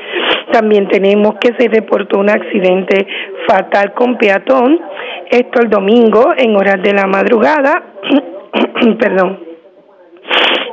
[0.55, 3.05] También tenemos que se reportó un accidente
[3.48, 4.78] fatal con peatón,
[5.28, 7.82] esto el domingo en horas de la madrugada,
[9.01, 9.40] perdón,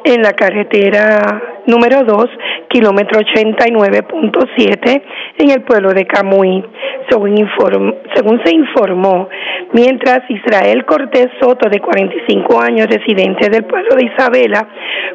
[0.04, 2.26] en la carretera número 2,
[2.70, 5.02] kilómetro 89.7
[5.38, 6.64] en el pueblo de Camuy,
[7.10, 9.30] según, inform- según se informó,
[9.74, 14.68] mientras Israel Cortés Soto, de 45 años, residente del pueblo de Isabela,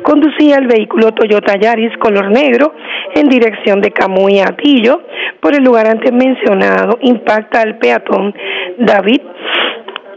[0.03, 2.73] conducía el vehículo Toyota Yaris color negro
[3.15, 5.03] en dirección de Camuy a Atillo,
[5.41, 8.35] por el lugar antes mencionado, impacta al peatón
[8.79, 9.21] David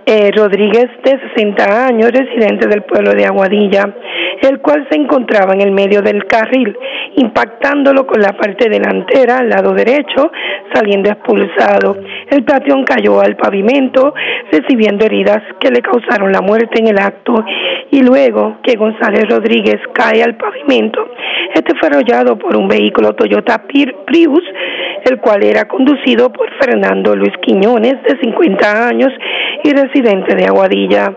[0.09, 3.95] eh, Rodríguez, de 60 años, residente del pueblo de Aguadilla,
[4.41, 6.75] el cual se encontraba en el medio del carril,
[7.15, 10.31] impactándolo con la parte delantera al lado derecho,
[10.73, 11.97] saliendo expulsado.
[12.29, 14.13] El peatón cayó al pavimento,
[14.51, 17.43] recibiendo heridas que le causaron la muerte en el acto,
[17.91, 21.09] y luego que González Rodríguez cae al pavimento,
[21.53, 24.43] este fue arrollado por un vehículo Toyota Prius,
[25.05, 29.09] el cual era conducido por Fernando Luis Quiñones, de 50 años
[29.63, 31.13] y residente de Aguadilla,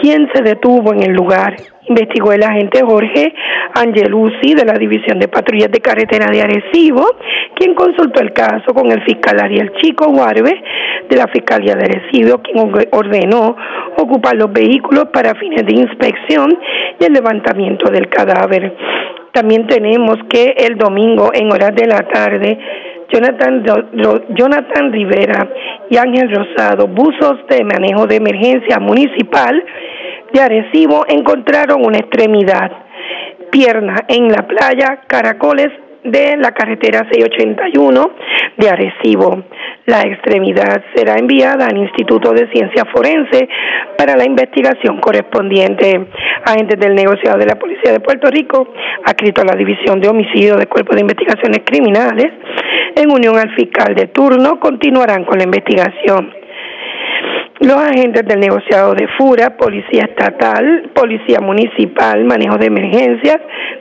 [0.00, 1.56] quien se detuvo en el lugar.
[1.88, 3.34] Investigó el agente Jorge
[3.74, 7.04] Angelucci de la División de Patrullas de Carretera de Arecibo,
[7.56, 10.62] quien consultó el caso con el fiscal Ariel Chico Guarbe
[11.08, 13.56] de la Fiscalía de Arecibo, quien or- ordenó
[13.96, 16.56] ocupar los vehículos para fines de inspección
[17.00, 18.76] y el levantamiento del cadáver.
[19.32, 22.58] También tenemos que el domingo en horas de la tarde
[23.12, 23.64] Jonathan,
[24.30, 25.48] Jonathan Rivera
[25.88, 29.62] y Ángel Rosado, buzos de manejo de emergencia municipal
[30.32, 32.70] de Arecibo, encontraron una extremidad,
[33.50, 35.70] pierna en la playa Caracoles
[36.04, 38.10] de la carretera 681
[38.56, 39.42] de Arecibo.
[39.86, 43.48] La extremidad será enviada al Instituto de Ciencia Forense
[43.98, 46.06] para la investigación correspondiente.
[46.44, 48.72] Agentes del negociado de la Policía de Puerto Rico,
[49.04, 52.32] adscrito a la División de Homicidio del Cuerpo de Investigaciones Criminales,
[52.96, 56.32] en unión al fiscal de turno, continuarán con la investigación.
[57.60, 63.36] Los agentes del negociado de FURA, Policía Estatal, Policía Municipal, Manejo de Emergencias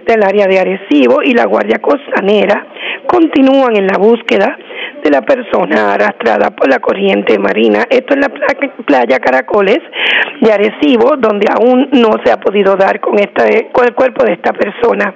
[0.05, 2.67] del área de Arecibo y la Guardia Costanera
[3.07, 4.57] continúan en la búsqueda
[5.01, 7.85] de la persona arrastrada por la corriente marina.
[7.89, 8.47] Esto en la pla-
[8.85, 9.79] playa Caracoles
[10.41, 14.33] de Arecibo, donde aún no se ha podido dar con, esta, con el cuerpo de
[14.33, 15.13] esta persona.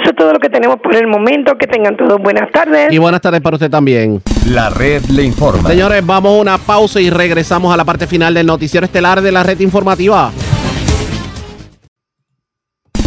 [0.00, 1.58] Eso es todo lo que tenemos por el momento.
[1.58, 2.92] Que tengan todos buenas tardes.
[2.92, 4.20] Y buenas tardes para usted también.
[4.46, 5.68] La red le informa.
[5.68, 9.32] Señores, vamos a una pausa y regresamos a la parte final del noticiero estelar de
[9.32, 10.30] la red informativa.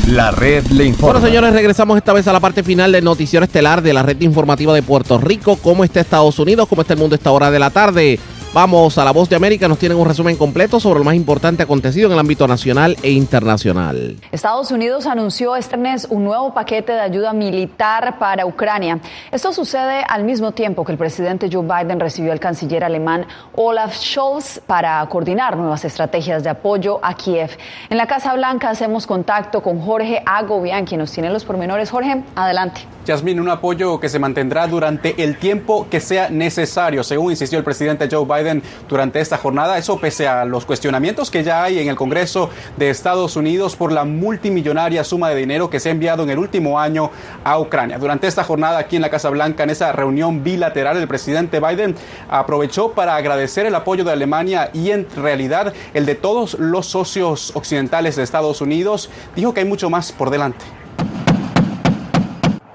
[0.07, 1.13] La red le informa.
[1.13, 4.19] Bueno, señores, regresamos esta vez a la parte final del noticiero estelar de la red
[4.19, 5.55] informativa de Puerto Rico.
[5.55, 6.67] ¿Cómo está Estados Unidos?
[6.67, 8.19] ¿Cómo está el mundo a esta hora de la tarde?
[8.51, 9.67] Vamos a la voz de América.
[9.67, 13.11] Nos tienen un resumen completo sobre lo más importante acontecido en el ámbito nacional e
[13.11, 14.17] internacional.
[14.31, 19.01] Estados Unidos anunció este mes un nuevo paquete de ayuda militar para Ucrania.
[19.31, 23.95] Esto sucede al mismo tiempo que el presidente Joe Biden recibió al canciller alemán Olaf
[23.95, 27.51] Scholz para coordinar nuevas estrategias de apoyo a Kiev.
[27.91, 31.91] En la Casa Blanca hacemos contacto con Jorge Agobian, quien nos tiene los pormenores.
[31.91, 32.81] Jorge, adelante.
[33.05, 37.63] Yasmín, un apoyo que se mantendrá durante el tiempo que sea necesario, según insistió el
[37.63, 38.38] presidente Joe Biden
[38.87, 39.77] durante esta jornada.
[39.77, 43.91] Eso pese a los cuestionamientos que ya hay en el Congreso de Estados Unidos por
[43.91, 47.11] la multimillonaria suma de dinero que se ha enviado en el último año
[47.43, 47.97] a Ucrania.
[47.97, 51.95] Durante esta jornada aquí en la Casa Blanca, en esa reunión bilateral, el presidente Biden
[52.29, 57.51] aprovechó para agradecer el apoyo de Alemania y en realidad el de todos los socios
[57.55, 59.09] occidentales de Estados Unidos.
[59.35, 60.65] Dijo que hay mucho más por delante.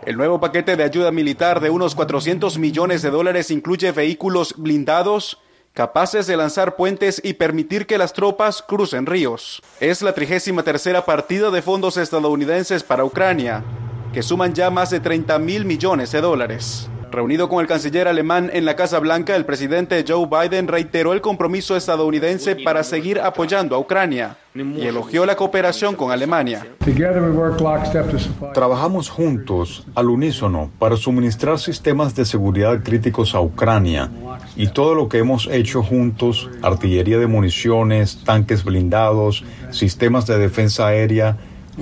[0.06, 5.38] El nuevo paquete de ayuda militar de unos 400 millones de dólares incluye vehículos blindados
[5.74, 9.60] capaces de lanzar puentes y permitir que las tropas crucen ríos.
[9.80, 13.64] Es la trigésima tercera partida de fondos estadounidenses para Ucrania,
[14.12, 16.88] que suman ya más de 30 mil millones de dólares.
[17.14, 21.20] Reunido con el canciller alemán en la Casa Blanca, el presidente Joe Biden reiteró el
[21.20, 26.66] compromiso estadounidense para seguir apoyando a Ucrania y elogió la cooperación con Alemania.
[28.52, 34.10] Trabajamos juntos, al unísono, para suministrar sistemas de seguridad críticos a Ucrania
[34.56, 40.88] y todo lo que hemos hecho juntos, artillería de municiones, tanques blindados, sistemas de defensa
[40.88, 41.36] aérea,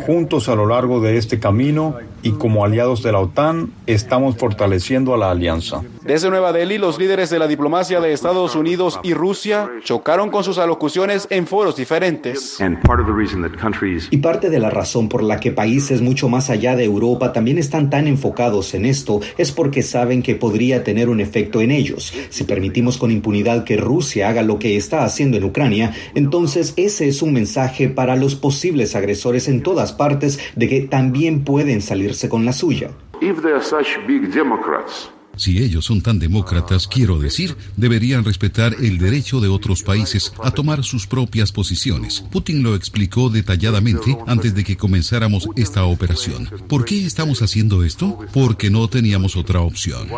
[0.07, 5.15] juntos a lo largo de este camino y como aliados de la OTAN estamos fortaleciendo
[5.15, 5.83] a la alianza.
[6.05, 10.43] Desde Nueva Delhi, los líderes de la diplomacia de Estados Unidos y Rusia chocaron con
[10.43, 12.59] sus alocuciones en foros diferentes.
[14.11, 17.59] Y parte de la razón por la que países mucho más allá de Europa también
[17.59, 22.13] están tan enfocados en esto es porque saben que podría tener un efecto en ellos.
[22.31, 27.09] Si permitimos con impunidad que Rusia haga lo que está haciendo en Ucrania, entonces ese
[27.09, 31.81] es un mensaje para los posibles agresores en todas partes de que también pueden
[32.13, 32.91] salirse con la suya.
[35.37, 40.51] Si ellos son tan demócratas, quiero decir, deberían respetar el derecho de otros países a
[40.51, 42.23] tomar sus propias posiciones.
[42.31, 46.51] Putin lo explicó detalladamente antes de que comenzáramos esta operación.
[46.69, 48.19] ¿Por qué estamos haciendo esto?
[48.35, 50.09] Porque no teníamos otra opción.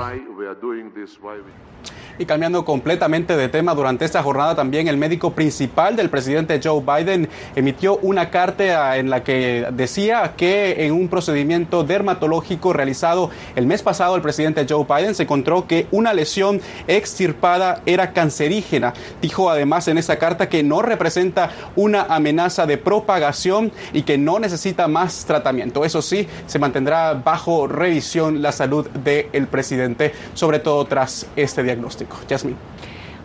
[2.17, 6.81] Y cambiando completamente de tema, durante esta jornada también el médico principal del presidente Joe
[6.81, 13.67] Biden emitió una carta en la que decía que en un procedimiento dermatológico realizado el
[13.67, 18.95] mes pasado el presidente Joe Biden se encontró que una lesión extirpada era cancerígena.
[19.21, 24.39] Dijo además en esa carta que no representa una amenaza de propagación y que no
[24.39, 25.85] necesita más tratamiento.
[25.85, 32.17] Eso sí, se mantendrá bajo revisión la salud del presidente, sobre todo tras este diagnóstico.
[32.29, 32.59] Jasmine.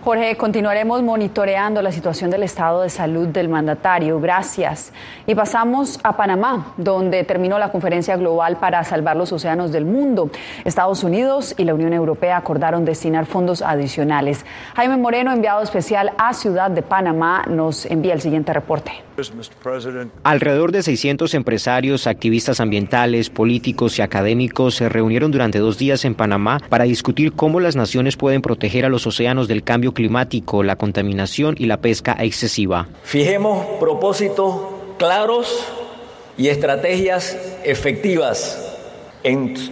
[0.02, 4.18] Jorge, continuaremos monitoreando la situación del estado de salud del mandatario.
[4.22, 4.94] Gracias.
[5.28, 10.32] Y pasamos a Panamá, donde terminó la conferencia global para salvar los océanos del mundo.
[10.64, 14.46] Estados Unidos y la Unión Europea acordaron destinar fondos adicionales.
[14.76, 18.94] Jaime Moreno, enviado especial a Ciudad de Panamá, nos envía el siguiente reporte.
[20.24, 26.16] Alrededor de 600 empresarios, activistas ambientales, políticos y académicos se reunieron durante dos días en
[26.16, 30.76] Panamá para discutir cómo las naciones pueden proteger a los océanos del cambio climático, la
[30.76, 32.88] contaminación y la pesca excesiva.
[33.04, 34.56] Fijemos propósitos
[34.98, 35.66] claros
[36.38, 38.78] y estrategias efectivas,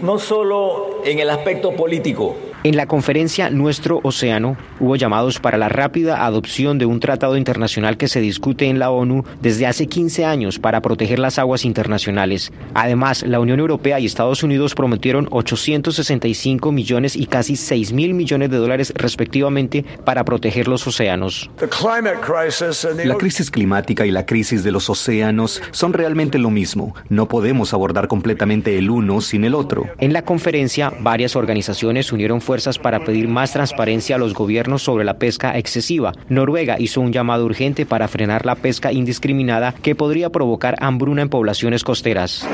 [0.01, 2.35] no solo en el aspecto político,
[2.67, 7.95] en la conferencia Nuestro Océano hubo llamados para la rápida adopción de un tratado internacional
[7.95, 12.51] que se discute en la ONU desde hace 15 años para proteger las aguas internacionales.
[12.73, 18.49] Además, la Unión Europea y Estados Unidos prometieron 865 millones y casi 6 mil millones
[18.49, 21.49] de dólares respectivamente para proteger los océanos.
[23.05, 26.93] La crisis climática y la crisis de los océanos son realmente lo mismo.
[27.07, 29.85] No podemos abordar completamente el uno sin el otro.
[29.99, 35.05] En la conferencia, varias organizaciones unieron fuerzas para pedir más transparencia a los gobiernos sobre
[35.05, 36.13] la pesca excesiva.
[36.27, 41.29] Noruega hizo un llamado urgente para frenar la pesca indiscriminada que podría provocar hambruna en
[41.29, 42.47] poblaciones costeras.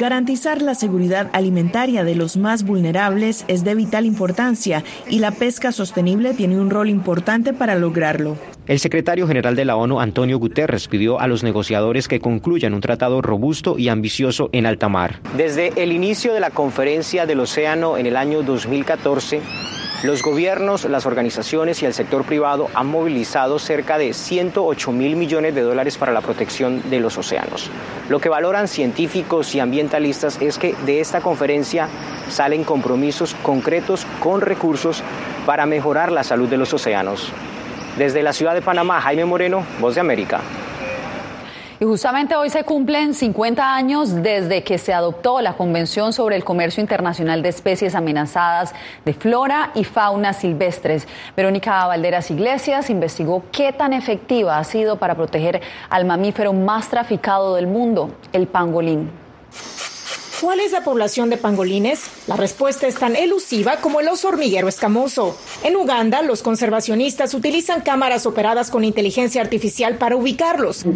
[0.00, 5.72] Garantizar la seguridad alimentaria de los más vulnerables es de vital importancia y la pesca
[5.72, 8.38] sostenible tiene un rol importante para lograrlo.
[8.66, 12.80] El secretario general de la ONU, Antonio Guterres, pidió a los negociadores que concluyan un
[12.80, 15.20] tratado robusto y ambicioso en alta mar.
[15.36, 19.42] Desde el inicio de la conferencia del océano en el año 2014,
[20.02, 25.54] los gobiernos, las organizaciones y el sector privado han movilizado cerca de 108 mil millones
[25.54, 27.70] de dólares para la protección de los océanos.
[28.08, 31.88] Lo que valoran científicos y ambientalistas es que de esta conferencia
[32.30, 35.02] salen compromisos concretos con recursos
[35.44, 37.30] para mejorar la salud de los océanos.
[37.98, 40.40] Desde la ciudad de Panamá, Jaime Moreno, Voz de América.
[41.82, 46.44] Y justamente hoy se cumplen 50 años desde que se adoptó la Convención sobre el
[46.44, 48.74] Comercio Internacional de Especies Amenazadas
[49.06, 51.08] de Flora y Fauna Silvestres.
[51.34, 57.54] Verónica Valderas Iglesias investigó qué tan efectiva ha sido para proteger al mamífero más traficado
[57.54, 59.10] del mundo, el pangolín.
[60.40, 62.04] ¿Cuál es la población de pangolines?
[62.26, 65.36] La respuesta es tan elusiva como el oso hormiguero escamoso.
[65.62, 70.86] En Uganda, los conservacionistas utilizan cámaras operadas con inteligencia artificial para ubicarlos.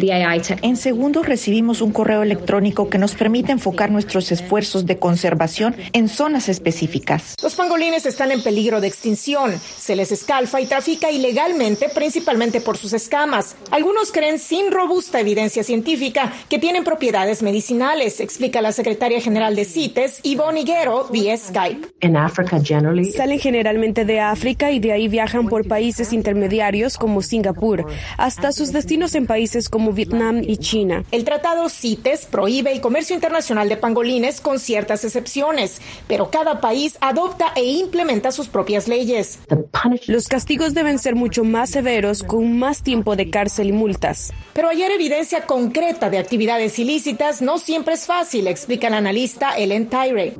[0.63, 6.09] En segundos recibimos un correo electrónico que nos permite enfocar nuestros esfuerzos de conservación en
[6.09, 7.35] zonas específicas.
[7.43, 9.53] Los pangolines están en peligro de extinción.
[9.77, 13.55] Se les escalfa y trafica ilegalmente, principalmente por sus escamas.
[13.69, 19.55] Algunos creen sin robusta evidencia científica que tienen propiedades medicinales, explica la secretaria general general
[19.57, 21.89] de CITES, Ivonne Higuero, vía Skype.
[23.17, 27.85] Salen generalmente de África y de ahí viajan por países intermediarios como Singapur,
[28.17, 31.03] hasta sus destinos en países como Vietnam y China.
[31.11, 36.97] El tratado CITES prohíbe el comercio internacional de pangolines con ciertas excepciones, pero cada país
[37.01, 39.39] adopta e implementa sus propias leyes.
[40.07, 44.31] Los castigos deben ser mucho más severos, con más tiempo de cárcel y multas.
[44.53, 49.24] Pero hallar evidencia concreta de actividades ilícitas no siempre es fácil, explica el analista
[49.57, 50.33] Ellen Tyre.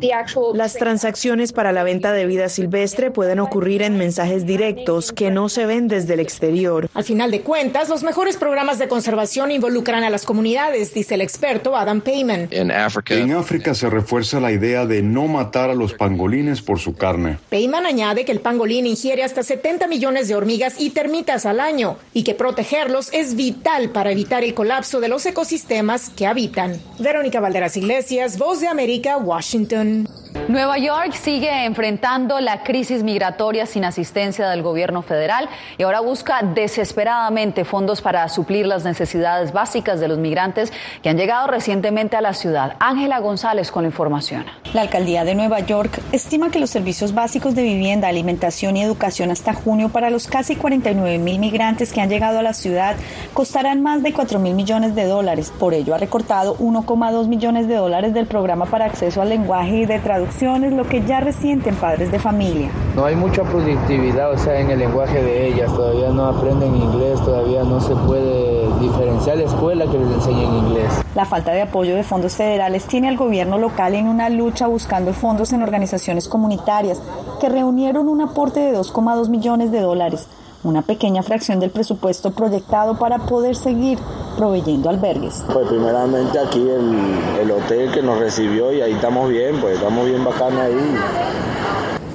[0.54, 5.50] Las transacciones para la venta de vida silvestre pueden ocurrir en mensajes directos que no
[5.50, 6.90] se ven desde el exterior.
[6.94, 11.22] Al final de cuentas, los mejores programas de conservación involucran a las comunidades, dice el
[11.22, 12.50] experto Adam Payman.
[12.52, 17.38] En África se refuerza la idea de no matar a los pangolines por su carne.
[17.50, 21.98] Payman añade que el pangolín ingiere hasta 70 millones de hormigas y termitas al año
[22.14, 26.80] y que protegerlos es vital para evitar el colapso de los ecosistemas que habitan.
[27.00, 30.06] Verónica Valderas Iglesias, Voz de América, Washington.
[30.48, 36.42] Nueva York sigue enfrentando la crisis migratoria sin asistencia del gobierno federal y ahora busca
[36.44, 40.72] desesperadamente fondos para suplir las necesidades básicas de los migrantes
[41.02, 42.76] que han llegado recientemente a la ciudad.
[42.80, 44.46] Ángela González con la información.
[44.74, 49.32] La alcaldía de Nueva York estima que los servicios básicos de vivienda, alimentación y educación
[49.32, 52.98] hasta junio para los casi 49 mil migrantes que han llegado a la ciudad
[53.34, 55.52] costarán más de 4 mil millones de dólares.
[55.58, 59.86] Por ello ha recortado 1,2 millones de dólares del programa para acceso al lenguaje y
[59.86, 60.25] de traducción
[60.72, 62.70] lo que ya resienten padres de familia.
[62.96, 67.20] No hay mucha productividad, o sea, en el lenguaje de ellas, todavía no aprenden inglés,
[67.22, 70.92] todavía no se puede diferenciar la escuela que les enseñen inglés.
[71.16, 75.14] La falta de apoyo de fondos federales tiene al gobierno local en una lucha buscando
[75.14, 77.02] fondos en organizaciones comunitarias
[77.40, 80.28] que reunieron un aporte de 2,2 millones de dólares
[80.66, 84.00] una pequeña fracción del presupuesto proyectado para poder seguir
[84.36, 85.46] proveyendo albergues.
[85.54, 90.06] Pues primeramente aquí el, el hotel que nos recibió y ahí estamos bien, pues estamos
[90.06, 90.96] bien bacana ahí.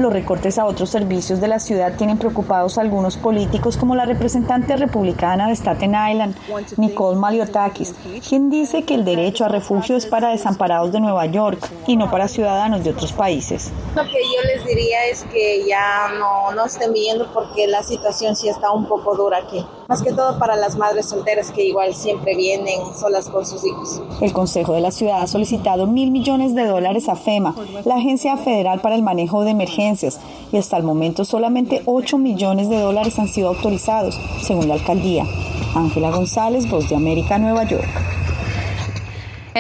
[0.01, 4.07] Los recortes a otros servicios de la ciudad tienen preocupados a algunos políticos como la
[4.07, 6.35] representante republicana de Staten Island,
[6.79, 7.95] Nicole Maliotakis,
[8.27, 12.11] quien dice que el derecho a refugio es para desamparados de Nueva York y no
[12.11, 13.73] para ciudadanos de otros países.
[13.95, 18.35] Lo que yo les diría es que ya no, no estén viendo porque la situación
[18.37, 19.63] sí está un poco dura aquí.
[19.91, 24.01] Más que todo para las madres solteras que igual siempre vienen solas con sus hijos.
[24.21, 28.37] El Consejo de la Ciudad ha solicitado mil millones de dólares a FEMA, la Agencia
[28.37, 30.21] Federal para el Manejo de Emergencias,
[30.53, 35.27] y hasta el momento solamente 8 millones de dólares han sido autorizados, según la alcaldía.
[35.75, 38.20] Ángela González, Voz de América, Nueva York.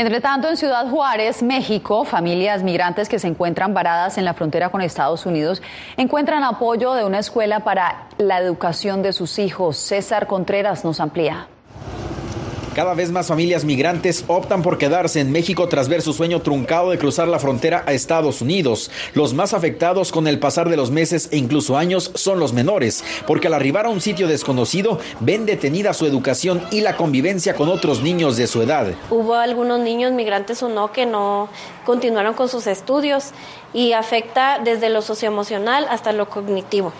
[0.00, 4.70] Entre tanto, en Ciudad Juárez, México, familias migrantes que se encuentran varadas en la frontera
[4.70, 5.60] con Estados Unidos
[5.98, 9.76] encuentran apoyo de una escuela para la educación de sus hijos.
[9.76, 11.48] César Contreras nos amplía.
[12.80, 16.88] Cada vez más familias migrantes optan por quedarse en México tras ver su sueño truncado
[16.88, 18.90] de cruzar la frontera a Estados Unidos.
[19.12, 23.04] Los más afectados con el pasar de los meses e incluso años son los menores,
[23.26, 27.68] porque al arribar a un sitio desconocido ven detenida su educación y la convivencia con
[27.68, 28.94] otros niños de su edad.
[29.10, 31.50] Hubo algunos niños migrantes o no que no
[31.84, 33.32] continuaron con sus estudios
[33.74, 36.94] y afecta desde lo socioemocional hasta lo cognitivo.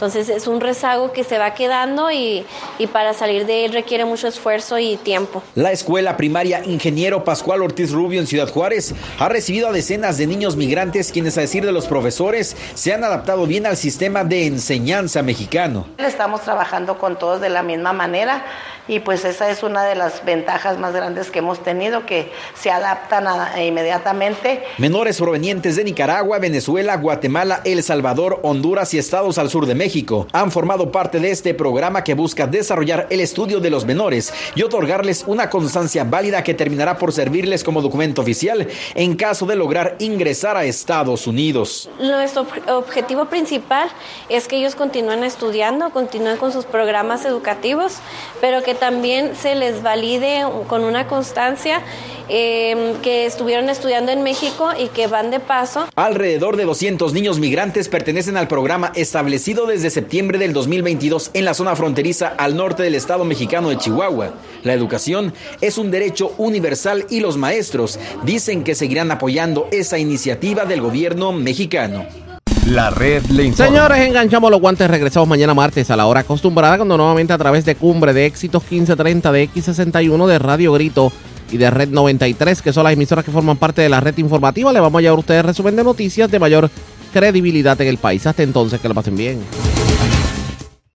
[0.00, 2.46] Entonces es un rezago que se va quedando y,
[2.78, 5.42] y, para salir de él requiere mucho esfuerzo y tiempo.
[5.54, 10.26] La escuela primaria Ingeniero Pascual Ortiz Rubio en Ciudad Juárez ha recibido a decenas de
[10.26, 14.46] niños migrantes quienes a decir de los profesores se han adaptado bien al sistema de
[14.46, 15.86] enseñanza mexicano.
[15.98, 18.46] Estamos trabajando con todos de la misma manera
[18.88, 22.70] y pues esa es una de las ventajas más grandes que hemos tenido, que se
[22.70, 24.64] adaptan a, inmediatamente.
[24.78, 29.89] Menores provenientes de Nicaragua, Venezuela, Guatemala, El Salvador, Honduras y estados al sur de México
[30.32, 34.62] han formado parte de este programa que busca desarrollar el estudio de los menores y
[34.62, 39.96] otorgarles una constancia válida que terminará por servirles como documento oficial en caso de lograr
[39.98, 41.88] ingresar a Estados Unidos.
[41.98, 43.88] Nuestro objetivo principal
[44.28, 47.94] es que ellos continúen estudiando, continúen con sus programas educativos,
[48.40, 51.82] pero que también se les valide con una constancia
[52.32, 55.88] eh, que estuvieron estudiando en México y que van de paso.
[55.96, 61.54] Alrededor de 200 niños migrantes pertenecen al programa establecido desde septiembre del 2022 en la
[61.54, 64.34] zona fronteriza al norte del estado mexicano de Chihuahua.
[64.62, 65.32] La educación
[65.62, 71.32] es un derecho universal y los maestros dicen que seguirán apoyando esa iniciativa del gobierno
[71.32, 72.04] mexicano.
[72.66, 73.70] La red le informa.
[73.72, 74.90] Señores, enganchamos los guantes.
[74.90, 78.62] Regresamos mañana martes a la hora acostumbrada, cuando nuevamente a través de Cumbre de Éxitos
[78.62, 81.10] 1530 de X61 de Radio Grito
[81.50, 84.74] y de Red 93, que son las emisoras que forman parte de la red informativa,
[84.74, 86.70] le vamos a llevar a ustedes resumen de noticias de mayor
[87.12, 88.26] credibilidad en el país.
[88.26, 89.40] Hasta entonces, que lo pasen bien.